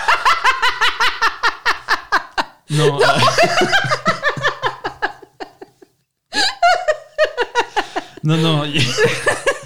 [2.69, 3.01] Non.
[3.01, 3.05] euh,
[8.23, 8.71] non, non.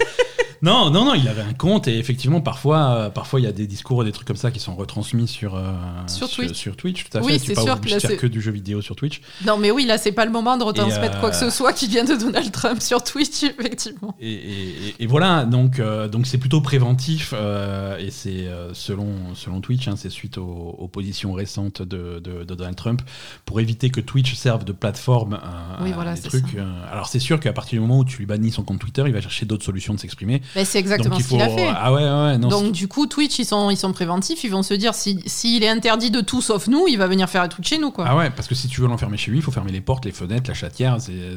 [0.62, 3.52] Non, non, non, il avait un compte et effectivement, parfois, euh, parfois il y a
[3.52, 5.72] des discours et des trucs comme ça qui sont retransmis sur, euh,
[6.06, 6.54] Sur Twitch.
[6.54, 7.38] sur Twitch, tout à Oui, fait.
[7.38, 9.20] c'est pas sûr que de là, faire c'est- que du jeu vidéo sur Twitch.
[9.44, 11.50] Non, mais oui, là, c'est pas le moment de retransmettre Et, quoi que euh, ce
[11.50, 14.14] soit qui vient de Donald Trump sur Twitch, effectivement.
[14.20, 19.34] Et, et- et voilà, donc euh, donc c'est plutôt préventif euh, et c'est euh, selon
[19.34, 23.02] selon Twitch, hein, c'est suite aux, aux positions récentes de, de- de Donald Trump
[23.44, 26.48] pour éviter que Twitch serve de plateforme à, Oui, à voilà, des c'est trucs.
[26.52, 26.58] ça.
[26.58, 29.04] euh, alors c'est sûr qu'à partir du moment où tu lui bannis son compte Twitter,
[29.06, 30.42] il va chercher d'autres solutions de s'exprimer.
[30.54, 31.68] Mais c'est exactement donc ce qu'il a fait.
[31.74, 34.50] Ah ouais, ouais, ouais, non, Donc du coup, Twitch, ils sont, ils sont préventifs, ils
[34.50, 37.42] vont se dire, si- s'il est interdit de tout sauf nous, il va venir faire
[37.42, 38.04] un truc chez nous, quoi.
[38.08, 40.04] Ah ouais, parce que si tu veux l'enfermer chez lui, il faut fermer les portes,
[40.04, 40.96] les fenêtres, la chatière.
[41.00, 41.36] C'est,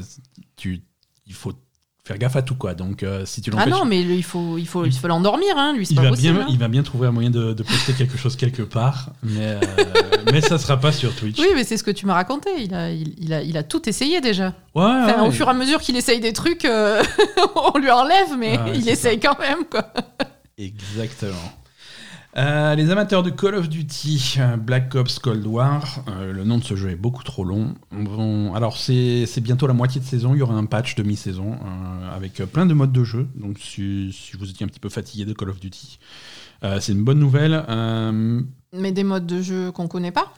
[0.55, 0.84] tu,
[1.26, 1.53] il faut
[2.10, 2.74] faire gaffe à tout, quoi.
[2.74, 5.55] Donc, euh, si tu Ah l'empêches, non, mais il faut, il faut, il faut l'endormir,
[5.57, 6.34] hein, lui, il pas va, possible.
[6.34, 6.47] bien, hein.
[6.49, 9.60] il va bien trouver un moyen de, de poster quelque chose quelque part, mais, euh,
[10.34, 11.38] mais ça sera pas sur Twitch.
[11.39, 12.49] Oui, mais c'est ce que tu m'as raconté.
[12.57, 14.47] Il a, il, il a, il a tout essayé déjà.
[14.74, 17.03] Ouais, Enfin, ouais, Au fur et à mesure qu'il essaye des trucs, euh,
[17.74, 19.93] on lui enlève, mais Ah ouais, il essaye quand même, quoi.
[20.57, 21.53] Exactement.
[22.38, 26.60] Euh, les amateurs de Call of Duty, euh, Black Ops Cold War, euh, le nom
[26.60, 27.74] de ce jeu est beaucoup trop long.
[27.92, 31.02] Vont- Alors c'est c'est bientôt la moitié de saison, il y aura un patch de
[31.02, 33.28] mi-saison euh, avec plein de modes de jeu.
[33.36, 35.98] Donc si, si vous étiez un petit peu fatigué de Call of Duty,
[36.80, 37.64] c'est une bonne nouvelle.
[38.74, 40.32] Mais des modes de jeu qu'on connaît pas?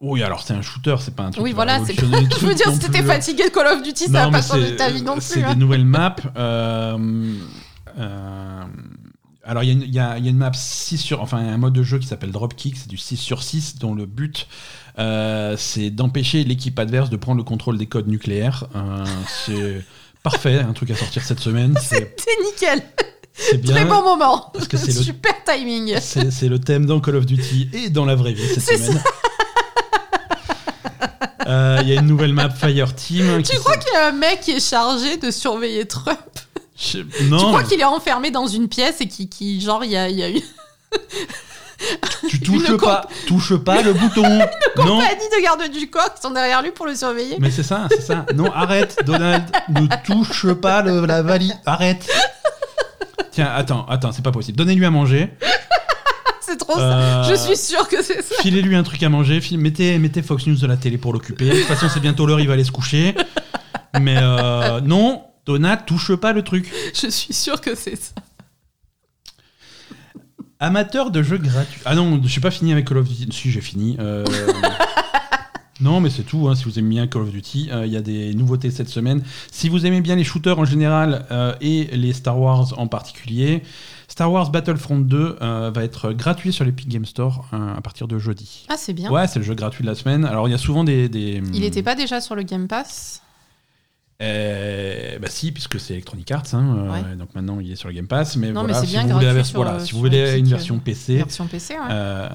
[0.00, 1.42] oui, alors c'est un shooter, c'est pas un truc.
[1.42, 1.84] Oui, va voilà.
[1.84, 1.94] c'est-
[2.40, 4.42] Je veux dire, si t'étais fatigué de Call of Duty, ça Non, va mais pas
[4.42, 5.42] changer c'est- ta vie non C'est plus.
[5.48, 5.54] hein.
[5.54, 6.14] des nouvelles maps.
[6.36, 7.34] euh,
[7.98, 8.62] euh,
[9.48, 11.20] alors, il y, a une- il y a il y a une map 6 sur.
[11.22, 14.06] Enfin, un mode de jeu qui s'appelle Dropkick, c'est du 6 sur 6, dont le
[14.06, 14.46] but,
[14.98, 18.66] euh, c'est d'empêcher l'équipe adverse de prendre le contrôle des codes nucléaires.
[18.76, 19.04] Euh,
[19.46, 19.84] c'est
[20.22, 21.74] parfait, un truc à sortir cette semaine.
[21.80, 22.82] C'est nickel.
[23.32, 23.74] c'est bien.
[23.74, 24.50] Très bon moment.
[24.52, 25.94] Parce que c'est le- Super timing.
[26.00, 29.00] C'est le thème dans Call of Duty et dans la vraie vie cette semaine.
[31.46, 33.42] Euh, Il y a une nouvelle map Fire Team.
[33.42, 36.18] Tu crois qu'il y a un mec qui est chargé de surveiller Trump
[36.78, 39.96] Je- Tu crois qu'il est enfermé dans une pièce et qui, qui genre, il y
[39.96, 40.40] a, il y a une
[42.28, 44.22] tu touches une pas, touche pas le bouton.
[44.76, 47.62] non, compagnie de gardes du corps qui sont derrière lui pour le surveiller mais c'est
[47.62, 48.26] ça, c'est ça.
[48.34, 51.54] Non, arrête, Donald, ne touche pas le- la valise.
[51.66, 52.08] Arrête.
[53.30, 54.58] Tiens, attends, attends, c'est pas possible.
[54.58, 55.30] Donnez-lui à manger.
[56.40, 57.30] C'est trop Euh, ça.
[57.30, 58.34] Je suis sûre que c'est ça.
[58.40, 59.38] Filez-lui un truc à manger.
[59.42, 61.44] file- mettez, mettez Fox News de la télé pour l'occuper.
[61.50, 63.14] De toute façon, c'est bientôt l'heure, il va aller se coucher.
[64.00, 66.70] Mais euh, non, Donald, touche pas le truc.
[66.94, 68.12] Je suis sûre que c'est ça.
[70.60, 71.80] Amateur de jeux gratuits.
[71.86, 73.28] Ah non, je suis pas fini avec Call of Duty.
[73.32, 73.96] Si, j'ai fini.
[73.98, 74.26] Euh,
[75.80, 76.48] non, mais c'est tout.
[76.48, 78.90] hein, si vous aimez bien Call of Duty, euh, il y a des nouveautés cette
[78.90, 79.22] semaine.
[79.50, 83.62] Si vous aimez bien les shooters en général euh, et les Star Wars en particulier,
[84.06, 88.06] Star Wars Battlefront 2 euh, va être gratuit sur l'Epic Game Store euh, à partir
[88.06, 88.66] de jeudi.
[88.68, 89.10] Ah, c'est bien.
[89.10, 90.26] Ouais, c'est le jeu gratuit de la semaine.
[90.26, 91.08] Alors, il y a souvent des.
[91.08, 93.22] des Il était pas déjà sur le Game Pass?
[94.20, 97.94] Euh, bah si, puisque c'est Electronic Arts, hein, euh, donc maintenant il est sur le
[97.94, 98.36] Game Pass.
[98.36, 100.78] Mais Non, voilà, si bien vous voulez sur, voilà, euh, si vous voulez une version
[100.78, 101.80] PC, Version PC, ouais.
[101.90, 102.28] euh,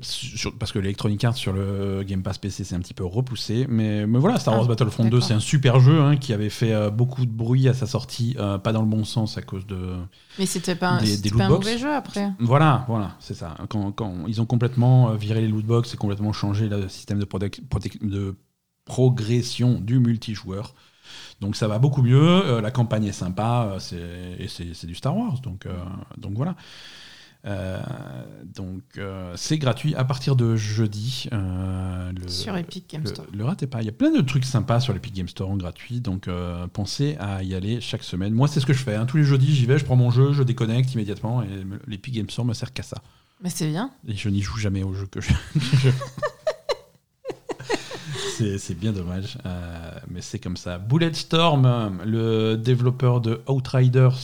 [0.00, 3.66] sur- parce que l'Electronic Arts sur le Game Pass PC c'est un petit peu repoussé,
[3.68, 5.26] mais, mais voilà, Star Ah, Wars Battlefront 2 d'accord.
[5.26, 8.72] c'est un super jeu hein, qui avait fait beaucoup de bruit à sa sortie, pas
[8.72, 9.96] dans le bon sens à cause de.
[10.38, 12.30] Mais c'était pas, un- des- c'était des pas un mauvais jeu après.
[12.38, 13.56] Voilà, voilà, c'est ça.
[13.68, 18.34] Quand, quand ils ont complètement viré les lootbox et complètement changé le système de
[18.84, 20.74] progression du multijoueur.
[21.42, 24.86] Donc ça va beaucoup mieux, euh, la campagne est sympa, euh, c'est- et c'est c'est
[24.86, 25.72] du Star Wars, donc, euh,
[26.16, 26.54] donc voilà.
[28.54, 28.82] Donc
[29.34, 31.28] c'est gratuit à partir de jeudi.
[31.32, 33.26] le, Sur Epic Game Store.
[33.32, 33.82] le ratez pas.
[33.82, 36.28] Il y a plein de trucs sympas sur l'Epic Game Store en gratuit, donc
[36.72, 38.32] pensez à y aller chaque semaine.
[38.32, 38.94] Moi c'est ce que je fais.
[38.94, 39.06] hein.
[39.06, 41.48] Tous les jeudis j'y vais, je prends mon jeu, je déconnecte immédiatement et
[41.88, 42.98] l'Epic Game Store me sert qu'à ça.
[43.42, 43.90] Mais c'est bien.
[44.06, 45.32] Et je n'y joue jamais au jeu que je.
[48.38, 50.78] C'est bien dommage, euh, mais c'est comme ça.
[50.78, 54.18] Bulletstorm, le développeur de Outriders.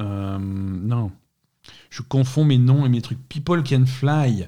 [0.00, 1.10] euh, non,
[1.90, 3.18] je confonds mes noms et mes trucs.
[3.28, 4.46] People Can Fly.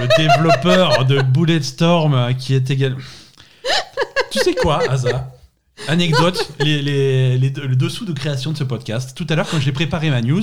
[0.00, 2.98] le développeur de Bulletstorm euh, qui est également.
[4.30, 5.32] Tu sais quoi, Asa?
[5.88, 9.16] Anecdote, les, les- les- le dessous de création de ce podcast.
[9.16, 10.42] Tout à l'heure, quand j'ai préparé ma news,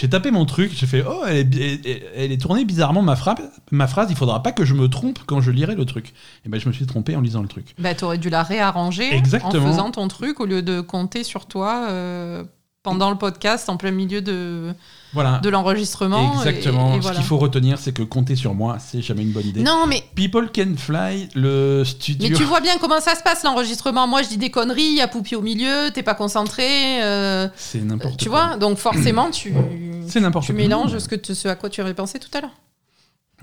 [0.00, 3.16] j'ai tapé mon truc, j'ai fait Oh, elle est, elle- elle est tournée bizarrement ma,
[3.16, 3.40] frappe,
[3.70, 6.12] ma phrase, il faudra pas que je me trompe quand je lirai le truc.
[6.44, 7.74] Et ben je me suis trompé en lisant le truc.
[7.78, 9.64] Bah, t'aurais dû la réarranger Exactement.
[9.64, 12.44] en faisant ton truc au lieu de compter sur toi euh,
[12.82, 14.72] pendant le podcast en plein milieu de,
[15.14, 15.38] Voilà.
[15.38, 16.34] de l'enregistrement.
[16.34, 16.94] Exactement.
[16.94, 19.46] et- et Ce qu'il faut retenir, c'est que compter sur moi, c'est jamais une bonne
[19.46, 19.62] idée.
[19.62, 22.28] Non, mais, People Can Fly, le studio.
[22.28, 24.06] mais tu vois bien comment ça se passe l'enregistrement.
[24.06, 27.02] Moi, je dis des conneries, il y a Poupi au milieu, t'es pas concentré.
[27.02, 28.46] euh, C'est n'importe tu quoi.
[28.48, 29.54] vois, donc forcément, tu,
[30.08, 30.62] C'est n'importe tu quoi.
[30.62, 32.54] mélanges ce, que tu- ce à quoi tu avais pensé tout à l'heure.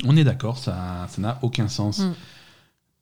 [0.05, 1.99] On est d'accord, ça ça n'a aucun sens.
[1.99, 2.13] Mm.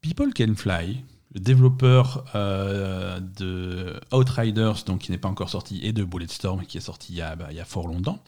[0.02, 1.04] People Can Fly,
[1.34, 6.78] le développeur euh, de Outriders, donc qui n'est pas encore sorti, et de Bulletstorm, qui
[6.78, 8.20] est sorti il y a, bah, il y a fort longtemps,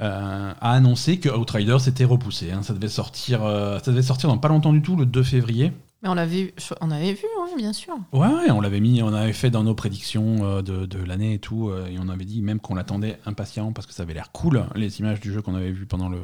[0.00, 2.50] euh, a annoncé que Outriders était repoussé.
[2.50, 2.62] hein.
[2.62, 5.72] Ça, devait sortir, euh, ça devait sortir dans pas longtemps du tout, le 2 février.
[6.02, 7.94] Mais on l'avait, on avait vu, oui, bien sûr.
[8.12, 11.38] Ouais, ouais, on l'avait mis, on avait fait dans nos prédictions de, de l'année et
[11.38, 14.66] tout, et on avait dit même qu'on l'attendait impatient parce que ça avait l'air cool.
[14.74, 16.18] Les images du jeu qu'on avait vues pendant le,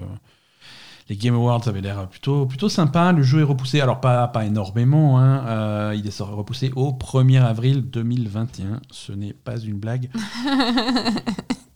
[1.10, 3.12] les Game Awards avaient l'air plutôt, plutôt sympa.
[3.12, 7.42] Le jeu est repoussé, alors pas, pas énormément, hein, euh, il est repoussé au 1er
[7.42, 8.80] avril 2021.
[8.90, 10.08] Ce n'est pas une blague.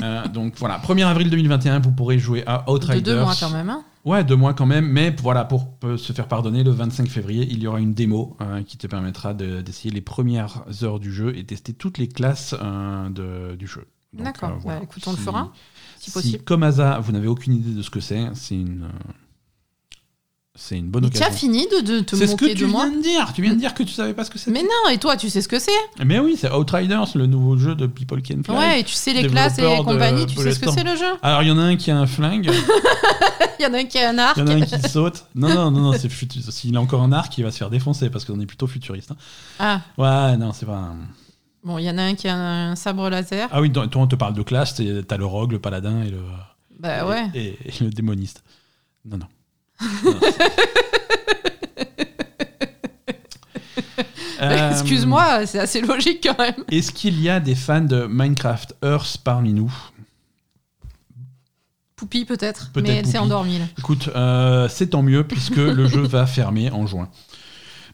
[0.03, 3.01] Euh, donc voilà, 1er avril 2021, vous pourrez jouer à De Outriders.
[3.03, 3.71] deux mois quand même.
[3.71, 3.85] Hein.
[4.05, 5.67] Ouais, deux mois quand même, mais voilà, pour
[5.97, 9.33] se faire pardonner, le 25 février, il y aura une démo euh, qui te permettra
[9.33, 13.67] de- d'essayer les premières heures du jeu et tester toutes les classes euh, de- du
[13.67, 13.87] jeu.
[14.13, 14.51] D'accord.
[14.51, 14.81] euh, voilà.
[14.81, 15.53] Bah, écoute, on le Si- fera,
[15.99, 16.45] si Si, possible.
[16.45, 18.89] comme hasard, vous n'avez aucune idée de ce que c'est, c'est une,
[20.57, 21.37] c'est une bonne Mais tu as occasion.
[21.39, 23.33] fini de, de te C'est ce que moquer tu de moi viens de dire.
[23.35, 24.53] Tu viens de dire que tu savais pas ce que c'était.
[24.53, 25.73] Mais non, et toi, tu sais ce que c'est
[26.05, 28.57] Mais oui, c'est Outriders, le nouveau jeu de People Can Fly.
[28.57, 30.85] Ouais, et tu sais les classes et développeur de compagnie, tu sais ce que c'est
[30.85, 32.51] le jeu Alors il y en a un qui a un flingue.
[33.61, 34.37] Il y en a un qui a un arc.
[34.37, 35.25] Il y en a un qui saute.
[35.35, 38.11] Non, non, non, non c'est S'il a encore un arc, il va se faire défoncer
[38.11, 39.13] parce qu'on est plutôt futuriste.
[39.13, 39.17] hein.
[39.59, 40.73] Ah, Ouais, non, c'est pas.
[40.77, 40.97] un-
[41.63, 43.49] bon, il y en a un qui a un sabre laser.
[43.53, 44.75] Ah oui, toi, on te parle de classe,
[45.07, 46.19] t'as le rogue, le paladin et le,
[46.81, 47.31] Bah ouais.
[47.35, 48.43] et, et le démoniste.
[49.07, 49.27] Non, non.
[54.41, 56.65] Euh, Excuse-moi, c'est assez logique quand même.
[56.71, 59.73] Est-ce qu'il y a des fans de Minecraft Earth parmi nous
[61.97, 63.43] Poupie peut-être, mais elle s'est là.
[63.79, 67.09] Écoute, euh, c'est tant mieux puisque le jeu va fermer en juin.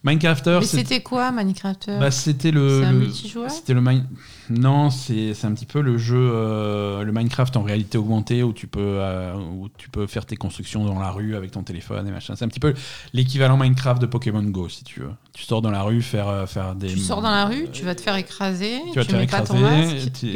[0.03, 2.81] Minecraft Earth, Mais c'était quoi Minecraft bah, c'était le.
[2.81, 4.07] C'est un le- multijoueur C'était le Mine-
[4.49, 8.67] Non, c'est un petit peu le jeu, euh, le Minecraft en réalité augmentée où tu
[8.67, 12.11] peux euh, où tu peux faire tes constructions dans la rue avec ton téléphone et
[12.11, 12.35] machin.
[12.35, 12.73] C'est un petit peu
[13.13, 15.11] l'équivalent Minecraft de Pokémon Go si tu veux.
[15.35, 16.89] Tu sors dans la rue faire euh, faire des.
[16.89, 19.27] Tu sors dans la rue, tu vas te faire écraser, Tu vas te faire mets
[19.27, 20.27] pas ton écraser, masque et tu-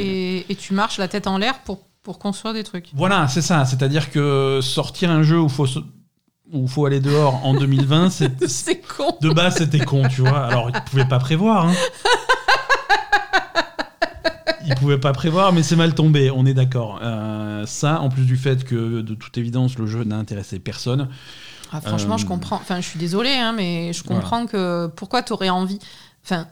[0.51, 2.89] et, tu marches la tête en l'air pour, pour construire des trucs.
[2.93, 3.65] Voilà, c'est ça.
[3.65, 5.79] C'est-à-dire que sortir un jeu où faut se-
[6.53, 9.17] où faut aller dehors en 2020, c'est C'est con.
[9.21, 10.45] de base c'était con, tu vois.
[10.45, 11.67] Alors ils pouvaient pas prévoir.
[11.67, 11.73] Hein.
[14.67, 16.31] Ils pouvaient pas prévoir, mais c'est mal tombé.
[16.31, 16.99] On est d'accord.
[17.03, 21.07] Euh, ça, en plus du fait que de toute évidence le jeu n'a intéressé personne.
[21.71, 22.55] Ah, franchement, Euh, je comprends.
[22.55, 24.21] Enfin, je suis désolée, hein, mais je Voilà.
[24.21, 25.79] comprends que pourquoi tu aurais envie.
[26.23, 26.47] Enfin,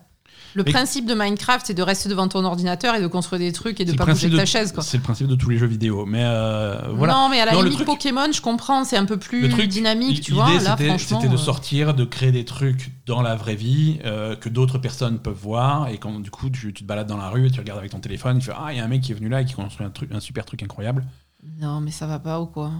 [0.55, 3.51] le Mais- principe de Minecraft, c'est de rester devant ton ordinateur et de construire des
[3.51, 4.73] trucs et de pas bouger de ta chaise.
[4.81, 6.05] C'est le principe de tous les jeux vidéo.
[6.05, 7.13] Mais euh, voilà.
[7.13, 9.49] Non, mais à la Non, limite, truc- Pokémon, je comprends, c'est un peu plus Le
[9.49, 10.47] truc, dynamique, tu vois.
[10.59, 14.77] C'était de euh, sortir, de créer des trucs dans la vraie vie euh, que d'autres
[14.77, 15.89] personnes peuvent voir.
[15.89, 17.91] Et quand du coup tu, tu te balades dans la rue et tu regardes avec
[17.91, 19.45] ton téléphone, tu fais ah il y a un mec qui est venu là et
[19.45, 21.05] qui construit un truc, un super truc incroyable.
[21.59, 22.71] Non, mais ça va pas ou quoi?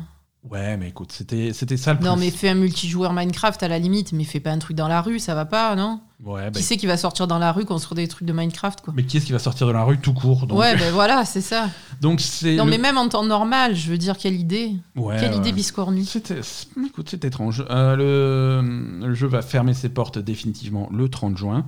[0.50, 3.80] Ouais, mais écoute, c'était c'était ça le Non, mais fais un multijoueur Minecraft à la
[3.80, 6.02] limite, mais fais pas un truc dans la rue, ça va pas, non?
[6.24, 8.82] Ouais, bah, Qui c'est qui va sortir dans la rue construire des trucs de Minecraft,
[8.82, 8.94] quoi?
[8.96, 11.24] Mais qui est-ce qui va sortir de la rue tout court donc, Ouais, ben voilà,
[11.24, 11.70] c'est ça.
[12.02, 15.16] donc c'est Non, le- mais même en temps normal, je veux dire, quelle idée Ouais,
[15.20, 15.38] Quelle ouais.
[15.38, 16.42] idée biscornue C'était,
[16.86, 17.64] écoute, c'est étrange.
[17.70, 21.66] Euh, le, le jeu va fermer ses portes définitivement le 30 juin.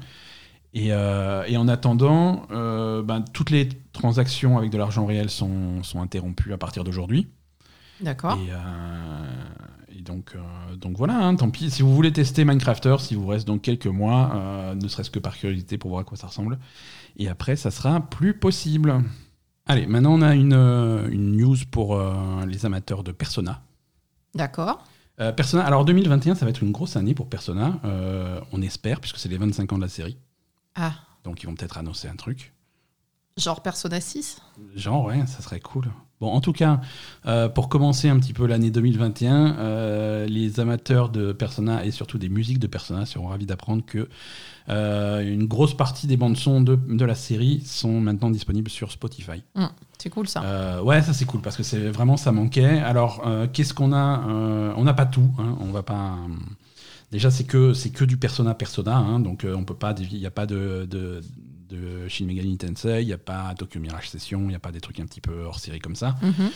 [0.73, 5.81] Et, euh, et en attendant, euh, ben, toutes les transactions avec de l'argent réel sont,
[5.83, 7.27] sont interrompues à partir d'aujourd'hui.
[8.01, 8.37] D'accord.
[8.39, 11.71] Et, euh, et donc, euh, donc voilà, hein, tant pis.
[11.71, 15.19] Si vous voulez tester Minecrafter, il vous reste donc quelques mois, euh, ne serait-ce que
[15.19, 16.59] par curiosité pour voir à quoi ça ressemble.
[17.17, 19.01] Et après, ça sera plus possible.
[19.65, 21.99] Allez, maintenant on a une, une news pour
[22.45, 23.63] les amateurs de Persona.
[24.35, 24.83] D'accord.
[25.35, 27.79] Persona, alors 2021, ça va être une grosse année pour Persona,
[28.51, 30.17] on espère, puisque c'est les 25 ans de la série.
[30.75, 30.93] Ah,
[31.23, 32.53] Donc ils vont peut-être annoncer un truc.
[33.37, 34.41] Genre Persona 6
[34.75, 35.85] Genre, ouais, ça serait cool.
[36.21, 36.79] Bon, en tout cas,
[37.25, 42.17] euh, pour commencer un petit peu l'année 2021, euh, les amateurs de Persona et surtout
[42.17, 44.07] des musiques de Persona seront ravis d'apprendre que
[44.69, 48.93] euh, une grosse partie des bandes son de, de la série sont maintenant disponibles sur
[48.93, 49.43] Spotify.
[49.97, 50.81] C'est cool ça.
[50.83, 52.79] Ouais, ça c'est cool parce que c'est vraiment ça manquait.
[52.79, 53.21] Alors,
[53.51, 54.21] qu'est-ce qu'on a
[54.77, 55.29] On n'a pas tout.
[55.39, 56.15] hein, on va pas.
[57.11, 59.93] Déjà, c'est que c'est que du Persona Persona, hein, donc euh, on peut pas.
[60.11, 61.21] Il n'y a pas de, de,
[61.69, 64.71] de Shin Megami Tensei, il n'y a pas Tokyo Mirage Session, il n'y a pas
[64.71, 66.15] des trucs un petit peu hors série comme ça.
[66.21, 66.49] Mhm.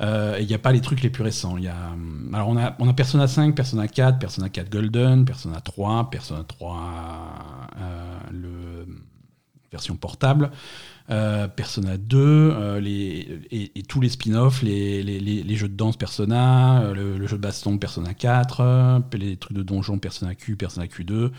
[0.00, 1.56] Euh, et il n'y a pas les trucs les plus récents.
[1.56, 4.68] Il y a, hum, alors on a, on a Persona 5, Persona 4, Persona 4
[4.70, 6.92] Golden, Persona 3, Persona 3,
[7.78, 8.86] euh, le
[9.70, 10.50] version portable,
[11.10, 15.76] euh, Persona 2, euh, les, et, et tous les spin-offs, les, les, les- jeux de
[15.76, 19.98] danse Persona, euh, le, le jeu de baston Persona 4, euh, les trucs de donjon
[19.98, 21.30] Persona Q, Persona Q2.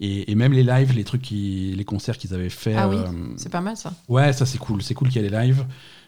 [0.00, 2.74] Et, et même les lives, les trucs, qui, les concerts qu'ils avaient fait.
[2.74, 3.92] Ah oui, euh, C'est pas mal ça.
[4.08, 4.82] Ouais, ça c'est cool.
[4.82, 5.66] C'est cool qu'il y ait les lives.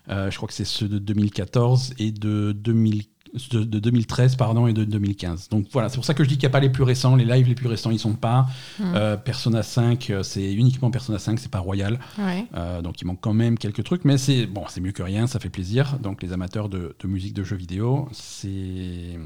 [0.09, 3.03] Euh, je crois que c'est ceux de 2014 et de 2000
[3.51, 5.49] de, de 2013 pardon, et de 2015.
[5.49, 7.17] Donc voilà, c'est pour ça que je dis qu'il n'y a pas les plus récents,
[7.17, 8.47] les lives les plus récents, ils sont pas.
[8.79, 8.83] Mm.
[8.95, 11.99] Euh, Persona 5, euh, c'est uniquement Persona 5, c'est pas Royal.
[12.19, 12.45] Ouais.
[12.55, 15.27] Euh, donc il manque quand même quelques trucs, mais c'est bon, c'est mieux que rien,
[15.27, 15.99] ça fait plaisir.
[15.99, 19.19] Donc les amateurs de, de musique de jeux vidéo, c'est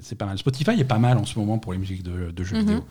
[0.00, 0.38] c'est pas mal.
[0.38, 2.62] Spotify est pas mal en ce moment pour les musiques de, de jeux Mhm.
[2.66, 2.84] vidéo.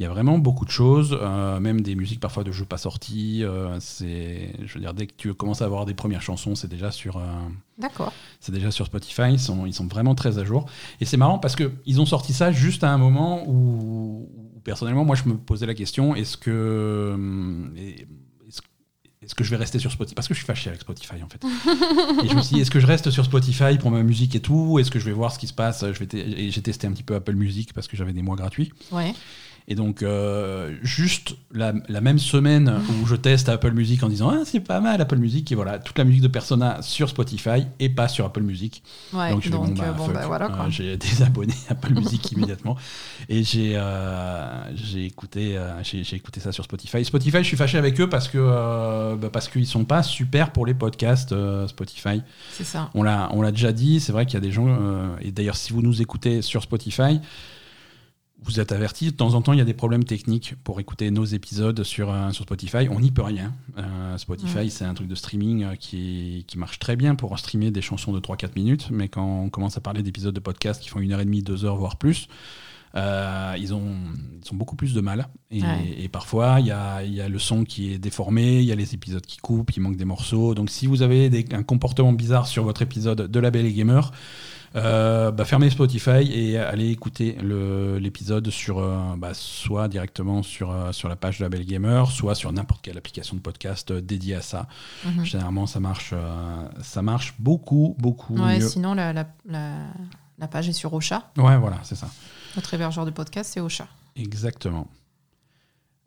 [0.00, 2.78] Il y a vraiment beaucoup de choses, euh, même des musiques parfois de jeux pas
[2.78, 3.44] sortis.
[3.44, 6.66] euh, c'est, je veux dire, dès que tu commences à avoir des premières chansons, c'est
[6.66, 7.22] déjà sur, euh,
[7.78, 8.12] D'accord.
[8.40, 9.30] c'est déjà sur Spotify.
[9.30, 10.66] Ils sont, ils sont vraiment très à jour.
[11.00, 14.60] Et c'est marrant parce que ils ont sorti ça juste à un moment où, où,
[14.64, 18.06] personnellement, moi, je me posais la question est-ce que hum, et-
[19.22, 20.14] est-ce que je vais rester sur Spotify?
[20.14, 21.42] Parce que je suis fâché avec Spotify en fait.
[22.22, 24.40] et je me suis dit, est-ce que je reste sur Spotify pour ma musique et
[24.40, 24.78] tout?
[24.78, 25.82] Est-ce que je vais voir ce qui se passe?
[25.92, 28.36] Je vais Et j'ai testé un petit peu Apple Music parce que j'avais des mois
[28.36, 28.70] gratuits.
[28.92, 29.14] Ouais.
[29.66, 34.28] Et donc, euh, juste la, la même semaine où je teste Apple Music en disant
[34.28, 37.66] Ah, c'est pas mal Apple Music, et voilà, toute la musique de Persona sur Spotify
[37.80, 38.82] et pas sur Apple Music.
[39.14, 39.30] Ouais.
[39.30, 40.46] donc, je Donc, bon, bah, euh, bon, bah, voilà.
[40.46, 42.76] Euh, j'ai désabonné Apple Music immédiatement.
[43.30, 47.02] Et j'ai euh, j'ai écouté, j'ai écouté ça sur Spotify.
[47.02, 50.66] Spotify, je suis fâché avec eux parce que bah, parce qu'ils sont pas super pour
[50.66, 51.34] les podcasts
[51.68, 52.20] Spotify.
[52.52, 52.90] C'est ça.
[52.92, 55.80] On l'a, déjà dit, c'est vrai qu'il y a des gens, et d'ailleurs si vous
[55.80, 57.20] nous écoutez sur Spotify,
[58.44, 61.10] vous êtes avertis, de temps en temps il y a des problèmes techniques pour écouter
[61.10, 63.54] nos épisodes sur, euh, sur Spotify, on n'y peut rien.
[63.78, 67.70] Euh, Spotify c'est un truc de streaming euh, qui, qui marche très bien pour streamer
[67.70, 70.88] des chansons de 3-4 minutes, mais quand on commence à parler d'épisodes de podcast qui
[70.88, 72.28] font une heure et demie, deux heures, voire plus,
[72.96, 73.82] ils, ont,
[74.44, 75.26] ils ont beaucoup plus de mal.
[75.50, 75.96] Et, Ouais.
[75.98, 78.76] et parfois, il y a, y a le son qui est déformé, il y a
[78.76, 80.54] les épisodes qui coupent, il manque des morceaux.
[80.54, 83.72] Donc, si vous avez des- un comportement bizarre sur votre épisode de La Belle et
[83.72, 84.12] Gamer,
[84.76, 87.36] euh, bah, fermez Spotify et allez écouter
[88.00, 92.10] l'épisode sur euh, bah, soit directement sur, euh, sur la page de La Belle Gamer,
[92.10, 94.66] soit sur n'importe quelle application de podcast dédiée à ça.
[95.04, 95.24] Mhm.
[95.24, 96.14] Généralement, ça marche,
[96.82, 98.68] ça marche beaucoup, beaucoup Ouais, mieux.
[98.68, 99.76] sinon, la, la, la,
[100.38, 101.30] la page est sur Ocha.
[101.36, 102.08] Ouais, voilà, c'est ça.
[102.56, 103.86] Notre hébergeur de podcast, c'est Ocha.
[104.16, 104.88] Exactement.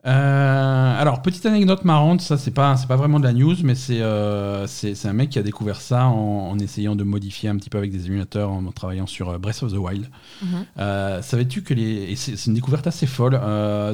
[0.06, 3.76] Euh, alors, petite anecdote marrante, ça c'est pas, c'est pas vraiment de la news, mais
[3.76, 7.49] c'est euh, c'est c'est un mec qui a découvert ça en, en essayant de modifier
[7.49, 10.07] un petit peu avec des émulateurs, en travaillant sur euh, Breath of the Wild.
[10.44, 10.65] Mhm.
[10.78, 12.11] Euh, Savais-tu que les.
[12.11, 13.38] et C'est c'est une découverte assez folle.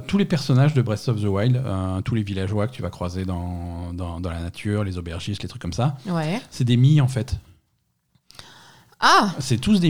[0.07, 1.63] tous les personnages de Breath of the Wild,
[2.05, 5.49] tous les villageois que tu vas croiser dans, dans, dans la nature, les aubergistes, les
[5.49, 6.41] trucs comme ça, Ouais.
[6.51, 7.37] c'est des Mii en fait.
[8.99, 9.89] Ah C'est tous des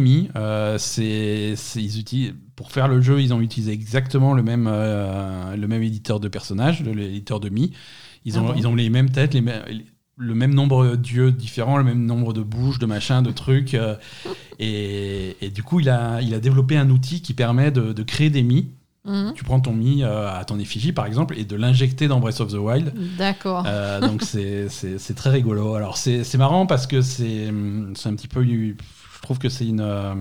[0.77, 5.55] c'est, c'est- ils utilisent, pour faire le jeu, ils ont utilisé exactement le même, euh,
[5.55, 7.71] le même éditeur de personnages, l'éditeur de Mii.
[8.25, 9.63] Ils ont, Ah bon ils ont les mêmes têtes, les mêmes-
[10.17, 13.73] le même nombre d'yeux différents, le même nombre de bouches, de machins, de trucs.
[13.73, 13.95] euh,
[14.59, 18.03] et, et du coup, il a, il a développé un outil qui permet de, de
[18.03, 18.67] créer des Mii.
[19.05, 19.33] Mhm.
[19.35, 22.39] Tu prends ton Mii euh, à ton effigie, par exemple, et de l'injecter dans Breath
[22.39, 22.93] of the Wild.
[23.17, 23.63] D'accord.
[23.67, 24.69] Euh, donc c'est-
[25.15, 25.73] très rigolo.
[25.75, 28.43] Alors c'est marrant parce que c'est hum, c'est un petit peu.
[28.45, 28.73] Je
[29.21, 30.13] trouve que c'est une, euh,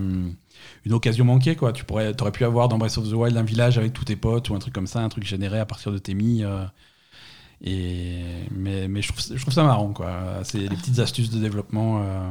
[0.85, 1.55] une occasion manquée.
[1.55, 1.71] Quoi.
[1.73, 4.15] Tu pourrais, aurais pu avoir dans Breath of the Wild un village avec tous tes
[4.15, 6.43] potes ou un truc comme ça, un truc généré à partir de tes mi.
[6.43, 6.63] euh,
[7.65, 9.93] et, mais mais je, trouve, je trouve ça marrant.
[9.93, 10.11] quoi.
[10.43, 12.01] C'est les petites astuces de développement.
[12.03, 12.29] euh,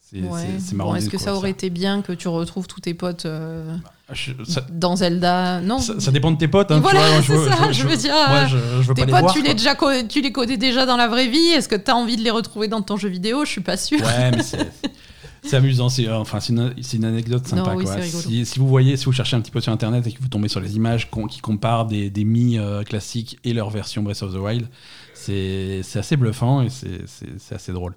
[0.00, 0.46] c'est Ouais.
[0.72, 0.90] marrant.
[0.92, 3.76] Bon, Est-ce que ça aurait été bien que tu retrouves tous tes potes euh,
[4.12, 5.60] Je- ça, dans Zelda?
[5.60, 5.80] Non.
[5.80, 6.70] ça- ça dépend de tes potes.
[6.70, 8.14] hein, voilà, c'est ça, je veux dire,
[8.94, 9.76] Tes potes, voir, tu, les déjà
[10.08, 11.48] tu les connais déjà dans la vraie vie.
[11.48, 13.44] Est-ce que tu as envie de les retrouver dans ton jeu vidéo?
[13.44, 14.00] Je suis pas sûre.
[14.00, 14.70] Ouais, mais c'est.
[15.48, 17.70] C'est amusant, c'est enfin c'est une, une anecdote sympa.
[17.72, 17.94] Non, oui, quoi.
[17.94, 18.22] c'est rigolo.
[18.22, 20.28] Si, si vous voyez, si vous cherchez un petit peu sur internet et que vous
[20.28, 24.22] tombez sur les images qui comparent des, des Mi euh, classiques et leur version Breath
[24.22, 24.68] of the Wild,
[25.14, 27.94] c'est assez bluffant et c'est assez drôle.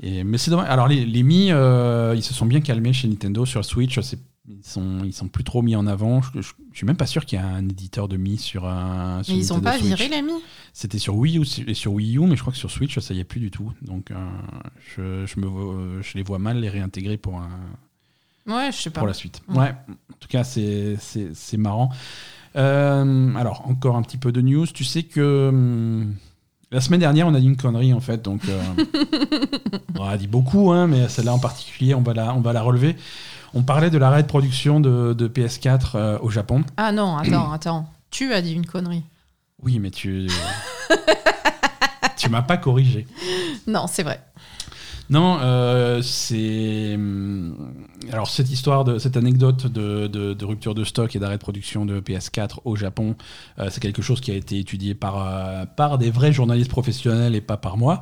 [0.00, 0.68] Et, mais c'est dommage.
[0.68, 4.00] Alors les, les Mi, euh, ils se sont bien calmés chez Nintendo sur Switch.
[4.00, 6.20] c'est- Ils sont, ils sont plus trop mis en avant.
[6.20, 8.66] Je, je- je suis même pas sûr qu'il y a un éditeur de Mi sur
[8.66, 9.22] un.
[9.22, 9.86] sur Mais ils ont pas Switch.
[9.86, 10.32] viré l'ami
[10.74, 13.14] C'était sur Wii U et sur Wii U, mais je crois que sur Switch, ça
[13.14, 13.72] y est plus du tout.
[13.80, 14.14] Donc, euh,
[14.96, 17.48] je, je me vois- je les vois mal les réintégrer pour, un,
[18.46, 19.00] Ouais, je sais pas.
[19.00, 19.40] pour la suite.
[19.48, 21.90] Ouais, en tout cas, c'est c'est- c'est marrant.
[22.56, 24.66] Euh, alors, encore un petit peu de news.
[24.66, 26.14] Tu sais que hum,
[26.70, 28.20] la semaine dernière, on a dit une connerie, en fait.
[28.20, 28.60] Donc, euh,
[29.98, 32.60] on a dit beaucoup, hein, mais celle-là en particulier, on va la, on va la
[32.62, 32.96] relever.
[33.54, 36.64] On parlait de l'arrêt de production de, de PS4 euh, au Japon.
[36.76, 37.88] Ah non, attends, attends.
[38.10, 39.02] Tu as dit une connerie.
[39.62, 40.28] Oui, mais tu.
[42.16, 43.06] tu m'as pas corrigé.
[43.66, 44.20] Non, c'est vrai.
[45.10, 46.98] Non, euh, c'est.
[48.12, 51.40] Alors, cette histoire, de, cette anecdote de, de- de rupture de stock et d'arrêt de
[51.42, 53.14] production de PS4 au Japon,
[53.58, 57.34] euh, c'est quelque chose qui a été étudié par, euh, par des vrais journalistes professionnels
[57.34, 58.00] et pas par moi.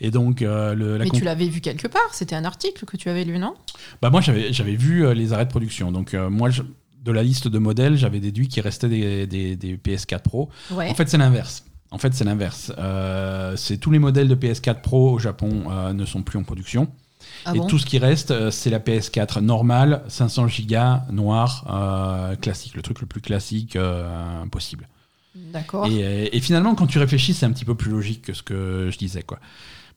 [0.00, 2.12] Et donc, euh, le, la Mais tu l'avais vu quelque part.
[2.12, 3.54] C'était un article que tu avais lu, non?
[4.02, 5.90] Bah, moi, j'avais j'avais vu euh, les arrêts de production.
[5.92, 6.62] Donc, euh, moi, je-
[7.02, 10.50] de la liste de modèles, j'avais déduit qu'il restait des, des- des PS4 Pro.
[10.72, 10.90] Ouais.
[10.90, 11.64] En fait, c'est l'inverse.
[11.92, 12.72] En fait, c'est l'inverse.
[12.78, 16.42] Euh, c'est tous les modèles de PS4 Pro au Japon euh, ne sont plus en
[16.42, 16.88] production.
[17.44, 17.66] Ah et bon?
[17.66, 20.76] tout ce qui reste, euh, c'est la PS4 normale, 500 Go,
[21.12, 24.88] noir, euh, classique, le truc le plus classique euh, possible.
[25.34, 25.86] D'accord.
[25.86, 28.42] Et, euh, et finalement, quand tu réfléchis, c'est un petit peu plus logique que ce
[28.42, 29.38] que je disais, quoi.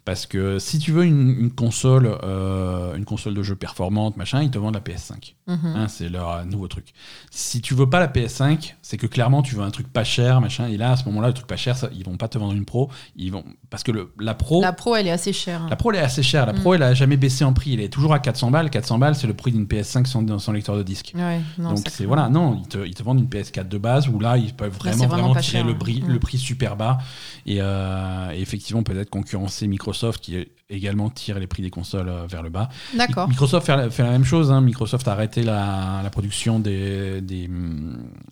[0.05, 4.41] Parce que si tu veux une, une console, euh, une console de jeu performante, machin,
[4.41, 5.35] ils te vendent la PS5.
[5.45, 5.73] Mhm.
[5.75, 6.93] Hein, c'est leur euh, nouveau truc.
[7.29, 10.41] Si tu veux pas la PS5, c'est que clairement tu veux un truc pas cher,
[10.41, 10.67] machin.
[10.67, 12.53] Et là, à ce moment-là, le truc pas cher, ça, ils vont pas te vendre
[12.53, 12.89] une pro.
[13.17, 15.61] Ils vont parce que le, la pro, La pro, elle est assez chère.
[15.63, 15.67] hein.
[15.69, 16.45] la pro, elle est assez chère.
[16.47, 17.73] La pro, elle a jamais baissé en prix.
[17.75, 18.69] Elle est toujours à 400 balles.
[18.71, 21.11] 400 balles, c'est le prix d'une PS5 sans, sans lecteur de disque.
[21.15, 24.07] Ouais, non, Donc c'est voilà, non, ils te, ils te vendent une PS4 de base
[24.07, 25.77] où là ils peuvent vraiment vraiment tirer cher, le, ouais.
[25.77, 26.07] prix, Mm.
[26.13, 26.97] le prix super bas
[27.45, 29.88] et, euh, et effectivement peut-être concurrencer Microsoft
[30.21, 32.69] qui également tire les prix des consoles euh, vers le bas.
[32.95, 33.27] D'accord.
[33.27, 34.51] Mi- Microsoft fait la, fait la même chose.
[34.51, 34.61] hein.
[34.61, 37.49] Microsoft a arrêté la, la production des, des,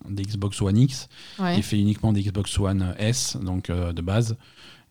[0.08, 1.08] des Xbox One X
[1.38, 1.58] Ouais.
[1.58, 4.36] et fait uniquement des Xbox One S, donc euh, de base.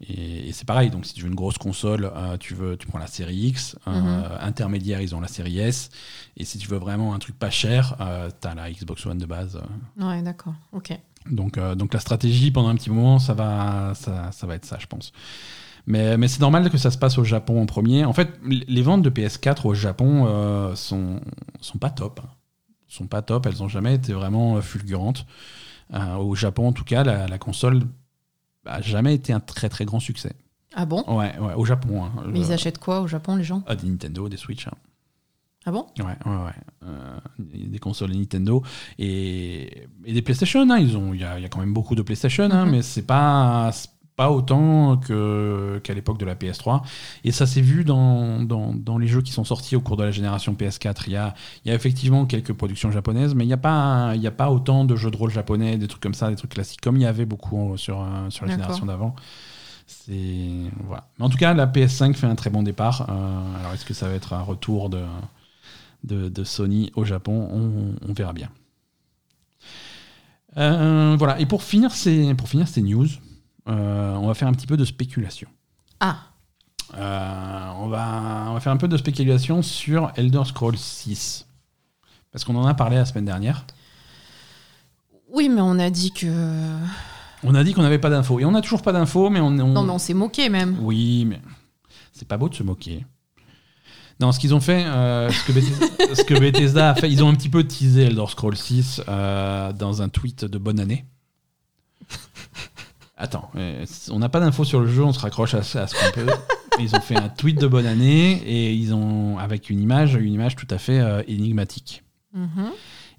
[0.02, 2.86] Et, et c'est pareil, donc si tu veux une grosse console, euh, tu, veux, tu
[2.86, 3.76] prends la série X.
[3.88, 4.24] euh, Mhm.
[4.42, 5.90] intermédiaire, ils ont la série S.
[6.38, 9.26] Et si tu veux vraiment un truc pas cher, euh, t'as la Xbox One de
[9.26, 9.60] base.
[10.00, 10.54] Ouais, d'accord.
[10.74, 10.92] Ok.
[11.32, 14.78] Donc, donc la stratégie, pendant un petit moment, ça va, ça, ça va être ça,
[14.80, 15.12] je pense.
[15.88, 18.04] Mais, mais c'est normal que ça se passe au Japon en premier.
[18.06, 21.22] En fait, les ventes de PS4 au Japon euh, sont,
[21.62, 22.20] sont pas top.
[22.24, 22.30] hein.
[22.90, 25.26] Sont pas top, elles ont jamais été vraiment euh, fulgurantes.
[25.94, 27.84] Euh, au Japon, en tout cas, la, la console
[28.66, 30.34] a jamais été un très très grand succès.
[30.76, 31.04] Ah bon?
[31.08, 32.04] Ouais, ouais, au Japon.
[32.04, 32.12] hein.
[32.28, 33.64] Mais ils achètent quoi au Japon, les gens?
[33.66, 34.68] Ah, des Nintendo, des Switch.
[34.68, 34.74] hein.
[35.66, 35.86] Ah bon?
[36.00, 36.52] Ouais, ouais, ouais.
[36.86, 38.64] Euh, des consoles Nintendo
[39.00, 40.70] et, et des PlayStation.
[40.70, 40.78] hein.
[40.80, 42.72] Ils ont, il y a, il y a quand même beaucoup de PlayStation, hein, Mhm.
[42.72, 43.72] mais c'est pas,
[44.18, 46.82] pas autant que qu'à l'époque de la PS3.
[47.24, 50.04] Et ça s'est vu dans, dans, dans les jeux qui sont sortis au cours de
[50.04, 51.04] la génération PS4.
[51.08, 51.34] Il y a,
[51.64, 54.32] il y a effectivement quelques productions japonaises, mais il n'y a pas, il y a
[54.32, 56.98] pas autant de jeux de rôle japonais, des trucs comme ça, des trucs classiques, comme
[56.98, 59.16] il y avait beaucoup sur euh, sur la génération d'avant.
[59.86, 60.14] C'est
[60.86, 61.08] voilà.
[61.18, 63.08] Mais en tout cas, la PS5 fait un très bon départ.
[63.10, 65.04] Euh, alors, est-ce que ça va être un retour de
[66.04, 68.50] de, de Sony au Japon, on, on verra bien.
[70.58, 73.08] Euh, voilà, et pour finir ces, pour finir ces news,
[73.68, 75.48] euh, on va faire un petit peu de spéculation.
[76.00, 76.18] Ah,
[76.98, 81.46] Euh, on, va, on va faire un peu de spéculation sur Elder Scrolls 6.
[82.32, 83.66] Parce qu'on en a parlé la semaine dernière.
[85.30, 86.28] oui, mais on a dit que.
[87.44, 88.40] On a dit qu'on n'avait pas d'infos.
[88.40, 90.78] Et on n'a toujours pas d'infos, mais on, on- Non, mais on s'est moqué même.
[90.82, 91.42] Oui, mais
[92.14, 93.06] c'est pas beau de se moquer.
[94.20, 95.86] Non, ce qu'ils ont fait, euh, ce, que Bethesda,
[96.16, 99.72] ce que Bethesda a fait, ils ont un petit peu teasé Elder Scrolls 6 euh,
[99.74, 101.06] dans un tweet de bonne année.
[103.18, 105.94] Attends, euh, on n'a pas d'infos sur le jeu, on se raccroche à, à ce
[105.96, 106.28] qu'on peut.
[106.80, 110.32] Ils ont fait un tweet de bonne année et ils ont avec une image, une
[110.34, 112.04] image tout à fait euh, énigmatique.
[112.36, 112.70] Mhm.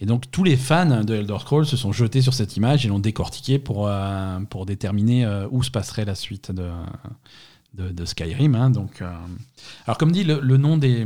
[0.00, 2.88] Et donc tous les fans de Elder Scrolls se sont jetés sur cette image et
[2.88, 6.68] l'ont décortiquée pour, euh, pour déterminer où se passerait la suite de,
[7.74, 8.54] de, de Skyrim.
[8.54, 8.70] hein.
[8.70, 9.02] donc,
[9.86, 11.04] alors comme dit, le, le nom des...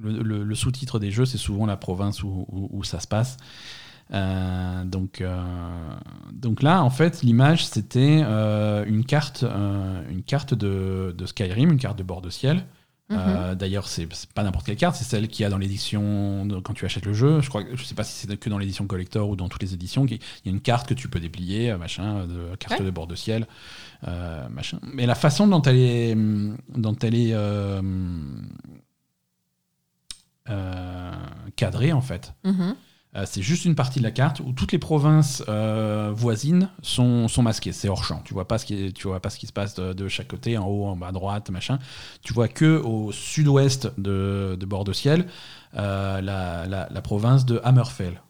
[0.00, 3.06] Le, le- le sous-titre des jeux, c'est souvent la province où, où- où ça se
[3.06, 3.36] passe.
[4.12, 5.42] Euh, donc, euh,
[6.32, 9.42] donc là, en fait, l'image, c'était euh, une carte,
[10.10, 12.64] une carte de, de Skyrim, une carte de bord de ciel.
[13.08, 13.56] Mhm.
[13.56, 16.86] D'ailleurs, c'est pas n'importe quelle carte, c'est celle qu'il y a dans l'édition quand tu
[16.86, 17.40] achètes le jeu.
[17.42, 19.74] Je crois, je sais pas si c'est que dans l'édition collector ou dans toutes les
[19.74, 20.06] éditions.
[20.06, 20.12] Il
[20.44, 22.86] y a une carte que tu peux déplier, machin, de carte Ouais.
[22.86, 23.46] de bord de ciel,
[24.50, 24.78] machin.
[24.82, 26.14] Mais la façon dont elle est,
[26.74, 27.34] dont elle est
[31.56, 32.74] cadrée en fait, Mhm.
[33.26, 37.42] C'est juste une partie de la carte où toutes les provinces euh, voisines sont, sont
[37.42, 37.72] masquées.
[37.72, 38.22] C'est hors champ.
[38.24, 40.08] Tu vois pas ce qui, est- tu vois pas ce qui se passe de, de
[40.08, 41.78] chaque côté, en haut, en bas, à droite, machin.
[42.22, 45.26] Tu vois que au sud-ouest de, de bord de ciel
[45.76, 48.22] euh, la, la- la province de Hammerfell.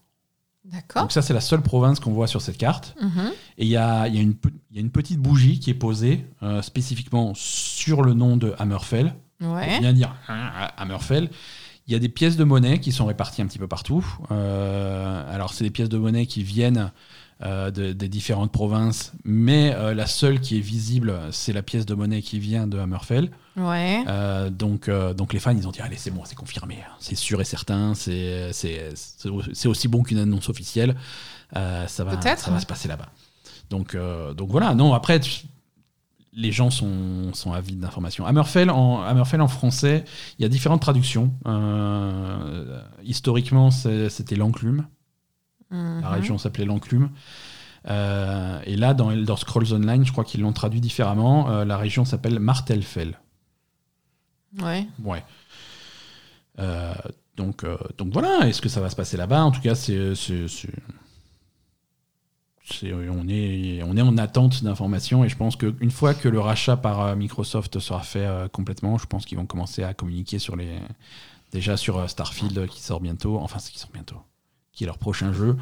[0.65, 1.03] D'accord.
[1.03, 2.95] Donc ça, c'est la seule province qu'on voit sur cette carte.
[3.01, 3.33] Mhm.
[3.59, 5.59] Et il y a, il y, a une pe- il y a une petite bougie
[5.61, 9.81] qui est posée euh, spécifiquement sur le nom de Hammerfell pour Ouais.
[9.81, 11.31] bien dire hein, Hammerfell.
[11.89, 14.05] Il y a des pièces de monnaie qui sont réparties un petit peu partout.
[14.31, 16.93] Euh, alors, c'est des pièces de monnaie qui viennent
[17.45, 21.85] euh, de- des différentes provinces, mais euh, la seule qui est visible, c'est la pièce
[21.85, 23.31] de monnaie qui vient de Hammerfell.
[23.57, 24.05] Ouais.
[24.07, 26.93] Euh, donc, donc les fans, ils ont dit allez, c'est bon, c'est confirmé, hein.
[27.01, 30.95] c'est sûr et certain, c'est c'est- c'est au- c'est aussi bon qu'une annonce officielle.
[31.53, 33.09] Ça va, ça va se passer là-bas.
[33.71, 33.97] Donc,
[34.37, 34.75] donc voilà.
[34.77, 35.19] Non, après,
[36.33, 38.27] les gens sont, sont avides d'informations.
[38.27, 40.05] Hammerfell en, Hammerfell en français,
[40.39, 41.33] il y a différentes traductions.
[41.47, 44.87] Euh, historiquement, c'était l'enclume.
[45.71, 46.01] Mhm.
[46.01, 47.11] La région s'appelait l'enclume.
[47.89, 51.51] Euh, et là, dans Elder Scrolls Online, je crois qu'ils l'ont traduit différemment.
[51.51, 53.19] Euh, la région s'appelle Martelfell.
[54.61, 54.87] Ouais.
[55.03, 55.23] Ouais.
[57.37, 57.65] Donc,
[57.97, 59.43] donc voilà, est-ce que ça va se passer là-bas?
[59.43, 60.15] En tout cas, c'est
[62.83, 66.77] on, est, on est en attente d'informations et je pense qu'une fois que le rachat
[66.77, 70.57] par euh, Microsoft sera fait euh, complètement, je pense qu'ils vont commencer à communiquer sur
[70.57, 70.79] les,
[71.53, 74.17] déjà sur euh, Starfield qui sort bientôt, enfin qui sort bientôt,
[74.73, 75.57] qui est leur prochain jeu.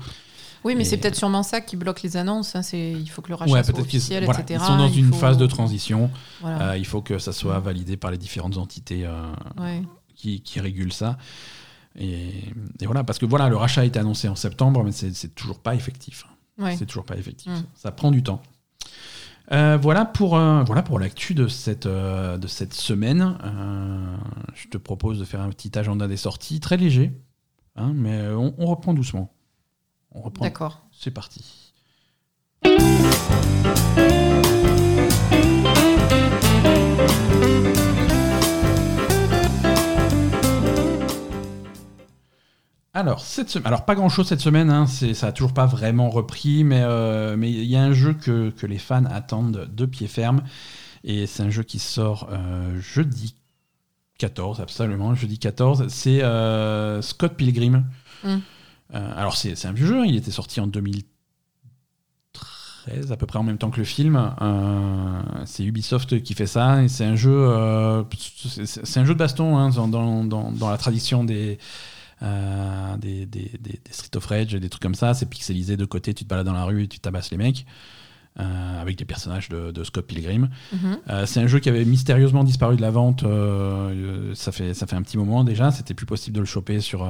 [0.62, 2.55] Oui, mais c'est peut-être sûrement ça qui bloque les annonces.
[2.55, 4.60] hein, c'est- Il faut que le rachat Ouais, soit officiel, voilà, etc.
[4.62, 6.10] ils sont dans Il une faut- phase de transition.
[6.43, 6.72] Voilà.
[6.72, 9.81] Euh, il faut que ça soit validé par les différentes entités euh, Ouais.
[10.14, 11.16] qui, qui régulent ça.
[11.98, 12.28] Et,
[12.78, 15.35] et voilà, parce que voilà, le rachat a été annoncé en septembre, mais c'est c'est
[15.35, 16.27] toujours pas effectif.
[16.61, 16.77] Ouais.
[16.77, 17.51] C'est toujours pas effectif.
[17.51, 17.65] Mm.
[17.74, 18.43] Ça prend du temps.
[19.53, 23.37] Euh, voilà pour, euh, voilà pour l'actu de cette, euh, de cette semaine.
[24.55, 27.12] Je te propose de faire un petit agenda des sorties, très léger,
[27.77, 29.32] hein, mais on, on reprend doucement.
[30.12, 30.45] On reprend.
[30.45, 30.82] D'accord.
[30.93, 31.73] C'est parti.
[42.92, 46.10] Alors, cette semaine, alors pas grand chose cette semaine, hein, ça a toujours pas vraiment
[46.10, 49.86] repris, mais euh, mais il y a un jeu que, que les fans attendent de
[49.86, 50.42] pied ferme,
[51.04, 53.36] et c'est un jeu qui sort euh, jeudi
[54.18, 57.84] 14, absolument, jeudi 14, c'est euh, Scott Pilgrim.
[58.24, 58.38] Mm.
[58.94, 63.44] Euh, alors c'est, un vieux jeu, il était sorti en 2013, à peu près en
[63.44, 64.34] même temps que le film.
[65.46, 68.04] C'est Ubisoft qui fait ça, et c'est un jeu,
[68.48, 71.60] c'est, c'est un jeu de baston hein, dans, dans, dans, dans la tradition des,
[72.22, 75.14] euh, des, des, des- des Street of Rage des trucs comme ça.
[75.14, 77.66] C'est pixelisé de côté, tu te balades dans la rue et tu tabasses les mecs.
[78.38, 80.51] euh, avec des personnages de, de Scott Pilgrim.
[80.72, 80.98] Mhm.
[81.10, 83.24] Euh, c'est un jeu qui avait mystérieusement disparu de la vente.
[83.24, 85.72] euh, ça, fait, ça fait un petit moment déjà.
[85.72, 87.06] C'était plus possible de le choper sur,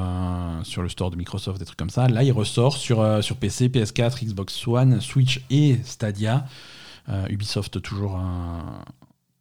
[0.63, 2.09] sur le store de Microsoft, des trucs comme ça.
[2.09, 6.47] Là, il ressort sur, sur PC, PS4, Xbox One, Switch et Stadia.
[7.29, 8.83] Ubisoft, toujours un,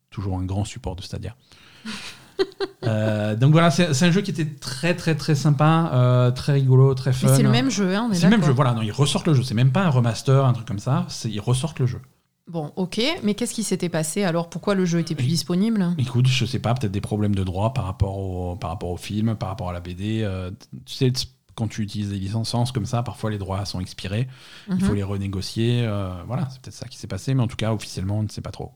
[0.10, 1.36] toujours un grand support de Stadia.
[2.86, 6.94] Euh, donc voilà, c'est un jeu qui était très très très sympa, euh, très rigolo,
[6.96, 7.28] très fun.
[7.28, 8.92] Mais c'est le même jeu, hein, on est C'est le même jeu, voilà, non, ils
[8.92, 11.86] ressortent le jeu, c'est même pas un remaster, un truc comme ça, ils ressortent le
[11.86, 12.00] jeu.
[12.48, 14.50] Bon, ok, mais qu'est-ce qui s'était passé alors?
[14.50, 15.94] Pourquoi le jeu était plus disponible?
[15.98, 18.98] Écoute, je sais pas, peut-être des problèmes de droit par rapport au, par rapport au
[18.98, 20.22] film, par rapport à la BD.
[20.24, 20.50] euh,
[20.86, 21.12] tu sais,
[21.56, 24.28] quand tu utilises des licences comme ça, parfois les droits sont expirés,
[24.70, 24.96] il faut Mhm.
[24.96, 25.84] les renégocier.
[25.86, 28.30] euh, voilà, c'est peut-être ça qui s'est passé, mais en tout cas, officiellement, on ne
[28.30, 28.72] sait pas trop.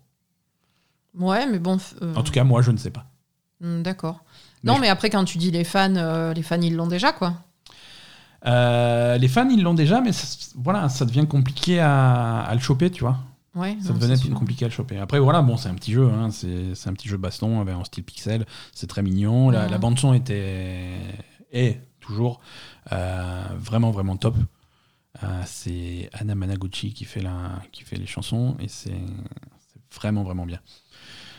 [1.17, 1.77] Ouais, mais bon.
[2.01, 3.05] euh, En tout cas, moi, je ne sais pas.
[3.63, 4.19] Hmm, D'accord.
[4.63, 7.33] Non, mais après, quand tu dis les fans, euh, les fans, ils l'ont déjà, quoi.
[8.45, 12.61] Euh, les fans, ils l'ont déjà, mais ça, voilà, ça devient compliqué à, à le
[12.61, 13.17] choper, tu vois.
[13.55, 14.97] Ouais, Ça non, devenait compliqué à le choper.
[14.99, 17.83] Après, voilà, bon, c'est un petit jeu, hein, c'est un petit jeu baston avec en
[17.83, 19.49] style pixel, c'est très mignon.
[19.49, 19.69] La, Ouais.
[19.69, 20.89] la bande son était
[21.51, 22.39] est toujours
[22.91, 24.35] euh, vraiment vraiment top.
[25.45, 28.91] C'est Anna Managuchi qui fait la qui fait les chansons et c'est
[29.95, 30.59] vraiment vraiment bien.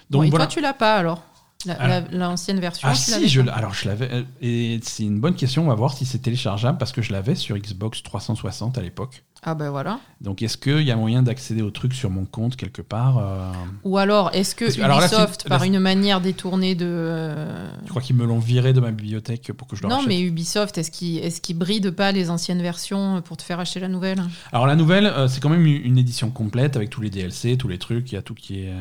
[0.09, 0.46] Bon, et voilà.
[0.46, 1.22] toi, tu l'as pas alors?
[1.66, 1.89] La- Ah.
[1.89, 4.09] la- L'ancienne version Ah si, je, alors je l'avais.
[4.12, 5.65] euh, Et c'est une bonne question.
[5.65, 9.24] On va voir si c'est téléchargeable parce que je l'avais sur Xbox 360 à l'époque.
[9.47, 10.01] Ah ben voilà.
[10.23, 13.53] Donc est-ce qu'il y a moyen d'accéder au truc sur mon compte quelque part euh,
[13.85, 16.86] Ou alors, est-ce que Parce là, Ubisoft, par là, une manière détournée de...
[16.89, 19.97] euh, Je crois qu'ils me l'ont viré de ma bibliothèque pour que je le Non,
[19.97, 20.09] rachète.
[20.09, 23.81] mais Ubisoft, est-ce qu'ils est qu'ils brident pas les anciennes versions pour te faire acheter
[23.81, 24.23] la nouvelle?
[24.51, 27.69] Alors la nouvelle, c'est quand même une une édition complète avec tous les DLC, tous
[27.69, 28.73] les trucs, il y a tout qui est...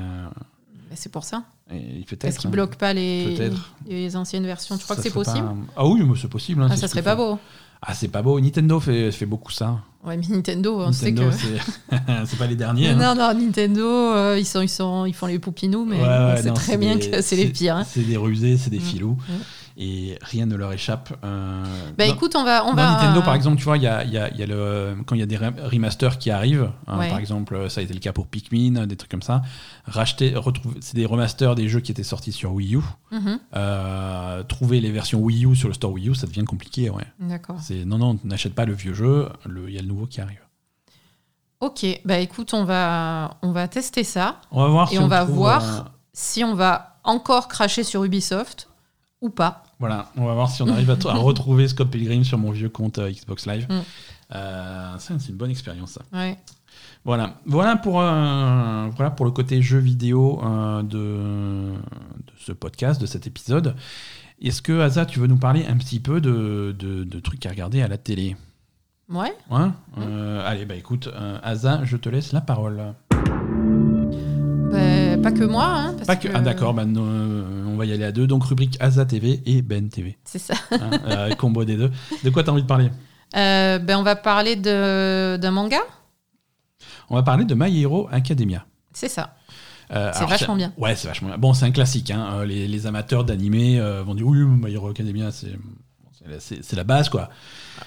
[0.94, 1.44] Ben, C'est pour ça.
[1.72, 2.26] et peut-être.
[2.26, 2.52] Est-ce qu'ils hein.
[2.52, 6.14] bloquent pas les, anciennes versions Tu crois Ça que c'est possible pas- Ah oui, mais
[6.22, 6.62] c'est possible.
[6.62, 7.40] hein, Ah, c'est ça serait pas beau.
[7.82, 8.40] Ah, c'est pas beau.
[8.40, 9.80] Nintendo fait, fait beaucoup ça.
[10.06, 11.36] Ouais, mais Nintendo, on sait Nintendo, que...
[11.90, 11.98] c'est
[12.28, 12.90] c'est pas les derniers.
[12.90, 12.96] hein.
[12.96, 16.28] Non, non, Nintendo, euh, ils, sont, ils, sont, ils font les poupinous, mais Ouais, on
[16.30, 17.78] ouais, sait non, très bien que c'est les pires.
[17.78, 17.84] hein.
[17.86, 18.82] C'est des rusés, c'est des Mm.
[18.82, 19.18] filous.
[19.28, 19.34] Mm.
[19.76, 21.18] Et rien ne leur échappe.
[21.24, 21.64] euh,
[21.98, 22.64] Bah dans- écoute, on va...
[22.66, 24.46] On Dans va Nintendo, par exemple, tu vois, il y a, y a- y a
[24.46, 27.10] le, quand il y a des rem- remasters qui arrivent, hein, Ouais.
[27.10, 29.42] par exemple, ça a été le cas pour Pikmin, des trucs comme ça,
[29.86, 32.82] racheter, retrouver, c'est des remasters des jeux qui étaient sortis sur Wii U.
[33.12, 36.90] Mhm, Euh, trouver les versions Wii U sur le store Wii U, ça devient compliqué,
[36.92, 37.06] ouais.
[37.20, 37.58] D'accord.
[37.88, 39.28] Non, non, n'achète pas le vieux jeu,
[39.68, 40.40] il y a le nouveau qui arrive.
[41.62, 44.42] Ok, bah écoute, on va, on va tester ça.
[44.52, 45.64] On va voir Et si on va voir.
[45.64, 48.70] euh, Si on va encore cracher sur Ubisoft
[49.24, 49.64] ou pas.
[49.80, 52.70] voilà, on va voir si on arrive à, à retrouver Scott Pilgrim sur mon vieux
[52.70, 53.66] compte euh, Xbox Live.
[53.70, 53.74] Mm.
[54.36, 56.02] Euh, ça, c'est une bonne expérience, ça.
[56.14, 56.38] Ouais.
[57.06, 60.42] Voilà, voilà pour, euh, voilà pour le côté jeu vidéo
[60.84, 61.74] de, de
[62.38, 63.76] ce podcast, de cet épisode.
[64.42, 67.50] Est-ce que, Asa, tu veux nous parler un petit peu de, de- de trucs à
[67.50, 68.36] regarder à la télé?
[69.10, 69.34] Ouais.
[69.52, 69.68] Ouais
[70.00, 71.10] Euh, Allez, bah écoute,
[71.44, 72.82] Asa, je te laisse la parole.
[74.72, 77.43] Bah, pas que moi, hein, parce Pas que, Ah d'accord, bah, non, on
[77.86, 78.28] va y aller à deux.
[78.28, 80.18] Donc rubrique Asa TV et Ben TV.
[80.24, 80.54] C'est ça.
[80.72, 81.92] Hein, euh, combo des deux.
[82.24, 82.90] De quoi tu as envie de parler?
[83.36, 85.80] Euh, ben, on va parler de- d'un manga.
[87.10, 88.66] On va parler de My Hero Academia.
[88.94, 89.36] C'est ça.
[89.92, 90.72] Euh, C'est vachement bien.
[90.78, 91.38] Ouais, c'est vachement bien.
[91.38, 92.10] Bon, c'est un classique.
[92.12, 92.46] hein.
[92.46, 97.30] Les, les amateurs d'animé vont dire oui, My Hero Academia, c'est la base, quoi.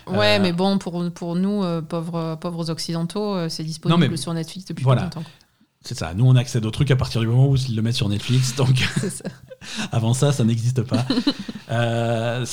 [0.06, 4.10] Ouais, Euh, mais bon, pour, pour nous, euh, pauvres, pauvres occidentaux, euh, c'est disponible Non,
[4.10, 5.04] mais- sur Netflix depuis Voilà.
[5.04, 5.24] longtemps.
[5.86, 6.12] C'est ça.
[6.14, 8.54] Nous, on accède au truc à partir du moment où ils le mettent sur Netflix.
[8.56, 9.24] Donc, ça.
[9.92, 11.04] avant ça, ça n'existe pas.
[11.68, 12.44] Euh.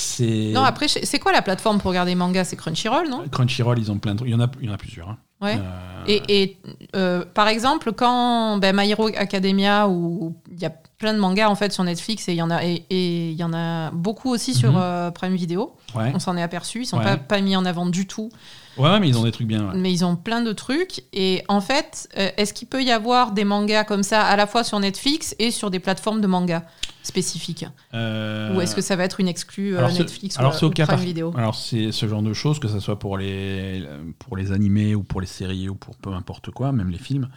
[0.52, 2.42] Non, après, c'est quoi la plateforme pour regarder manga?
[2.42, 3.22] C'est Crunchyroll, non?
[3.30, 4.28] Crunchyroll, ils ont plein de trucs.
[4.28, 5.08] Il y en a, il y en a plusieurs.
[5.08, 5.18] hein.
[5.40, 5.56] Ouais.
[5.56, 6.58] Euh, Et, et,
[6.96, 11.48] euh, par exemple, quand ben, My Hero Academia, où il y a plein de mangas
[11.48, 14.30] en fait sur Netflix et il y en a et il y en a beaucoup
[14.30, 15.12] aussi sur Mhm.
[15.12, 15.76] Prime Video.
[15.94, 16.10] ouais.
[16.14, 17.04] On s'en est aperçu, ils sont Ouais.
[17.04, 18.30] pas, pas mis en avant du tout,
[18.78, 19.68] ouais, mais ils ont des trucs bien.
[19.70, 19.76] ouais.
[19.78, 21.02] mais ils ont plein de trucs.
[21.12, 24.46] Et en fait, euh, est-ce qu'il peut y avoir des mangas comme ça à la
[24.46, 26.62] fois sur Netflix et sur des plateformes de mangas
[27.02, 30.58] spécifiques Euh, Ou est-ce que ça va être une exclue euh, alors, Netflix alors, ou,
[30.58, 32.80] c'est au ou cas Prime par- Video Alors c'est ce genre de choses, que ce
[32.80, 33.84] soit pour les,
[34.18, 37.28] pour les animés ou pour les séries ou pour peu importe quoi, même les films,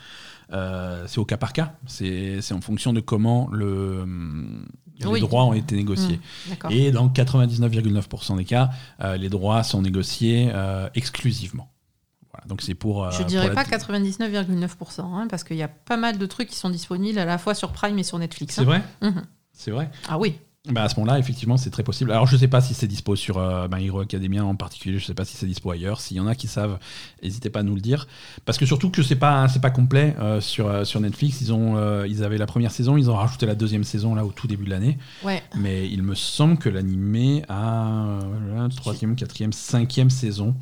[0.53, 1.73] euh, c'est au cas par cas.
[1.85, 4.05] C'est c'est en fonction de comment le,
[4.99, 5.19] les Oui.
[5.21, 6.19] droits ont été négociés.
[6.49, 6.71] D'accord.
[6.71, 8.69] Et dans 99,9% des cas,
[9.01, 11.69] euh, les droits sont négociés euh, exclusivement.
[12.33, 13.03] Voilà, donc c'est pour.
[13.05, 16.55] euh, Je dirais pas 99,9%, hein, parce qu'il y a pas mal de trucs qui
[16.57, 18.55] sont disponibles à la fois sur Prime et sur Netflix.
[18.55, 18.65] C'est hein.
[18.65, 19.23] vrai Mhm.
[19.53, 20.37] C'est vrai Ah oui.
[20.71, 22.11] Bah à ce moment-là, effectivement, c'est très possible.
[22.11, 24.99] Alors, je sais pas si c'est dispo sur euh, My Hero Academia en particulier.
[24.99, 26.01] Je sais pas si c'est dispo ailleurs.
[26.01, 26.79] S'il y en a qui savent,
[27.23, 28.07] n'hésitez pas à nous le dire.
[28.45, 31.41] Parce que surtout que c'est pas c'est pas complet euh, sur euh, sur Netflix.
[31.41, 34.31] Ils ont ils avaient la première saison, ils ont rajouté la deuxième saison là au
[34.31, 34.97] tout début de l'année.
[35.23, 35.43] Ouais.
[35.55, 38.19] Mais il me semble que l'animé a
[38.49, 40.55] voilà, troisième, quatrième, cinquième saison.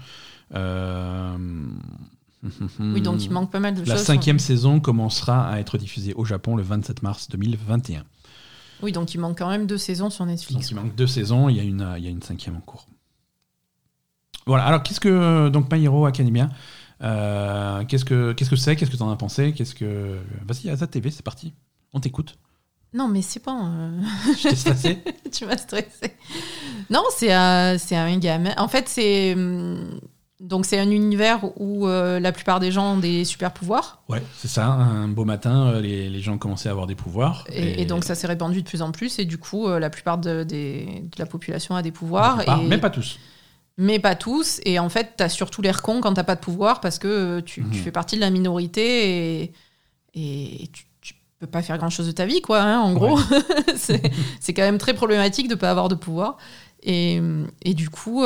[2.79, 4.05] Oui, donc il manque pas mal de La choses.
[4.05, 8.03] cinquième saison commencera à être diffusée au Japon le 27 mars 2021.
[8.81, 10.69] Oui, donc il manque quand même deux saisons sur Donc Netflix.
[10.71, 12.85] il manque deux saisons, il y a une, il y a une cinquième en cours.
[14.45, 15.49] Voilà, alors qu'est-ce que.
[15.49, 16.49] Donc My Hero Academia,
[17.01, 20.19] euh, qu'est-ce que qu'est-ce que c'est Qu'est-ce que t'en as pensé Qu'est-ce que.
[20.47, 21.53] Vas-y, Azad TV, c'est parti.
[21.93, 22.37] On t'écoute.
[22.93, 23.59] Non, mais c'est bon.
[23.65, 24.01] euh,
[24.37, 26.15] Je t'ai stressé tu m'as stressé.
[26.89, 28.53] Non, c'est un, c'est un gamin.
[28.57, 29.35] En fait, c'est.
[30.41, 34.03] Donc, c'est un univers où euh, la plupart des gens ont des super pouvoirs.
[34.09, 34.65] Ouais, c'est ça.
[34.65, 37.45] Un beau matin, euh, les, les gens commençaient à avoir des pouvoirs.
[37.53, 39.17] Et, et donc, ça s'est répandu de plus en plus.
[39.19, 42.41] Et du coup, euh, la plupart de, des- de la population a des pouvoirs.
[42.41, 43.17] Et- Mais pas tous.
[43.77, 44.59] mais pas tous.
[44.65, 47.61] Et en fait, t'as surtout l'air con quand t'as pas de pouvoir parce que tu,
[47.71, 47.83] tu Mhm.
[47.83, 49.53] fais partie de la minorité et,
[50.15, 53.17] et tu, tu peux pas faire grand chose de ta vie, quoi, hein, en gros.
[53.77, 54.01] c'est
[54.41, 56.37] c'est quand même très problématique de pas avoir de pouvoir.
[56.83, 57.21] Et,
[57.63, 58.23] et du coup,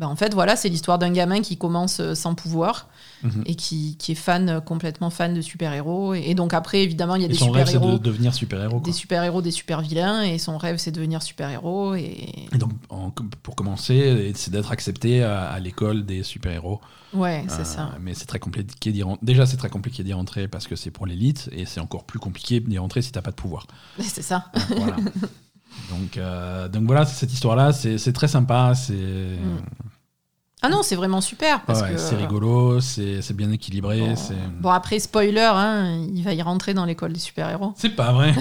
[0.00, 2.88] bah, en fait, voilà, c'est l'histoire d'un gamin qui commence euh, sans pouvoir
[3.22, 3.42] Mhm.
[3.44, 6.14] et qui, qui est fan, euh, complètement fan de super-héros.
[6.14, 7.98] Et, et donc après, évidemment, il y a Et des son rêve, c'est super-héros.
[7.98, 8.80] de devenir super-héros.
[8.80, 11.94] Des super-héros, des super-vilains, et son rêve, c'est de devenir super-héros.
[11.96, 13.10] Et Et donc, en-
[13.42, 16.80] pour commencer, c'est d'être accepté à, à l'école des super-héros.
[17.12, 17.90] ouais, c'est Euh, ça.
[18.00, 19.24] Mais c'est très compliqué d'y rentrer.
[19.26, 22.18] Déjà, c'est très compliqué d'y rentrer parce que c'est pour l'élite, et c'est encore plus
[22.20, 23.66] compliqué d'y rentrer si t'as pas de pouvoir.
[23.98, 24.46] C'est ça.
[24.76, 24.96] voilà.
[25.88, 28.74] Donc, euh, donc voilà, cette histoire-là, c'est très sympa.
[28.74, 28.94] C'est
[30.62, 31.62] Ah non, c'est vraiment super.
[31.62, 34.00] Parce ouais, que, c'est rigolo, c'est bien équilibré.
[34.00, 34.14] Bon,
[34.60, 37.72] bon, après, spoiler, hein, il va y rentrer dans l'école des super-héros.
[37.76, 38.34] C'est pas vrai.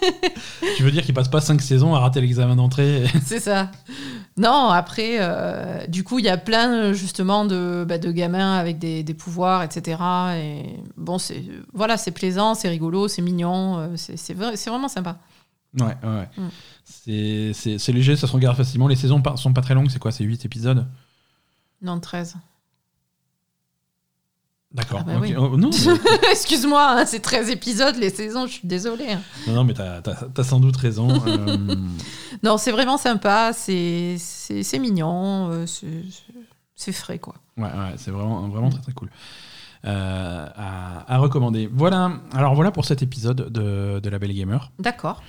[0.76, 3.70] tu veux dire qu'il passe pas 5 saisons à rater l'examen d'entrée c'est ça.
[4.36, 8.78] Non, après, euh, du coup, il y a plein, justement, de, bah, de gamins avec
[8.78, 9.98] des, des pouvoirs, etc.
[10.36, 15.16] Et bon, c'est voilà, c'est plaisant, c'est rigolo, c'est mignon, euh, c'est vraiment sympa.
[15.78, 16.28] Ouais, ouais.
[16.38, 16.48] Mm.
[16.84, 18.88] C'est- léger, ça se regarde facilement.
[18.88, 20.86] Les saisons sont pas très longues, c'est quoi C'est 8 épisodes
[21.82, 22.36] Non, 13.
[24.72, 25.00] D'accord.
[25.02, 25.34] Ah bah oui.
[25.38, 25.68] Oh, mais-
[26.32, 29.10] Excuse-moi, hein, c'est 13 épisodes, les saisons, je suis désolée.
[29.12, 29.20] hein.
[29.46, 30.00] non, non, mais t'as
[30.36, 31.08] as, sans doute raison.
[31.26, 31.56] euh,
[32.42, 36.02] Non, c'est vraiment sympa, c'est c'est- c'est mignon, euh, c'est
[36.74, 37.36] c'est frais, quoi.
[37.56, 39.08] Ouais, ouais, c'est vraiment, vraiment très très cool.
[39.86, 41.70] Euh, à, à recommander.
[41.72, 44.70] Voilà, alors voilà pour cet épisode de, de La Belle Gamer.
[44.78, 45.22] D'accord.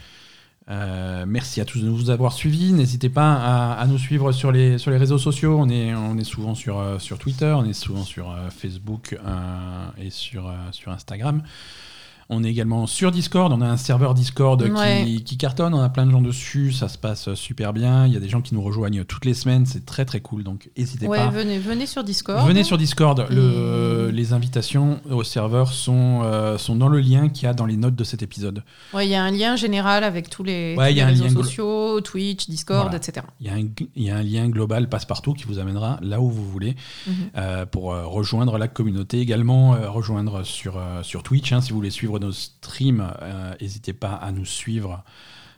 [0.69, 2.73] Euh, merci à tous de nous avoir suivis.
[2.73, 3.35] N'hésitez pas
[3.73, 5.57] à, nous suivre sur les, sur les réseaux sociaux.
[5.57, 9.17] On est, on est souvent sur, euh, sur Twitter, on est souvent sur euh, Facebook
[9.97, 11.41] et sur, sur Instagram.
[12.29, 13.53] On est également sur Discord.
[13.53, 15.03] On a un serveur Discord Ouais.
[15.05, 15.73] qui, qui cartonne.
[15.73, 16.73] On a plein de gens dessus.
[16.73, 18.05] Ça se passe super bien.
[18.05, 19.65] Il y a des gens qui nous rejoignent toutes les semaines.
[19.65, 20.43] C'est très très cool.
[20.43, 21.29] Donc n'hésitez Ouais, pas.
[21.29, 22.45] venez, venez sur Discord.
[22.45, 23.25] Venez sur Discord.
[23.29, 27.65] Le- les invitations au serveur sont, euh, sont dans le lien qu'il y a dans
[27.65, 28.61] les notes de cet épisode.
[28.93, 31.09] Ouais, il y a un lien général avec tous les, Ouais, tous il y a
[31.11, 32.97] les un réseaux sociaux, Twitch, Discord, Voilà.
[32.97, 33.25] etc.
[33.39, 36.19] Il y, a un, il y a un lien global passe-partout qui vous amènera là
[36.19, 36.75] où vous voulez
[37.07, 37.13] Mhm.
[37.37, 39.19] euh, pour euh, rejoindre la communauté.
[39.21, 41.53] Également, euh, rejoindre sur, euh, sur Twitch.
[41.53, 41.61] hein.
[41.61, 43.05] si vous voulez suivre nos streams.
[43.21, 45.03] Euh, n'hésitez pas à nous suivre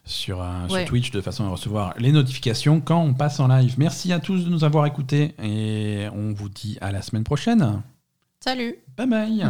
[0.06, 3.76] sur, euh, sur, Twitch de façon à recevoir les notifications quand on passe en live.
[3.78, 7.82] Merci à tous de nous avoir écoutés et on vous dit à la semaine prochaine.
[8.40, 8.76] Salut.
[8.98, 9.46] Bye bye.